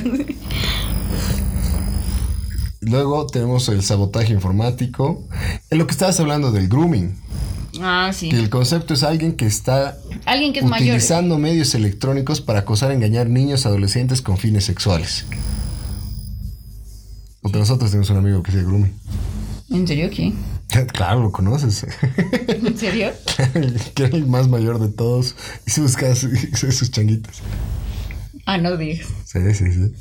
Luego 2.86 3.28
tenemos 3.28 3.68
el 3.70 3.84
sabotaje 3.84 4.34
informático. 4.34 5.28
En 5.70 5.78
lo 5.78 5.86
que 5.88 5.92
estabas 5.92 6.20
hablando 6.20 6.52
del 6.52 6.68
grooming, 6.68 7.16
ah, 7.82 8.12
sí. 8.14 8.30
que 8.30 8.38
el 8.40 8.50
concepto 8.50 8.94
es 8.94 9.04
alguien 9.04 9.34
que 9.36 9.46
está 9.46 9.98
Alguien 10.26 10.54
que 10.54 10.60
es 10.60 10.66
mayor. 10.66 10.88
utilizando 10.90 11.38
medios 11.38 11.74
electrónicos 11.76 12.42
para 12.42 12.60
acosar 12.60 12.92
e 12.92 12.96
engañar 12.96 13.30
niños 13.30 13.66
adolescentes 13.66 14.22
con 14.22 14.38
fines 14.38 14.66
sexuales. 14.66 15.26
Porque 17.42 17.60
nosotros 17.60 17.92
tenemos 17.92 18.10
un 18.10 18.18
amigo 18.18 18.42
que 18.44 18.52
se 18.52 18.64
grooming. 18.64 18.94
¿En 19.72 19.88
serio 19.88 20.10
qué? 20.10 20.34
Claro, 20.94 21.22
lo 21.22 21.32
conoces. 21.32 21.86
¿En 22.48 22.76
serio? 22.78 23.12
que 23.94 24.04
era 24.06 24.18
el 24.18 24.26
más 24.26 24.48
mayor 24.48 24.80
de 24.80 24.88
todos 24.90 25.36
y 25.68 25.70
se 25.72 25.82
buscaba 25.82 26.16
su- 26.16 26.36
sus 26.56 26.90
changuitas. 26.90 27.38
Ah, 28.48 28.58
no 28.58 28.76
digas. 28.76 29.06
Sí, 29.24 29.40
sí, 29.54 29.72
sí. 29.72 29.94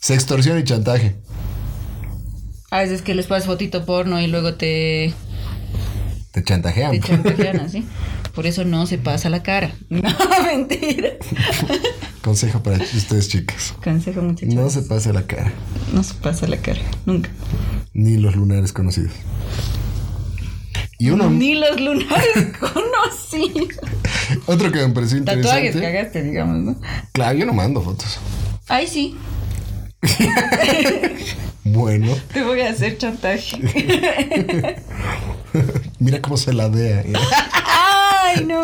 Sextorsión 0.00 0.58
y 0.58 0.64
chantaje. 0.64 1.14
A 2.76 2.80
veces 2.82 3.00
que 3.02 3.14
les 3.14 3.26
pasas 3.26 3.46
fotito 3.46 3.84
porno 3.86 4.20
y 4.20 4.26
luego 4.26 4.54
te, 4.54 5.14
Te 6.32 6.44
chantajean. 6.44 6.90
te 6.92 7.00
chantajean 7.00 7.60
así. 7.66 7.84
Por 8.34 8.46
eso 8.46 8.64
no 8.66 8.86
se 8.86 8.98
pasa 8.98 9.30
la 9.30 9.42
cara. 9.42 9.70
No, 9.88 10.02
mentira. 10.44 11.10
Consejo 12.22 12.62
para 12.62 12.76
ustedes, 12.82 13.28
chicas. 13.28 13.72
Consejo, 13.82 14.20
muchachos. 14.20 14.54
No 14.54 14.68
se 14.68 14.82
pase 14.82 15.12
la 15.12 15.22
cara. 15.26 15.52
No 15.92 16.02
se 16.02 16.14
pasa 16.14 16.46
la 16.48 16.56
cara. 16.58 16.80
Nunca. 17.06 17.30
Ni 17.94 18.16
los 18.18 18.34
lunares 18.36 18.72
conocidos. 18.72 19.12
Y 20.98 21.10
uno, 21.10 21.30
Ni 21.30 21.54
los 21.54 21.80
lunares 21.80 22.48
conocidos. 22.58 23.76
otro 24.46 24.72
que 24.72 24.86
me 24.86 24.92
pareció 24.92 25.22
Tatuajes 25.24 25.74
interesante. 25.76 25.80
cagaste, 25.80 26.22
digamos, 26.24 26.56
¿no? 26.58 26.80
Claro, 27.12 27.38
yo 27.38 27.46
no 27.46 27.52
mando 27.52 27.80
fotos. 27.80 28.18
Ay, 28.68 28.86
sí. 28.86 29.14
Bueno, 31.64 32.14
Te 32.32 32.44
voy 32.44 32.60
a 32.60 32.70
hacer 32.70 32.96
chantaje. 32.96 33.58
mira 35.98 36.22
cómo 36.22 36.36
se 36.36 36.52
ladea. 36.52 37.04
Ay, 38.24 38.44
no. 38.44 38.62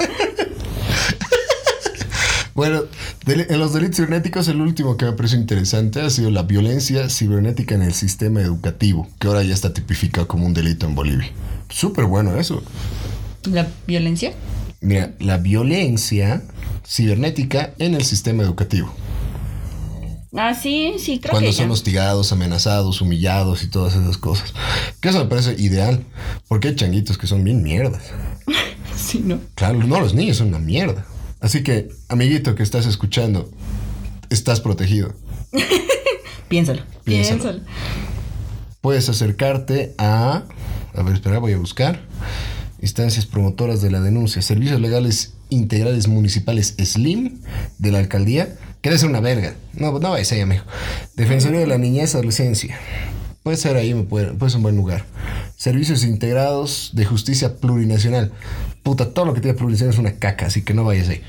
Bueno, 2.55 2.83
en 3.27 3.59
los 3.59 3.73
delitos 3.73 3.97
cibernéticos, 3.97 4.47
el 4.49 4.61
último 4.61 4.97
que 4.97 5.07
me 5.07 5.13
pareció 5.13 5.39
interesante 5.39 6.01
ha 6.01 6.11
sido 6.11 6.31
la 6.31 6.43
violencia 6.43 7.09
cibernética 7.09 7.75
en 7.75 7.83
el 7.83 7.95
sistema 7.95 8.41
educativo, 8.41 9.09
que 9.19 9.27
ahora 9.27 9.43
ya 9.43 9.55
está 9.55 9.73
tipificado 9.73 10.29
como 10.29 10.47
un 10.47 10.55
delito 10.55 10.87
en 10.87 10.95
Bolivia. 10.95 11.31
Súper 11.71 12.05
bueno 12.05 12.39
eso. 12.39 12.63
¿La 13.45 13.67
violencia? 13.87 14.33
Mira, 14.81 15.13
la 15.19 15.39
violencia 15.39 16.43
cibernética 16.87 17.73
en 17.79 17.95
el 17.95 18.05
sistema 18.05 18.43
educativo. 18.43 18.95
Ah, 20.35 20.55
sí, 20.55 20.95
sí, 20.99 21.19
creo 21.21 21.33
Cuando 21.33 21.51
que 21.51 21.57
son 21.57 21.67
ya. 21.67 21.73
hostigados, 21.73 22.33
amenazados, 22.33 23.01
humillados 23.03 23.63
y 23.63 23.69
todas 23.69 23.95
esas 23.95 24.17
cosas. 24.17 24.55
Que 25.01 25.11
eso 25.11 25.19
me 25.19 25.27
parece 25.27 25.55
ideal, 25.61 26.05
porque 26.49 26.69
hay 26.69 26.75
changuitos 26.75 27.19
que 27.19 27.27
son 27.27 27.45
bien 27.45 27.63
mierdas. 27.63 28.03
Sí, 28.95 29.21
¿no? 29.25 29.41
Claro, 29.55 29.83
no, 29.83 29.99
los 30.01 30.15
niños 30.15 30.37
son 30.37 30.49
una 30.49 30.59
mierda. 30.59 31.07
Así 31.41 31.63
que, 31.65 31.89
amiguito 32.09 32.55
que 32.55 32.63
estás 32.63 32.87
escuchando, 32.87 33.51
estás 34.29 34.61
protegido. 34.61 35.15
Piénsalo. 36.49 36.83
Piénsalo. 37.03 37.41
Piénsalo. 37.43 37.61
Puedes 38.83 39.09
acercarte 39.09 39.95
a... 39.97 40.45
A 40.95 41.03
ver, 41.03 41.15
espera, 41.15 41.39
voy 41.39 41.53
a 41.53 41.57
buscar. 41.59 42.01
Instancias 42.81 43.27
promotoras 43.27 43.81
de 43.81 43.91
la 43.91 44.01
denuncia. 44.01 44.43
Servicios 44.43 44.81
legales 44.81 45.33
integrales 45.49 46.07
municipales 46.07 46.75
SLIM 46.79 47.41
de 47.79 47.93
la 47.93 47.99
alcaldía. 47.99 48.57
Que 48.83 48.99
ser 48.99 49.09
una 49.09 49.21
verga. 49.21 49.55
No, 49.75 49.99
no 49.99 50.11
vayas 50.11 50.33
ahí, 50.33 50.41
amigo. 50.41 50.65
Defensoría 51.15 51.61
de 51.61 51.67
la 51.67 51.79
niñez 51.79 52.13
y 52.13 52.17
adolescencia. 52.17 52.79
Puede 53.43 53.57
ser 53.57 53.77
ahí, 53.77 53.95
puede, 53.95 54.33
puede 54.35 54.51
ser 54.51 54.59
un 54.59 54.63
buen 54.65 54.77
lugar. 54.77 55.05
Servicios 55.57 56.05
integrados 56.05 56.91
de 56.93 57.05
justicia 57.05 57.57
plurinacional. 57.57 58.33
Puta, 58.83 59.11
todo 59.15 59.25
lo 59.27 59.35
que 59.35 59.41
tiene 59.41 59.57
plurinacional 59.57 59.95
es 59.95 59.99
una 60.01 60.13
caca, 60.15 60.47
así 60.47 60.63
que 60.63 60.75
no 60.75 60.85
vayas 60.85 61.09
ahí. 61.09 61.23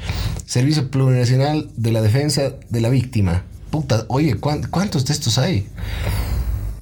Servicio 0.45 0.89
plurinacional 0.89 1.69
de 1.75 1.91
la 1.91 2.01
defensa 2.01 2.53
de 2.69 2.81
la 2.81 2.89
víctima. 2.89 3.43
Puta, 3.69 4.05
oye, 4.09 4.35
¿cuán- 4.35 4.63
¿cuántos 4.69 5.05
de 5.05 5.13
estos 5.13 5.37
hay? 5.37 5.67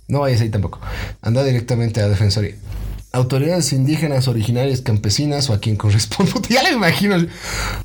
No 0.08 0.20
vayas 0.22 0.42
ahí 0.42 0.50
tampoco. 0.50 0.80
Anda 1.22 1.44
directamente 1.44 2.02
a 2.02 2.08
Defensoría. 2.10 2.56
Autoridades 3.14 3.74
indígenas, 3.74 4.30
originarias, 4.30 4.80
campesinas 4.82 5.50
o 5.50 5.54
a 5.54 5.60
quien 5.60 5.76
corresponda. 5.76 6.32
Puta, 6.34 6.48
ya 6.50 6.64
le 6.64 6.72
imagino. 6.72 7.18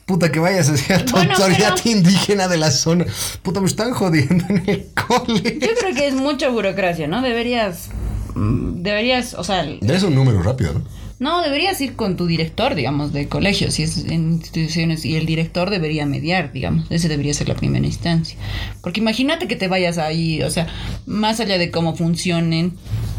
Puta, 0.05 0.31
que 0.31 0.39
vayas 0.39 0.69
hacia 0.71 1.05
tu 1.05 1.13
Bueno, 1.13 1.33
autoridad 1.35 1.75
pero- 1.83 1.97
indígena 1.97 2.47
de 2.47 2.57
la 2.59 2.71
zona. 2.71 3.07
Puta, 3.43 3.61
me 3.61 3.67
están 3.67 3.93
jodiendo 3.93 4.45
en 4.49 4.63
el 4.69 4.87
cole. 4.95 5.59
Yo 5.61 5.69
creo 5.81 5.95
que 5.95 6.07
es 6.07 6.15
mucha 6.15 6.49
burocracia, 6.49 7.09
¿no? 7.09 7.23
Deberías. 7.23 7.89
mm, 8.35 8.83
Deberías, 8.83 9.35
o 9.35 9.43
sea, 9.43 9.65
Es 9.65 10.03
un 10.05 10.15
número 10.15 10.43
rápido, 10.45 10.75
¿no? 10.75 10.83
No, 11.19 11.41
deberías 11.41 11.81
ir 11.81 11.97
con 11.97 12.17
tu 12.17 12.27
director, 12.27 12.75
digamos, 12.75 13.13
de 13.15 13.27
colegio, 13.27 13.71
si 13.71 13.85
es 13.85 14.05
en 14.05 14.33
instituciones, 14.33 15.05
y 15.07 15.17
el 15.17 15.25
director 15.25 15.71
debería 15.71 16.05
mediar, 16.05 16.53
digamos. 16.53 16.91
Ese 16.91 17.09
debería 17.09 17.33
ser 17.33 17.49
la 17.49 17.55
primera 17.55 17.87
instancia. 17.87 18.37
Porque 18.83 19.01
imagínate 19.01 19.49
que 19.49 19.57
te 19.57 19.67
vayas 19.67 19.97
ahí, 19.97 20.43
o 20.43 20.51
sea, 20.51 20.67
más 21.07 21.41
allá 21.41 21.57
de 21.57 21.71
cómo 21.71 21.97
funcionen 21.97 22.75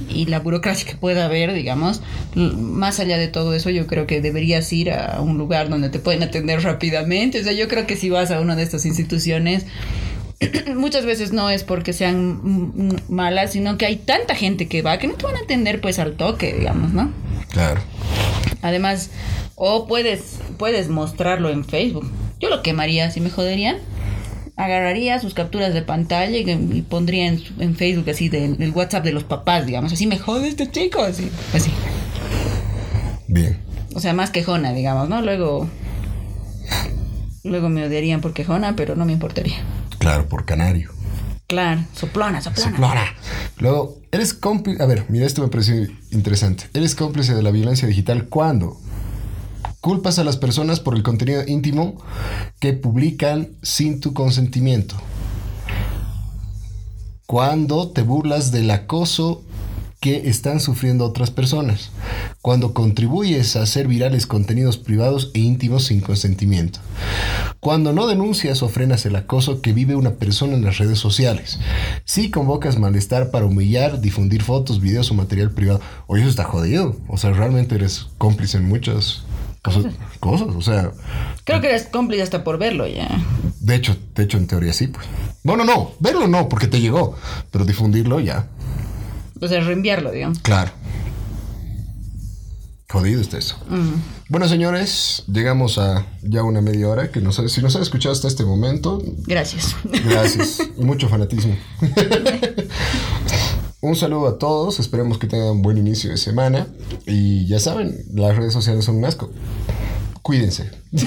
y 0.09 0.27
la 0.27 0.39
burocracia 0.39 0.87
que 0.87 0.95
pueda 0.95 1.25
haber, 1.25 1.53
digamos, 1.53 2.01
más 2.35 2.99
allá 2.99 3.17
de 3.17 3.29
todo 3.29 3.55
eso, 3.55 3.71
yo 3.71 3.87
creo 3.87 4.05
que 4.05 4.21
deberías 4.21 4.71
ir 4.71 4.91
a 4.91 5.19
un 5.19 5.39
lugar 5.39 5.69
donde 5.69 5.89
te 5.89 5.97
pueden 5.97 6.21
atender 6.21 6.61
rápidamente. 6.61 7.39
O 7.39 7.43
sea, 7.43 7.53
yo 7.53 7.67
creo 7.67 7.87
que 7.87 7.95
si 7.95 8.11
vas 8.11 8.29
a 8.29 8.39
una 8.41 8.55
de 8.55 8.61
estas 8.61 8.85
instituciones, 8.85 9.65
muchas 10.75 11.05
veces 11.05 11.33
no 11.33 11.49
es 11.49 11.63
porque 11.63 11.93
sean 11.93 12.99
malas, 13.09 13.51
sino 13.53 13.77
que 13.77 13.85
hay 13.85 13.95
tanta 13.97 14.35
gente 14.35 14.67
que 14.67 14.81
va 14.81 14.97
que 14.99 15.07
no 15.07 15.15
te 15.15 15.25
van 15.25 15.35
a 15.35 15.39
atender 15.39 15.81
pues 15.81 15.99
al 15.99 16.13
toque, 16.15 16.53
digamos, 16.53 16.93
¿no? 16.93 17.11
Claro. 17.49 17.81
Además, 18.61 19.09
o 19.55 19.87
puedes, 19.87 20.39
puedes 20.57 20.89
mostrarlo 20.89 21.49
en 21.49 21.65
Facebook. 21.65 22.09
Yo 22.39 22.49
lo 22.49 22.61
quemaría, 22.61 23.09
si 23.11 23.19
me 23.21 23.29
joderían. 23.29 23.77
Agarraría 24.55 25.19
sus 25.19 25.35
capturas 25.35 25.73
de 25.75 25.83
pantalla 25.83 26.35
y, 26.35 26.49
y 26.49 26.81
pondría 26.81 27.27
en, 27.27 27.43
en 27.59 27.75
Facebook 27.75 28.09
así 28.09 28.27
de- 28.27 28.55
del 28.55 28.71
WhatsApp 28.71 29.03
de 29.03 29.11
los 29.11 29.23
papás, 29.23 29.67
digamos, 29.67 29.93
así 29.93 30.07
me 30.07 30.17
jode 30.17 30.47
este 30.47 30.69
chico, 30.71 31.01
así, 31.03 31.29
así. 31.53 31.69
Bien. 33.27 33.57
O 33.93 33.99
sea, 33.99 34.13
más 34.13 34.31
quejona, 34.31 34.73
digamos, 34.73 35.09
¿no? 35.09 35.21
Luego, 35.21 35.67
luego 37.43 37.69
me 37.69 37.85
odiarían 37.85 38.21
por 38.21 38.33
quejona, 38.33 38.75
pero 38.75 38.95
no 38.95 39.05
me 39.05 39.13
importaría. 39.13 39.57
Claro, 40.07 40.29
por 40.29 40.45
canario. 40.45 40.89
Claro, 41.47 41.83
soplona, 41.93 42.39
soplona. 42.39 42.71
Soplona. 42.71 43.05
Luego, 43.57 43.97
eres 44.09 44.33
cómplice. 44.33 44.81
A 44.81 44.85
ver, 44.85 45.03
mira, 45.09 45.25
esto 45.25 45.41
me 45.41 45.49
pareció 45.49 45.85
interesante. 46.11 46.63
Eres 46.73 46.95
cómplice 46.95 47.35
de 47.35 47.43
la 47.43 47.51
violencia 47.51 47.89
digital 47.89 48.29
cuando 48.29 48.77
culpas 49.81 50.17
a 50.17 50.23
las 50.23 50.37
personas 50.37 50.79
por 50.79 50.95
el 50.95 51.03
contenido 51.03 51.43
íntimo 51.45 52.01
que 52.61 52.71
publican 52.71 53.49
sin 53.63 53.99
tu 53.99 54.13
consentimiento. 54.13 54.95
Cuando 57.25 57.89
te 57.89 58.01
burlas 58.01 58.51
del 58.51 58.71
acoso 58.71 59.43
que 60.07 60.29
están 60.29 60.61
sufriendo 60.61 61.03
otras 61.03 61.31
personas. 61.31 61.91
Cuando 62.41 62.73
contribuyes 62.73 63.57
a 63.57 63.63
hacer 63.63 63.89
virales 63.89 64.25
contenidos 64.25 64.77
privados 64.77 65.31
e 65.33 65.39
íntimos 65.39 65.83
sin 65.83 65.99
consentimiento. 65.99 66.79
Cuando 67.59 67.91
no 67.91 68.07
denuncias 68.07 68.63
o 68.63 68.69
frenas 68.69 69.05
el 69.05 69.17
acoso 69.17 69.61
que 69.61 69.73
vive 69.73 69.97
una 69.97 70.11
persona 70.11 70.53
en 70.53 70.63
las 70.63 70.77
redes 70.77 70.99
sociales. 70.99 71.59
Si 72.05 72.31
convocas 72.31 72.79
malestar 72.79 73.31
para 73.31 73.47
humillar, 73.47 73.99
difundir 73.99 74.43
fotos, 74.43 74.79
videos 74.79 75.11
o 75.11 75.13
material 75.13 75.51
privado. 75.51 75.81
Oye, 76.07 76.21
eso 76.21 76.29
está 76.29 76.45
jodido. 76.45 76.95
O 77.09 77.17
sea, 77.17 77.33
realmente 77.33 77.75
eres 77.75 78.07
cómplice 78.17 78.59
en 78.59 78.69
muchas 78.69 79.23
cosas. 79.61 79.87
cosas. 80.21 80.55
O 80.55 80.61
sea, 80.61 80.91
Creo 81.43 81.59
que 81.59 81.67
eres 81.67 81.87
cómplice 81.87 82.23
hasta 82.23 82.45
por 82.45 82.57
verlo 82.57 82.87
ya. 82.87 83.09
de 83.59 83.75
hecho, 83.75 83.97
de 84.15 84.23
hecho, 84.23 84.37
en 84.37 84.47
teoría 84.47 84.71
sí, 84.71 84.87
pues. 84.87 85.05
Bueno, 85.43 85.65
no, 85.65 85.91
verlo 85.99 86.29
no, 86.29 86.47
porque 86.47 86.67
te 86.67 86.79
llegó. 86.79 87.17
Pero 87.51 87.65
difundirlo 87.65 88.21
ya. 88.21 88.47
O 89.41 89.47
sea, 89.47 89.61
reenviarlo, 89.61 90.11
digamos. 90.11 90.39
Claro. 90.39 90.71
Jodido 92.89 93.19
está 93.19 93.37
eso. 93.37 93.57
Bueno, 94.29 94.47
señores, 94.47 95.23
llegamos 95.27 95.77
a 95.77 96.05
ya 96.21 96.43
una 96.43 96.61
media 96.61 96.87
hora. 96.87 97.11
Que 97.11 97.19
nos, 97.19 97.35
si 97.35 97.61
nos 97.61 97.75
han 97.75 97.81
escuchado 97.81 98.13
hasta 98.13 98.29
este 98.29 98.45
momento, 98.45 99.03
Gracias. 99.25 99.75
gracias. 100.05 100.59
mucho 100.77 101.09
fanatismo. 101.09 101.53
un 103.81 103.95
saludo 103.95 104.27
a 104.29 104.37
todos. 104.37 104.79
Esperemos 104.79 105.17
que 105.17 105.27
tengan 105.27 105.49
un 105.49 105.61
buen 105.61 105.77
inicio 105.77 106.11
de 106.11 106.17
semana. 106.17 106.67
Y 107.05 107.45
ya 107.47 107.59
saben, 107.59 108.05
las 108.13 108.37
redes 108.37 108.53
sociales 108.53 108.85
son 108.85 108.95
un 108.95 109.05
asco. 109.05 109.29
Cuídense. 110.27 110.69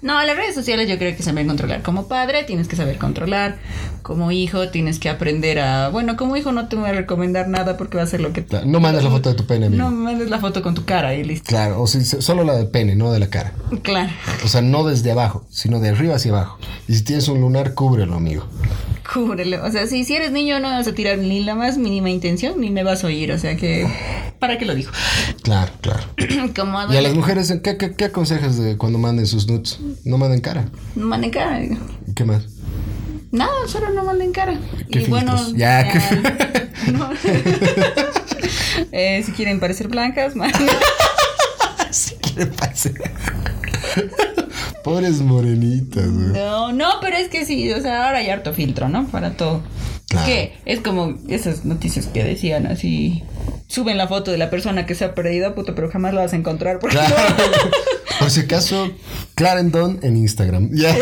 No, 0.00 0.22
las 0.22 0.36
redes 0.36 0.54
sociales 0.54 0.88
yo 0.88 0.96
creo 0.96 1.14
que 1.14 1.22
saber 1.22 1.46
controlar. 1.46 1.82
Como 1.82 2.08
padre 2.08 2.44
tienes 2.44 2.66
que 2.66 2.76
saber 2.76 2.96
controlar. 2.96 3.58
Como 4.02 4.30
hijo 4.32 4.70
tienes 4.70 4.98
que 4.98 5.10
aprender 5.10 5.58
a... 5.58 5.90
Bueno, 5.90 6.16
como 6.16 6.36
hijo 6.36 6.50
no 6.50 6.68
te 6.68 6.76
voy 6.76 6.88
a 6.88 6.92
recomendar 6.92 7.48
nada 7.48 7.76
porque 7.76 7.98
va 7.98 8.04
a 8.04 8.06
ser 8.06 8.20
lo 8.20 8.32
que... 8.32 8.44
Claro, 8.44 8.64
No 8.66 8.80
mandes 8.80 9.04
la 9.04 9.10
foto 9.10 9.28
de 9.28 9.34
tu 9.34 9.44
pene, 9.44 9.66
amigo. 9.66 9.82
No 9.82 9.90
mandes 9.90 10.30
la 10.30 10.38
foto 10.38 10.62
con 10.62 10.74
tu 10.74 10.86
cara 10.86 11.14
y 11.14 11.24
listo. 11.24 11.46
Claro, 11.46 11.82
o 11.82 11.86
si, 11.86 12.04
solo 12.04 12.42
la 12.42 12.54
del 12.54 12.68
pene, 12.68 12.96
no 12.96 13.12
de 13.12 13.18
la 13.18 13.28
cara. 13.28 13.52
Claro. 13.82 14.10
O 14.44 14.48
sea, 14.48 14.62
no 14.62 14.84
desde 14.84 15.10
abajo, 15.10 15.44
sino 15.50 15.78
de 15.78 15.90
arriba 15.90 16.14
hacia 16.14 16.32
abajo. 16.32 16.58
Y 16.86 16.94
si 16.94 17.04
tienes 17.04 17.28
un 17.28 17.40
lunar, 17.40 17.74
cúbrelo, 17.74 18.14
amigo. 18.14 18.46
Cúbrelo. 19.12 19.64
O 19.64 19.70
sea, 19.70 19.86
si, 19.86 20.04
si 20.04 20.16
eres 20.16 20.32
niño 20.32 20.60
no 20.60 20.68
vas 20.68 20.86
a 20.86 20.94
tirar 20.94 21.18
ni 21.18 21.42
la 21.42 21.54
más 21.54 21.78
mínima 21.78 22.10
intención 22.10 22.60
ni 22.60 22.70
me 22.70 22.84
vas 22.84 23.04
a 23.04 23.06
oír. 23.06 23.32
O 23.32 23.38
sea 23.38 23.56
que... 23.56 23.86
¿Para 24.38 24.58
qué 24.58 24.66
lo 24.66 24.74
dijo? 24.74 24.92
Claro, 25.42 25.72
claro. 25.80 26.04
como 26.56 26.92
Y 26.92 26.96
a 26.96 27.02
las 27.02 27.14
mujeres, 27.14 27.52
¿qué, 27.62 27.76
qué, 27.76 27.94
qué 27.94 28.04
aconsejas 28.04 28.58
de 28.58 28.76
cuando 28.76 28.98
manden 28.98 29.26
sus 29.26 29.48
nudes? 29.48 29.78
No 30.04 30.18
manden 30.18 30.40
cara. 30.40 30.68
No 30.94 31.06
manden 31.06 31.30
cara. 31.30 31.58
digo. 31.58 31.76
¿Qué 32.14 32.24
más? 32.24 32.44
Nada, 33.30 33.52
solo 33.66 33.90
no 33.90 34.04
manden 34.04 34.32
cara. 34.32 34.58
¿Qué 34.90 35.02
y 35.02 35.04
bueno? 35.06 35.36
Ya, 35.54 35.90
¿qué 35.90 36.00
no. 36.92 37.10
Eh, 38.92 39.22
si 39.24 39.32
quieren 39.32 39.58
parecer 39.58 39.88
blancas, 39.88 40.36
man. 40.36 40.52
¿Qué 42.36 42.46
pasa? 42.46 42.90
Pobres 44.88 45.20
morenitas, 45.20 46.10
güey. 46.10 46.28
No, 46.32 46.72
no, 46.72 46.88
pero 47.00 47.16
es 47.16 47.28
que 47.28 47.44
sí, 47.44 47.70
o 47.72 47.80
sea, 47.80 48.06
ahora 48.06 48.18
hay 48.18 48.30
harto 48.30 48.52
filtro, 48.52 48.88
¿no? 48.88 49.06
Para 49.08 49.32
todo. 49.32 49.62
Claro. 50.08 50.26
Que 50.26 50.54
es 50.64 50.80
como 50.80 51.18
esas 51.28 51.64
noticias 51.64 52.06
que 52.06 52.24
decían 52.24 52.66
así. 52.66 53.22
Suben 53.66 53.98
la 53.98 54.08
foto 54.08 54.30
de 54.30 54.38
la 54.38 54.48
persona 54.48 54.86
que 54.86 54.94
se 54.94 55.04
ha 55.04 55.14
perdido, 55.14 55.54
puto, 55.54 55.74
pero 55.74 55.90
jamás 55.90 56.14
la 56.14 56.22
vas 56.22 56.32
a 56.32 56.36
encontrar. 56.36 56.78
Porque 56.78 56.96
Claro. 56.96 57.14
Por 58.18 58.30
si 58.30 58.40
acaso, 58.40 58.90
Clarendon 59.34 60.00
en 60.02 60.16
Instagram. 60.16 60.70
Ya. 60.74 60.96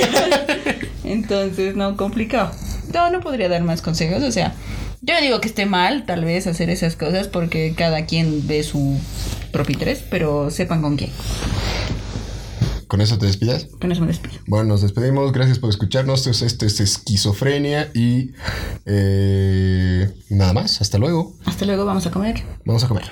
Entonces, 1.05 1.77
no, 1.77 1.97
complicado. 1.97 2.51
No, 2.93 3.11
no 3.11 3.21
podría 3.21 3.49
dar 3.49 3.63
más 3.63 3.81
consejos. 3.81 4.23
O 4.25 4.33
sea, 4.33 4.55
yo 5.03 5.15
no 5.15 5.21
digo 5.21 5.41
que 5.41 5.49
esté 5.49 5.67
mal, 5.67 6.05
tal 6.05 6.25
vez, 6.25 6.49
hacer 6.49 6.69
esas 6.69 6.97
cosas 6.97 7.29
porque 7.29 7.75
cada 7.77 8.07
quien 8.07 8.47
ve 8.49 8.65
su 8.65 8.99
propio 9.53 9.75
interés, 9.75 10.03
pero 10.11 10.51
sepan 10.51 10.83
con 10.83 10.97
quién. 10.97 11.11
¿Con 12.87 13.01
eso 13.01 13.19
te 13.19 13.27
despidas? 13.27 13.67
Con 13.81 13.91
eso 13.91 14.01
me 14.01 14.09
despido. 14.09 14.37
Bueno, 14.47 14.67
nos 14.67 14.83
despedimos. 14.83 15.33
Gracias 15.33 15.59
por 15.59 15.71
escucharnos. 15.71 16.21
Esto 16.27 16.31
es, 16.31 16.43
esto 16.43 16.67
es 16.67 16.81
esquizofrenia 16.81 17.91
y 17.95 18.33
eh, 18.85 20.13
nada 20.31 20.53
más. 20.53 20.81
Hasta 20.81 20.99
luego. 20.99 21.35
Hasta 21.45 21.65
luego, 21.65 21.85
vamos 21.85 22.07
a 22.07 22.11
comer. 22.11 22.45
Vamos 22.65 22.85
a 22.85 22.89
comer. 22.89 23.05